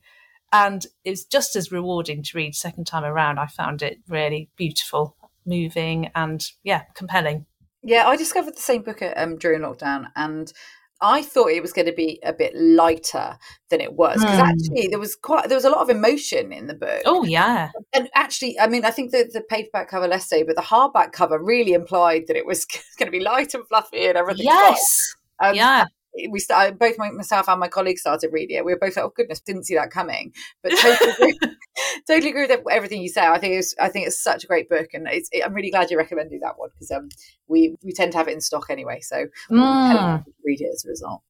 And 0.53 0.85
it's 1.03 1.25
just 1.25 1.55
as 1.55 1.71
rewarding 1.71 2.23
to 2.23 2.37
read 2.37 2.55
second 2.55 2.85
time 2.85 3.03
around. 3.03 3.39
I 3.39 3.47
found 3.47 3.81
it 3.81 3.97
really 4.07 4.49
beautiful, 4.55 5.15
moving, 5.45 6.11
and 6.15 6.45
yeah, 6.63 6.83
compelling. 6.93 7.45
Yeah, 7.83 8.07
I 8.07 8.15
discovered 8.15 8.55
the 8.55 8.61
same 8.61 8.83
book 8.83 9.01
um, 9.15 9.37
during 9.37 9.61
lockdown, 9.61 10.07
and 10.15 10.51
I 11.01 11.21
thought 11.21 11.51
it 11.51 11.61
was 11.61 11.73
going 11.73 11.87
to 11.87 11.93
be 11.93 12.19
a 12.23 12.31
bit 12.31 12.55
lighter 12.55 13.37
than 13.69 13.81
it 13.81 13.93
was 13.93 14.19
because 14.19 14.39
mm. 14.39 14.47
actually 14.47 14.87
there 14.87 14.99
was 14.99 15.15
quite 15.15 15.49
there 15.49 15.57
was 15.57 15.65
a 15.65 15.69
lot 15.69 15.81
of 15.81 15.89
emotion 15.89 16.53
in 16.53 16.67
the 16.67 16.73
book. 16.73 17.01
Oh 17.05 17.25
yeah, 17.25 17.71
and 17.93 18.09
actually, 18.15 18.59
I 18.59 18.67
mean, 18.67 18.85
I 18.85 18.91
think 18.91 19.11
the 19.11 19.29
the 19.31 19.41
paperback 19.41 19.89
cover 19.89 20.07
less 20.07 20.29
so, 20.29 20.43
but 20.45 20.55
the 20.55 20.61
hardback 20.61 21.11
cover 21.11 21.41
really 21.41 21.73
implied 21.73 22.23
that 22.27 22.37
it 22.37 22.45
was 22.45 22.65
going 22.97 23.07
to 23.07 23.17
be 23.17 23.19
light 23.19 23.53
and 23.53 23.67
fluffy 23.67 24.07
and 24.07 24.17
everything. 24.17 24.45
Yes, 24.45 25.15
um, 25.39 25.55
yeah 25.55 25.85
we 26.29 26.39
started 26.39 26.79
both 26.79 26.97
my, 26.97 27.11
myself 27.11 27.49
and 27.49 27.59
my 27.59 27.67
colleague 27.67 27.97
started 27.97 28.31
reading 28.31 28.57
it. 28.57 28.65
We 28.65 28.73
were 28.73 28.79
both 28.79 28.95
like, 28.95 29.05
"Oh 29.05 29.11
goodness, 29.15 29.39
didn't 29.39 29.65
see 29.65 29.75
that 29.75 29.91
coming." 29.91 30.33
But 30.63 30.73
totally, 30.79 31.11
agree, 31.11 31.39
totally 32.07 32.29
agree 32.29 32.47
with 32.47 32.61
everything 32.71 33.01
you 33.01 33.09
say. 33.09 33.25
I 33.25 33.39
think 33.39 33.55
it's 33.55 33.75
I 33.79 33.89
think 33.89 34.07
it's 34.07 34.21
such 34.21 34.43
a 34.43 34.47
great 34.47 34.69
book, 34.69 34.87
and 34.93 35.07
it, 35.07 35.27
I'm 35.43 35.53
really 35.53 35.71
glad 35.71 35.91
you 35.91 35.97
recommended 35.97 36.41
that 36.41 36.57
one 36.57 36.69
because 36.73 36.91
um, 36.91 37.09
we 37.47 37.75
we 37.83 37.91
tend 37.91 38.11
to 38.13 38.17
have 38.17 38.27
it 38.27 38.33
in 38.33 38.41
stock 38.41 38.67
anyway, 38.69 38.99
so 39.01 39.25
mm. 39.49 40.23
read 40.45 40.61
it 40.61 40.71
as 40.73 40.85
a 40.85 40.89
result. 40.89 41.21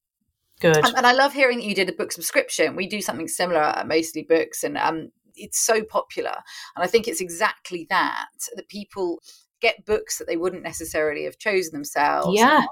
Good, 0.61 0.85
um, 0.85 0.93
and 0.95 1.07
I 1.07 1.13
love 1.13 1.33
hearing 1.33 1.59
that 1.59 1.65
you 1.65 1.75
did 1.75 1.89
a 1.89 1.93
book 1.93 2.11
subscription. 2.11 2.75
We 2.75 2.87
do 2.87 3.01
something 3.01 3.27
similar 3.27 3.61
at 3.61 3.87
Mostly 3.87 4.23
Books, 4.23 4.63
and 4.63 4.77
um, 4.77 5.11
it's 5.35 5.59
so 5.59 5.83
popular, 5.83 6.35
and 6.75 6.83
I 6.83 6.87
think 6.87 7.07
it's 7.07 7.21
exactly 7.21 7.87
that 7.89 8.27
that 8.55 8.69
people 8.69 9.19
get 9.65 9.85
books 9.85 10.17
that 10.17 10.27
they 10.27 10.37
wouldn't 10.37 10.63
necessarily 10.63 11.23
have 11.23 11.37
chosen 11.37 11.73
themselves. 11.73 12.37
Yeah, 12.39 12.63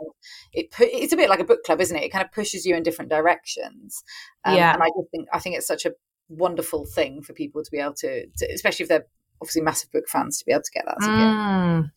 it 0.54 0.68
it's 0.80 1.14
a 1.14 1.18
bit 1.18 1.30
like 1.30 1.40
a 1.40 1.46
book 1.46 1.64
club, 1.64 1.82
isn't 1.82 1.96
it? 1.96 2.04
It 2.04 2.12
kind 2.12 2.24
of 2.24 2.32
pushes 2.32 2.66
you 2.66 2.76
in 2.76 2.84
different 2.84 3.10
directions. 3.10 4.04
Um, 4.46 4.56
yeah, 4.56 4.74
and 4.74 4.84
I 4.84 4.88
just 4.88 5.10
think 5.12 5.28
I 5.34 5.40
think 5.40 5.58
it's 5.58 5.68
such 5.68 5.86
a 5.86 5.94
wonderful 6.30 6.86
thing 6.86 7.22
for 7.22 7.34
people 7.34 7.64
to 7.64 7.72
be 7.72 7.80
able 7.80 7.94
to, 7.94 8.26
to 8.26 8.46
especially 8.54 8.84
if 8.84 8.90
they're 8.90 9.08
obviously 9.42 9.62
massive 9.62 9.92
book 9.92 10.08
fans, 10.08 10.40
to 10.40 10.46
be 10.46 10.52
able 10.52 10.64
to 10.64 10.72
get 10.72 10.86
that. 10.86 10.98
Mm. 11.00 11.92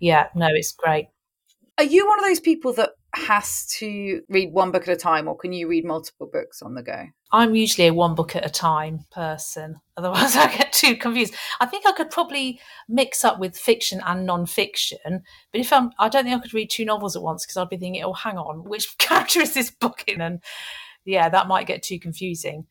Yeah, 0.00 0.28
no, 0.34 0.48
it's 0.50 0.72
great. 0.72 1.08
Are 1.78 1.84
you 1.84 2.06
one 2.06 2.18
of 2.18 2.24
those 2.24 2.40
people 2.40 2.72
that 2.74 2.92
has 3.14 3.66
to 3.78 4.22
read 4.30 4.52
one 4.52 4.70
book 4.70 4.88
at 4.88 4.94
a 4.94 4.96
time, 4.96 5.28
or 5.28 5.36
can 5.36 5.52
you 5.52 5.68
read 5.68 5.84
multiple 5.84 6.28
books 6.30 6.62
on 6.62 6.74
the 6.74 6.82
go? 6.82 7.06
I'm 7.32 7.54
usually 7.54 7.88
a 7.88 7.94
one 7.94 8.14
book 8.14 8.34
at 8.34 8.46
a 8.46 8.50
time 8.50 9.04
person. 9.10 9.76
Otherwise, 9.96 10.36
I 10.36 10.54
get 10.56 10.72
too 10.72 10.96
confused. 10.96 11.34
I 11.60 11.66
think 11.66 11.86
I 11.86 11.92
could 11.92 12.10
probably 12.10 12.60
mix 12.88 13.24
up 13.24 13.38
with 13.38 13.58
fiction 13.58 14.00
and 14.06 14.24
non-fiction, 14.24 15.22
but 15.52 15.60
if 15.60 15.72
I'm, 15.72 15.90
I 15.98 16.08
don't 16.08 16.24
think 16.24 16.36
I 16.36 16.42
could 16.42 16.54
read 16.54 16.70
two 16.70 16.86
novels 16.86 17.14
at 17.14 17.22
once 17.22 17.44
because 17.44 17.58
I'd 17.58 17.68
be 17.68 17.76
thinking, 17.76 18.02
"Oh, 18.02 18.14
hang 18.14 18.38
on, 18.38 18.64
which 18.64 18.96
character 18.98 19.40
is 19.40 19.52
this 19.52 19.70
book 19.70 20.02
in?" 20.06 20.22
And 20.22 20.42
yeah, 21.04 21.28
that 21.28 21.48
might 21.48 21.66
get 21.66 21.82
too 21.82 21.98
confusing. 21.98 22.66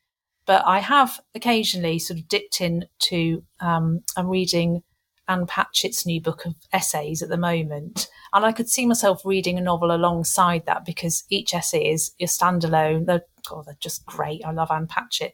But 0.47 0.63
I 0.65 0.79
have 0.79 1.19
occasionally 1.35 1.99
sort 1.99 2.19
of 2.19 2.27
dipped 2.27 2.59
into. 2.59 3.43
Um, 3.59 4.01
I'm 4.17 4.29
reading 4.29 4.81
Ann 5.27 5.45
Patchett's 5.47 6.05
new 6.05 6.21
book 6.21 6.45
of 6.45 6.55
essays 6.71 7.21
at 7.21 7.29
the 7.29 7.37
moment. 7.37 8.07
And 8.33 8.45
I 8.45 8.51
could 8.51 8.69
see 8.69 8.85
myself 8.85 9.21
reading 9.25 9.57
a 9.57 9.61
novel 9.61 9.93
alongside 9.93 10.65
that 10.65 10.85
because 10.85 11.23
each 11.29 11.53
essay 11.53 11.89
is 11.91 12.11
a 12.19 12.25
standalone. 12.25 13.05
They're, 13.05 13.23
oh, 13.51 13.63
they're 13.65 13.77
just 13.79 14.05
great. 14.05 14.45
I 14.45 14.51
love 14.51 14.71
Ann 14.71 14.87
Patchett. 14.87 15.33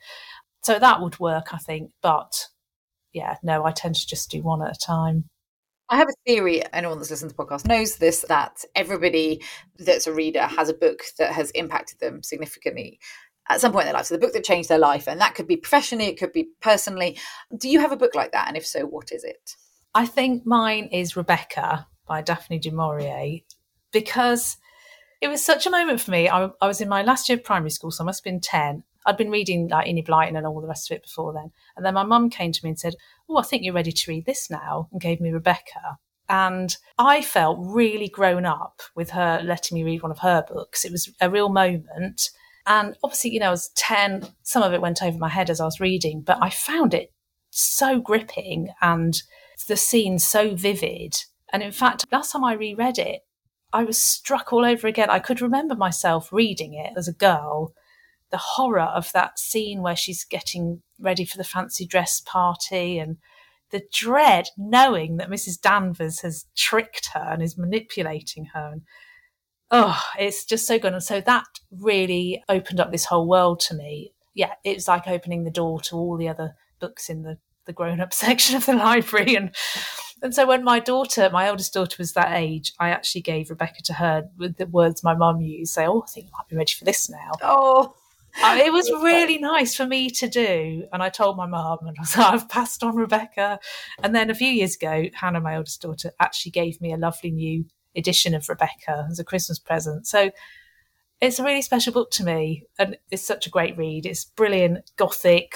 So 0.64 0.80
that 0.80 1.02
would 1.02 1.20
work, 1.20 1.54
I 1.54 1.58
think. 1.58 1.92
But 2.02 2.48
yeah, 3.14 3.38
no, 3.44 3.66
I 3.66 3.72
tend 3.72 3.96
to 3.96 4.08
just 4.08 4.32
do 4.32 4.42
one 4.42 4.62
at 4.62 4.76
a 4.76 4.80
time. 4.80 5.26
I 5.90 5.98
have 5.98 6.08
a 6.08 6.14
theory, 6.26 6.64
anyone 6.72 7.00
that's 7.00 7.10
listened 7.10 7.32
to 7.32 7.36
the 7.36 7.44
podcast 7.44 7.68
knows 7.68 7.98
this, 7.98 8.22
that 8.30 8.64
everybody 8.76 9.44
that's 9.78 10.08
a 10.08 10.14
reader 10.14 10.44
has 10.44 10.70
a 10.70 10.74
book 10.74 11.04
that 11.18 11.34
has 11.34 11.52
impacted 11.52 12.00
them 12.00 12.24
significantly 12.24 12.98
at 13.50 13.60
some 13.60 13.74
point 13.74 13.84
in 13.84 13.88
their 13.88 13.96
life. 13.96 14.06
So 14.06 14.16
the 14.16 14.22
book 14.22 14.32
that 14.32 14.46
changed 14.46 14.70
their 14.70 14.78
life, 14.78 15.08
and 15.08 15.20
that 15.20 15.36
could 15.36 15.48
be 15.48 15.58
professionally, 15.58 16.06
it 16.06 16.18
could 16.18 16.32
be 16.32 16.48
personally. 16.62 17.20
Do 17.58 17.68
you 17.68 17.82
have 17.82 17.92
a 17.92 17.98
book 17.98 18.16
like 18.16 18.32
that? 18.32 18.48
And 18.48 18.56
if 18.56 18.66
so, 18.66 18.86
what 18.86 19.12
is 19.12 19.26
it? 19.26 19.56
I 19.94 20.06
think 20.06 20.46
mine 20.46 20.86
is 20.92 21.18
Rebecca 21.18 21.88
by 22.08 22.22
Daphne 22.22 22.60
du 22.60 22.72
Maurier 22.72 23.40
because 23.92 24.58
it 25.20 25.28
was 25.28 25.44
such 25.44 25.66
a 25.66 25.72
moment 25.72 26.00
for 26.00 26.12
me. 26.12 26.30
I, 26.30 26.50
I, 26.62 26.68
was 26.68 26.82
in 26.82 26.88
my 26.88 27.04
last 27.04 27.28
year 27.28 27.38
of 27.38 27.44
primary 27.44 27.70
school, 27.70 27.92
so 27.92 28.04
I 28.04 28.06
must 28.06 28.22
have 28.22 28.32
been 28.32 28.40
10. 28.40 28.84
I'd 29.06 29.18
been 29.18 29.32
reading 29.32 29.68
like 29.68 29.88
Enid 29.88 30.06
Blyton 30.06 30.38
and 30.38 30.48
all 30.48 30.62
the 30.62 30.68
rest 30.68 30.90
of 30.90 30.96
it 30.96 31.04
before 31.04 31.34
then. 31.34 31.52
And 31.76 31.86
then 31.86 31.94
my 31.94 32.04
mum 32.04 32.30
came 32.30 32.52
to 32.52 32.60
me 32.64 32.70
and 32.70 32.80
said, 32.80 32.96
Oh, 33.30 33.38
I 33.38 33.44
think 33.44 33.64
you're 33.64 33.74
ready 33.74 33.92
to 33.92 34.12
read 34.12 34.26
this 34.26 34.50
now, 34.50 34.88
and 34.92 35.02
gave 35.02 35.20
me 35.20 35.32
Rebecca. 35.32 35.98
And 36.30 36.76
I 36.98 37.22
felt 37.22 37.58
really 37.60 38.08
grown 38.08 38.46
up 38.46 38.82
with 38.96 39.10
her 39.10 39.42
letting 39.44 39.76
me 39.76 39.84
read 39.84 40.02
one 40.02 40.12
of 40.12 40.20
her 40.20 40.46
books. 40.48 40.86
It 40.86 40.92
was 40.92 41.12
a 41.20 41.30
real 41.30 41.50
moment. 41.50 42.30
And 42.66 42.96
obviously, 43.04 43.32
you 43.32 43.40
know, 43.40 43.48
I 43.48 43.52
was 43.52 43.70
10, 43.76 44.28
some 44.44 44.64
of 44.64 44.72
it 44.72 44.82
went 44.82 45.04
over 45.04 45.18
my 45.18 45.30
head 45.30 45.50
as 45.50 45.60
I 45.60 45.66
was 45.66 45.82
reading, 45.82 46.22
but 46.22 46.38
I 46.42 46.50
found 46.50 46.94
it 46.94 47.12
so 47.50 48.00
gripping 48.00 48.70
and 48.82 49.22
the 49.66 49.78
scene 49.78 50.20
so 50.20 50.56
vivid. 50.56 51.16
And 51.52 51.62
in 51.64 51.72
fact, 51.72 52.06
last 52.12 52.32
time 52.32 52.44
I 52.44 52.54
reread 52.54 52.98
it, 52.98 53.22
I 53.74 53.84
was 53.84 54.02
struck 54.02 54.52
all 54.52 54.66
over 54.66 54.88
again. 54.88 55.10
I 55.10 55.20
could 55.20 55.42
remember 55.42 55.76
myself 55.76 56.32
reading 56.32 56.74
it 56.74 56.94
as 56.98 57.08
a 57.08 57.14
girl, 57.14 57.74
the 58.30 58.38
horror 58.38 58.82
of 58.82 59.12
that 59.14 59.40
scene 59.40 59.82
where 59.82 59.96
she's 59.96 60.24
getting 60.24 60.82
ready 61.00 61.26
for 61.26 61.38
the 61.38 61.44
fancy 61.44 61.86
dress 61.86 62.22
party 62.22 63.00
and 63.00 63.18
the 63.72 63.84
dread 63.92 64.50
knowing 64.58 65.18
that 65.18 65.30
Mrs. 65.30 65.60
Danvers 65.60 66.20
has 66.20 66.46
tricked 66.56 67.12
her 67.14 67.32
and 67.32 67.42
is 67.42 67.58
manipulating 67.58 68.46
her. 68.54 68.72
And 68.74 68.82
oh, 69.70 70.02
it's 70.20 70.46
just 70.46 70.68
so 70.68 70.78
good. 70.78 70.94
And 70.94 71.04
so 71.04 71.22
that 71.22 71.46
really 71.72 72.44
opened 72.50 72.80
up 72.80 72.92
this 72.92 73.06
whole 73.06 73.28
world 73.28 73.62
to 73.62 73.76
me. 73.76 74.14
Yeah, 74.34 74.54
it's 74.64 74.88
like 74.88 75.08
opening 75.08 75.44
the 75.44 75.52
door 75.52 75.80
to 75.82 75.96
all 75.96 76.18
the 76.18 76.28
other 76.28 76.56
books 76.80 77.10
in 77.10 77.24
the 77.24 77.38
the 77.72 77.76
grown-up 77.76 78.14
section 78.26 78.56
of 78.56 78.66
the 78.66 78.74
library. 78.74 79.36
And 79.36 79.56
and 80.22 80.36
so 80.36 80.46
when 80.46 80.64
my 80.64 80.80
daughter 80.80 81.30
my 81.32 81.48
eldest 81.48 81.74
daughter 81.74 81.96
was 81.98 82.14
that 82.14 82.32
age 82.38 82.74
i 82.80 82.90
actually 82.90 83.22
gave 83.22 83.50
rebecca 83.50 83.82
to 83.82 83.94
her 83.94 84.30
with 84.38 84.58
the 84.58 84.68
words 84.68 85.04
my 85.04 85.16
mum 85.16 85.42
used 85.42 85.74
say 85.74 85.88
oh 85.88 86.04
i 86.08 86.12
think 86.12 86.28
you 86.28 86.32
might 86.38 86.48
be 86.48 86.56
ready 86.56 86.74
for 86.78 86.86
this 86.86 87.10
now. 87.10 87.32
Oh. 87.42 87.96
Uh, 88.42 88.58
it 88.64 88.72
was 88.72 88.90
really 89.04 89.40
nice 89.40 89.76
for 89.76 89.86
me 89.86 90.10
to 90.10 90.28
do 90.30 90.86
and 90.94 91.02
i 91.02 91.10
told 91.10 91.38
my 91.38 91.48
mum 91.48 91.80
and 91.82 91.98
i 91.98 92.02
was 92.02 92.16
like 92.16 92.34
i've 92.34 92.50
passed 92.50 92.84
on 92.84 92.96
rebecca. 92.96 93.60
And 94.04 94.14
then 94.16 94.30
a 94.30 94.36
few 94.36 94.50
years 94.50 94.76
ago 94.76 95.06
hannah 95.14 95.42
my 95.42 95.56
eldest 95.56 95.82
daughter 95.82 96.12
actually 96.20 96.52
gave 96.52 96.80
me 96.80 96.94
a 96.94 96.98
lovely 96.98 97.32
new 97.32 97.66
edition 97.96 98.34
of 98.36 98.48
rebecca 98.48 99.08
as 99.10 99.20
a 99.20 99.24
christmas 99.24 99.60
present. 99.60 100.06
So 100.06 100.30
it's 101.20 101.38
a 101.38 101.44
really 101.44 101.62
special 101.62 101.94
book 101.94 102.10
to 102.12 102.24
me 102.24 102.64
and 102.80 102.98
it's 103.12 103.26
such 103.26 103.46
a 103.46 103.52
great 103.52 103.78
read. 103.78 104.08
It's 104.08 104.26
brilliant 104.26 104.92
gothic 104.98 105.54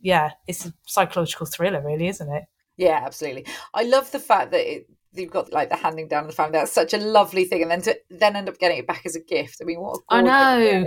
yeah, 0.00 0.32
it's 0.46 0.66
a 0.66 0.72
psychological 0.86 1.46
thriller, 1.46 1.82
really, 1.84 2.08
isn't 2.08 2.32
it? 2.32 2.44
Yeah, 2.76 3.00
absolutely. 3.04 3.46
I 3.74 3.84
love 3.84 4.10
the 4.12 4.18
fact 4.18 4.50
that 4.50 4.70
it, 4.70 4.86
you've 5.12 5.30
got 5.30 5.52
like 5.52 5.70
the 5.70 5.76
handing 5.76 6.08
down 6.08 6.24
of 6.24 6.30
the 6.30 6.36
family. 6.36 6.58
That's 6.58 6.72
such 6.72 6.92
a 6.94 6.98
lovely 6.98 7.44
thing, 7.44 7.62
and 7.62 7.70
then 7.70 7.82
to 7.82 7.98
then 8.10 8.36
end 8.36 8.48
up 8.48 8.58
getting 8.58 8.78
it 8.78 8.86
back 8.86 9.02
as 9.06 9.16
a 9.16 9.20
gift. 9.20 9.58
I 9.60 9.64
mean, 9.64 9.80
what 9.80 10.00
I 10.08 10.22
know. 10.22 10.86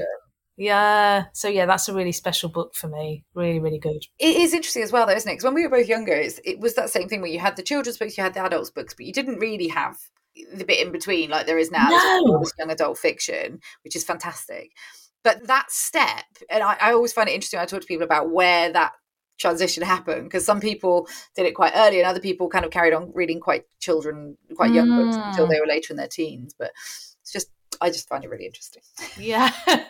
Yeah. 0.59 1.25
So 1.33 1.47
yeah, 1.47 1.65
that's 1.65 1.87
a 1.87 1.93
really 1.93 2.11
special 2.11 2.49
book 2.49 2.75
for 2.75 2.89
me. 2.89 3.23
Really, 3.33 3.59
really 3.59 3.79
good. 3.79 4.03
It 4.19 4.35
is 4.35 4.53
interesting 4.53 4.83
as 4.83 4.91
well, 4.91 5.05
though, 5.05 5.15
isn't 5.15 5.29
it? 5.29 5.33
Because 5.33 5.45
when 5.45 5.53
we 5.53 5.63
were 5.63 5.77
both 5.77 5.87
younger, 5.87 6.13
it 6.13 6.59
was 6.59 6.75
that 6.75 6.89
same 6.89 7.07
thing 7.07 7.21
where 7.21 7.31
you 7.31 7.39
had 7.39 7.55
the 7.55 7.63
children's 7.63 7.97
books, 7.97 8.17
you 8.17 8.23
had 8.23 8.33
the 8.33 8.43
adults' 8.43 8.69
books, 8.69 8.93
but 8.93 9.05
you 9.05 9.13
didn't 9.13 9.39
really 9.39 9.69
have 9.69 9.95
the 10.53 10.65
bit 10.65 10.85
in 10.85 10.91
between 10.91 11.29
like 11.29 11.47
there 11.47 11.57
is 11.57 11.71
now. 11.71 11.87
No. 11.89 12.39
This 12.39 12.53
young 12.59 12.71
adult 12.71 12.97
fiction, 12.97 13.59
which 13.83 13.95
is 13.95 14.03
fantastic. 14.03 14.71
But 15.29 15.45
that 15.45 15.69
step, 15.69 16.25
and 16.49 16.63
I, 16.63 16.75
I 16.81 16.93
always 16.93 17.13
find 17.13 17.29
it 17.29 17.33
interesting. 17.33 17.59
I 17.59 17.65
talk 17.65 17.81
to 17.81 17.87
people 17.87 18.03
about 18.03 18.31
where 18.31 18.73
that 18.73 18.93
transition 19.37 19.83
happened 19.83 20.23
because 20.23 20.43
some 20.43 20.59
people 20.59 21.07
did 21.35 21.45
it 21.45 21.53
quite 21.53 21.73
early 21.75 21.99
and 21.99 22.07
other 22.07 22.19
people 22.19 22.49
kind 22.49 22.65
of 22.65 22.71
carried 22.71 22.95
on 22.95 23.11
reading 23.13 23.39
quite 23.39 23.65
children, 23.79 24.37
quite 24.55 24.73
young 24.73 24.87
mm. 24.87 25.05
books 25.05 25.17
until 25.23 25.45
they 25.45 25.59
were 25.59 25.67
later 25.67 25.93
in 25.93 25.97
their 25.97 26.07
teens. 26.07 26.55
But 26.57 26.71
it's 27.21 27.31
just, 27.31 27.51
I 27.79 27.91
just 27.91 28.09
find 28.09 28.23
it 28.23 28.29
really 28.31 28.47
interesting. 28.47 28.81
Yeah. 29.19 29.51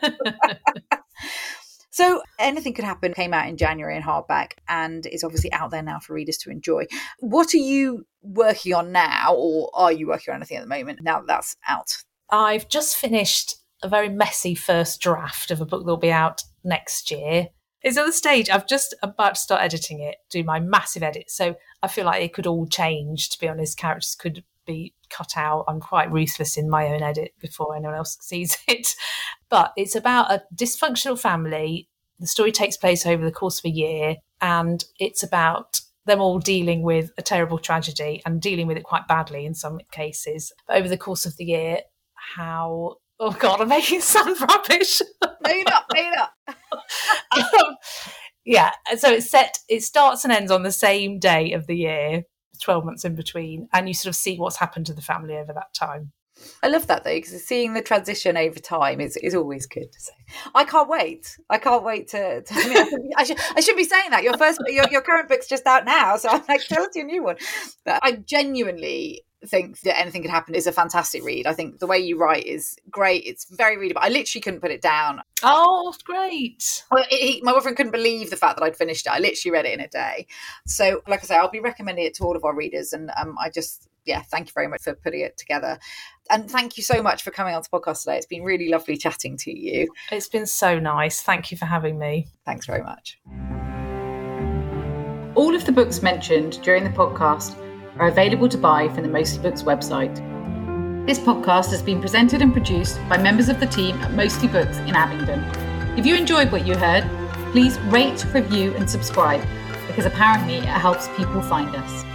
So 1.92 2.22
anything 2.40 2.74
could 2.74 2.86
happen 2.86 3.14
came 3.14 3.34
out 3.34 3.50
in 3.50 3.58
January 3.58 3.98
in 3.98 4.04
hardback 4.04 4.54
and 4.70 5.06
is 5.06 5.26
obviously 5.26 5.52
out 5.52 5.72
there 5.72 5.84
now 5.84 6.00
for 6.00 6.14
readers 6.14 6.38
to 6.38 6.50
enjoy. 6.50 6.86
What 7.20 7.54
are 7.54 7.58
you 7.58 8.06
working 8.22 8.74
on 8.74 8.94
now, 8.94 9.36
or 9.36 9.70
are 9.74 9.92
you 9.92 10.08
working 10.08 10.32
on 10.32 10.38
anything 10.38 10.56
at 10.56 10.64
the 10.64 10.70
moment 10.70 11.00
now 11.02 11.18
that 11.18 11.28
that's 11.28 11.58
out? 11.68 11.98
I've 12.30 12.70
just 12.70 12.96
finished 12.96 13.59
a 13.84 13.90
very 13.90 14.10
messy 14.10 14.56
first 14.56 15.00
draft 15.02 15.52
of 15.52 15.62
a 15.62 15.66
book 15.66 15.84
that'll 15.84 15.98
be 15.98 16.12
out 16.12 16.44
next 16.64 17.12
year. 17.12 17.50
It's 17.82 17.98
at 17.98 18.06
the 18.06 18.12
stage 18.12 18.50
I've 18.50 18.68
just 18.68 18.94
about 19.02 19.36
to 19.36 19.42
start 19.42 19.62
editing 19.62 20.02
it, 20.02 20.18
do 20.30 20.44
my 20.44 20.60
massive 20.60 21.04
edit. 21.04 21.32
So 21.32 21.56
I 21.82 21.88
feel 21.88 22.06
like 22.06 22.22
it 22.22 22.34
could 22.34 22.48
all 22.48 22.68
change, 22.68 23.30
to 23.30 23.40
be 23.40 23.48
honest. 23.48 23.78
Characters 23.78 24.16
could 24.16 24.44
be 24.66 24.94
cut 25.10 25.38
out. 25.38 25.66
I'm 25.68 25.80
quite 25.80 26.12
ruthless 26.12 26.58
in 26.58 26.70
my 26.70 26.88
own 26.88 27.02
edit 27.02 27.34
before 27.40 27.76
anyone 27.76 27.96
else 27.96 28.18
sees 28.22 28.58
it. 28.68 28.96
But 29.50 29.74
it's 29.78 29.96
about 29.96 30.32
a 30.32 30.44
dysfunctional 30.54 31.20
family. 31.20 31.90
The 32.20 32.28
story 32.28 32.52
takes 32.52 32.76
place 32.76 33.06
over 33.06 33.24
the 33.24 33.32
course 33.32 33.60
of 33.60 33.66
a 33.66 33.74
year, 33.74 34.18
and 34.42 34.84
it's 35.00 35.24
about 35.24 35.80
them 36.06 36.20
all 36.20 36.40
dealing 36.40 36.82
with 36.82 37.12
a 37.18 37.22
terrible 37.22 37.58
tragedy 37.58 38.22
and 38.26 38.42
dealing 38.42 38.68
with 38.68 38.78
it 38.78 38.84
quite 38.84 39.08
badly 39.08 39.46
in 39.46 39.54
some 39.54 39.80
cases. 39.92 40.52
But 40.68 40.78
over 40.78 40.90
the 40.90 40.98
course 40.98 41.26
of 41.26 41.38
the 41.38 41.46
year, 41.46 41.80
how 42.14 42.98
Oh 43.20 43.32
God, 43.32 43.62
I'm 43.62 43.68
making 43.68 43.98
it 44.00 44.04
sound 44.04 44.40
rubbish. 44.42 45.02
no, 45.24 45.52
you're 45.52 45.64
not. 45.66 45.86
No, 45.94 46.02
you're 46.02 46.16
not. 46.16 46.32
um, 47.38 47.76
yeah, 48.46 48.72
so 48.98 49.12
it's 49.12 49.30
set. 49.30 49.60
It 49.68 49.84
starts 49.84 50.24
and 50.24 50.34
ends 50.34 50.52
on 50.52 50.64
the 50.64 50.72
same 50.72 51.20
day 51.20 51.52
of 51.52 51.68
the 51.68 51.76
year, 51.76 52.24
twelve 52.62 52.86
months 52.86 53.06
in 53.06 53.16
between, 53.16 53.68
and 53.74 53.88
you 53.88 53.94
sort 53.94 54.10
of 54.10 54.16
see 54.16 54.38
what's 54.38 54.58
happened 54.58 54.86
to 54.88 54.94
the 54.94 55.02
family 55.02 55.36
over 55.36 55.54
that 55.54 55.74
time. 55.74 56.14
I 56.64 56.68
love 56.68 56.88
that 56.88 57.04
though 57.04 57.14
because 57.14 57.46
seeing 57.46 57.74
the 57.74 57.82
transition 57.82 58.38
over 58.38 58.60
time 58.60 59.02
is, 59.02 59.18
is 59.18 59.36
always 59.36 59.66
good 59.66 59.92
to 59.92 60.00
say. 60.00 60.14
I 60.56 60.64
can't 60.64 60.90
wait. 60.90 61.38
I 61.50 61.58
can't 61.58 61.84
wait 61.84 62.08
to. 62.10 62.42
to 62.42 62.54
I, 62.56 62.68
mean, 62.68 63.12
I, 63.18 63.24
should 63.24 63.40
I 63.56 63.62
should 63.62 63.76
be 63.76 63.84
saying 63.84 64.12
that 64.12 64.24
your 64.24 64.38
first 64.38 64.62
your, 64.68 64.86
your 64.90 65.02
current 65.02 65.28
book's 65.30 65.48
just 65.48 65.66
out 65.66 65.86
now, 65.86 66.18
so 66.18 66.30
I'm 66.30 66.44
like 66.48 66.66
tell 66.66 66.84
us 66.84 66.96
your 66.96 67.06
new 67.06 67.24
one. 67.24 67.36
But 67.86 68.00
I'm 68.04 68.24
genuinely 68.26 69.24
think 69.48 69.80
that 69.82 70.00
anything 70.00 70.22
could 70.22 70.32
happen 70.32 70.56
is 70.56 70.68
a 70.68 70.72
fantastic 70.72 71.24
read. 71.24 71.48
I 71.48 71.54
think 71.54 71.80
the 71.80 71.88
way 71.88 71.98
you 71.98 72.20
write 72.20 72.46
is 72.46 72.78
great. 72.90 73.24
It's 73.26 73.46
very 73.46 73.78
readable. 73.78 74.02
I 74.04 74.10
literally 74.10 74.42
couldn't 74.42 74.62
put 74.62 74.72
it 74.72 74.82
down. 74.82 75.22
Oh, 75.44 75.94
great! 76.04 76.84
Well, 76.92 77.04
it, 77.10 77.16
it, 77.16 77.44
my 77.44 77.54
boyfriend 77.54 77.78
couldn't 77.78 77.92
believe 77.92 78.30
the 78.30 78.36
fact 78.36 78.58
that 78.58 78.64
I'd 78.64 78.76
finished 78.76 79.06
it. 79.06 79.12
I 79.12 79.20
literally 79.20 79.54
read 79.54 79.66
it 79.66 79.74
in 79.74 79.80
a 79.80 79.88
day. 79.88 80.28
So, 80.68 81.02
like 81.08 81.22
I 81.22 81.24
say, 81.24 81.36
I'll 81.38 81.50
be 81.50 81.60
recommending 81.60 82.06
it 82.06 82.14
to 82.16 82.24
all 82.24 82.36
of 82.36 82.44
our 82.44 82.56
readers, 82.56 82.94
and 82.94 83.12
um, 83.20 83.38
I 83.40 83.50
just 83.50 83.88
yeah, 84.06 84.22
thank 84.24 84.48
you 84.48 84.54
very 84.54 84.68
much 84.68 84.84
for 84.84 84.96
putting 84.96 85.22
it 85.22 85.38
together. 85.38 85.80
And 86.30 86.50
thank 86.50 86.78
you 86.78 86.84
so 86.84 87.02
much 87.02 87.24
for 87.24 87.32
coming 87.32 87.56
on 87.56 87.62
to 87.62 87.70
the 87.72 87.80
podcast 87.80 88.04
today. 88.04 88.18
It's 88.18 88.26
been 88.26 88.44
really 88.44 88.70
lovely 88.70 88.98
chatting 88.98 89.38
to 89.38 89.58
you. 89.58 89.88
It's 90.12 90.28
been 90.28 90.48
so 90.48 90.80
nice. 90.80 91.22
Thank 91.22 91.52
you 91.52 91.58
for 91.58 91.66
having 91.66 91.98
me. 91.98 92.28
Thanks 92.46 92.66
very 92.66 92.84
much. 92.84 93.20
All 95.36 95.56
of 95.56 95.66
the 95.66 95.72
books 95.72 96.02
mentioned 96.02 96.62
during 96.64 96.84
the 96.84 96.90
podcast 96.90 97.56
are 98.00 98.08
available 98.08 98.48
to 98.48 98.58
buy 98.58 98.88
from 98.90 99.04
the 99.04 99.10
Mostly 99.10 99.44
Books 99.44 99.64
website. 99.64 100.16
This 101.06 101.20
podcast 101.20 101.70
has 101.72 101.82
been 101.82 102.00
presented 102.00 102.42
and 102.42 102.54
produced 102.54 102.98
by 103.10 103.18
members 103.18 103.50
of 103.50 103.60
the 103.60 103.68
team 103.68 103.98
at 103.98 104.14
Mostly 104.14 104.48
Books 104.48 104.78
in 104.80 104.96
Abingdon. 104.96 105.44
If 105.98 106.06
you 106.06 106.16
enjoyed 106.16 106.52
what 106.52 106.66
you 106.66 106.76
heard, 106.76 107.04
please 107.52 107.78
rate, 107.82 108.26
review, 108.34 108.74
and 108.76 108.90
subscribe 108.90 109.46
because 109.88 110.06
apparently 110.06 110.58
it 110.58 110.64
helps 110.64 111.10
people 111.18 111.42
find 111.42 111.76
us. 111.76 112.09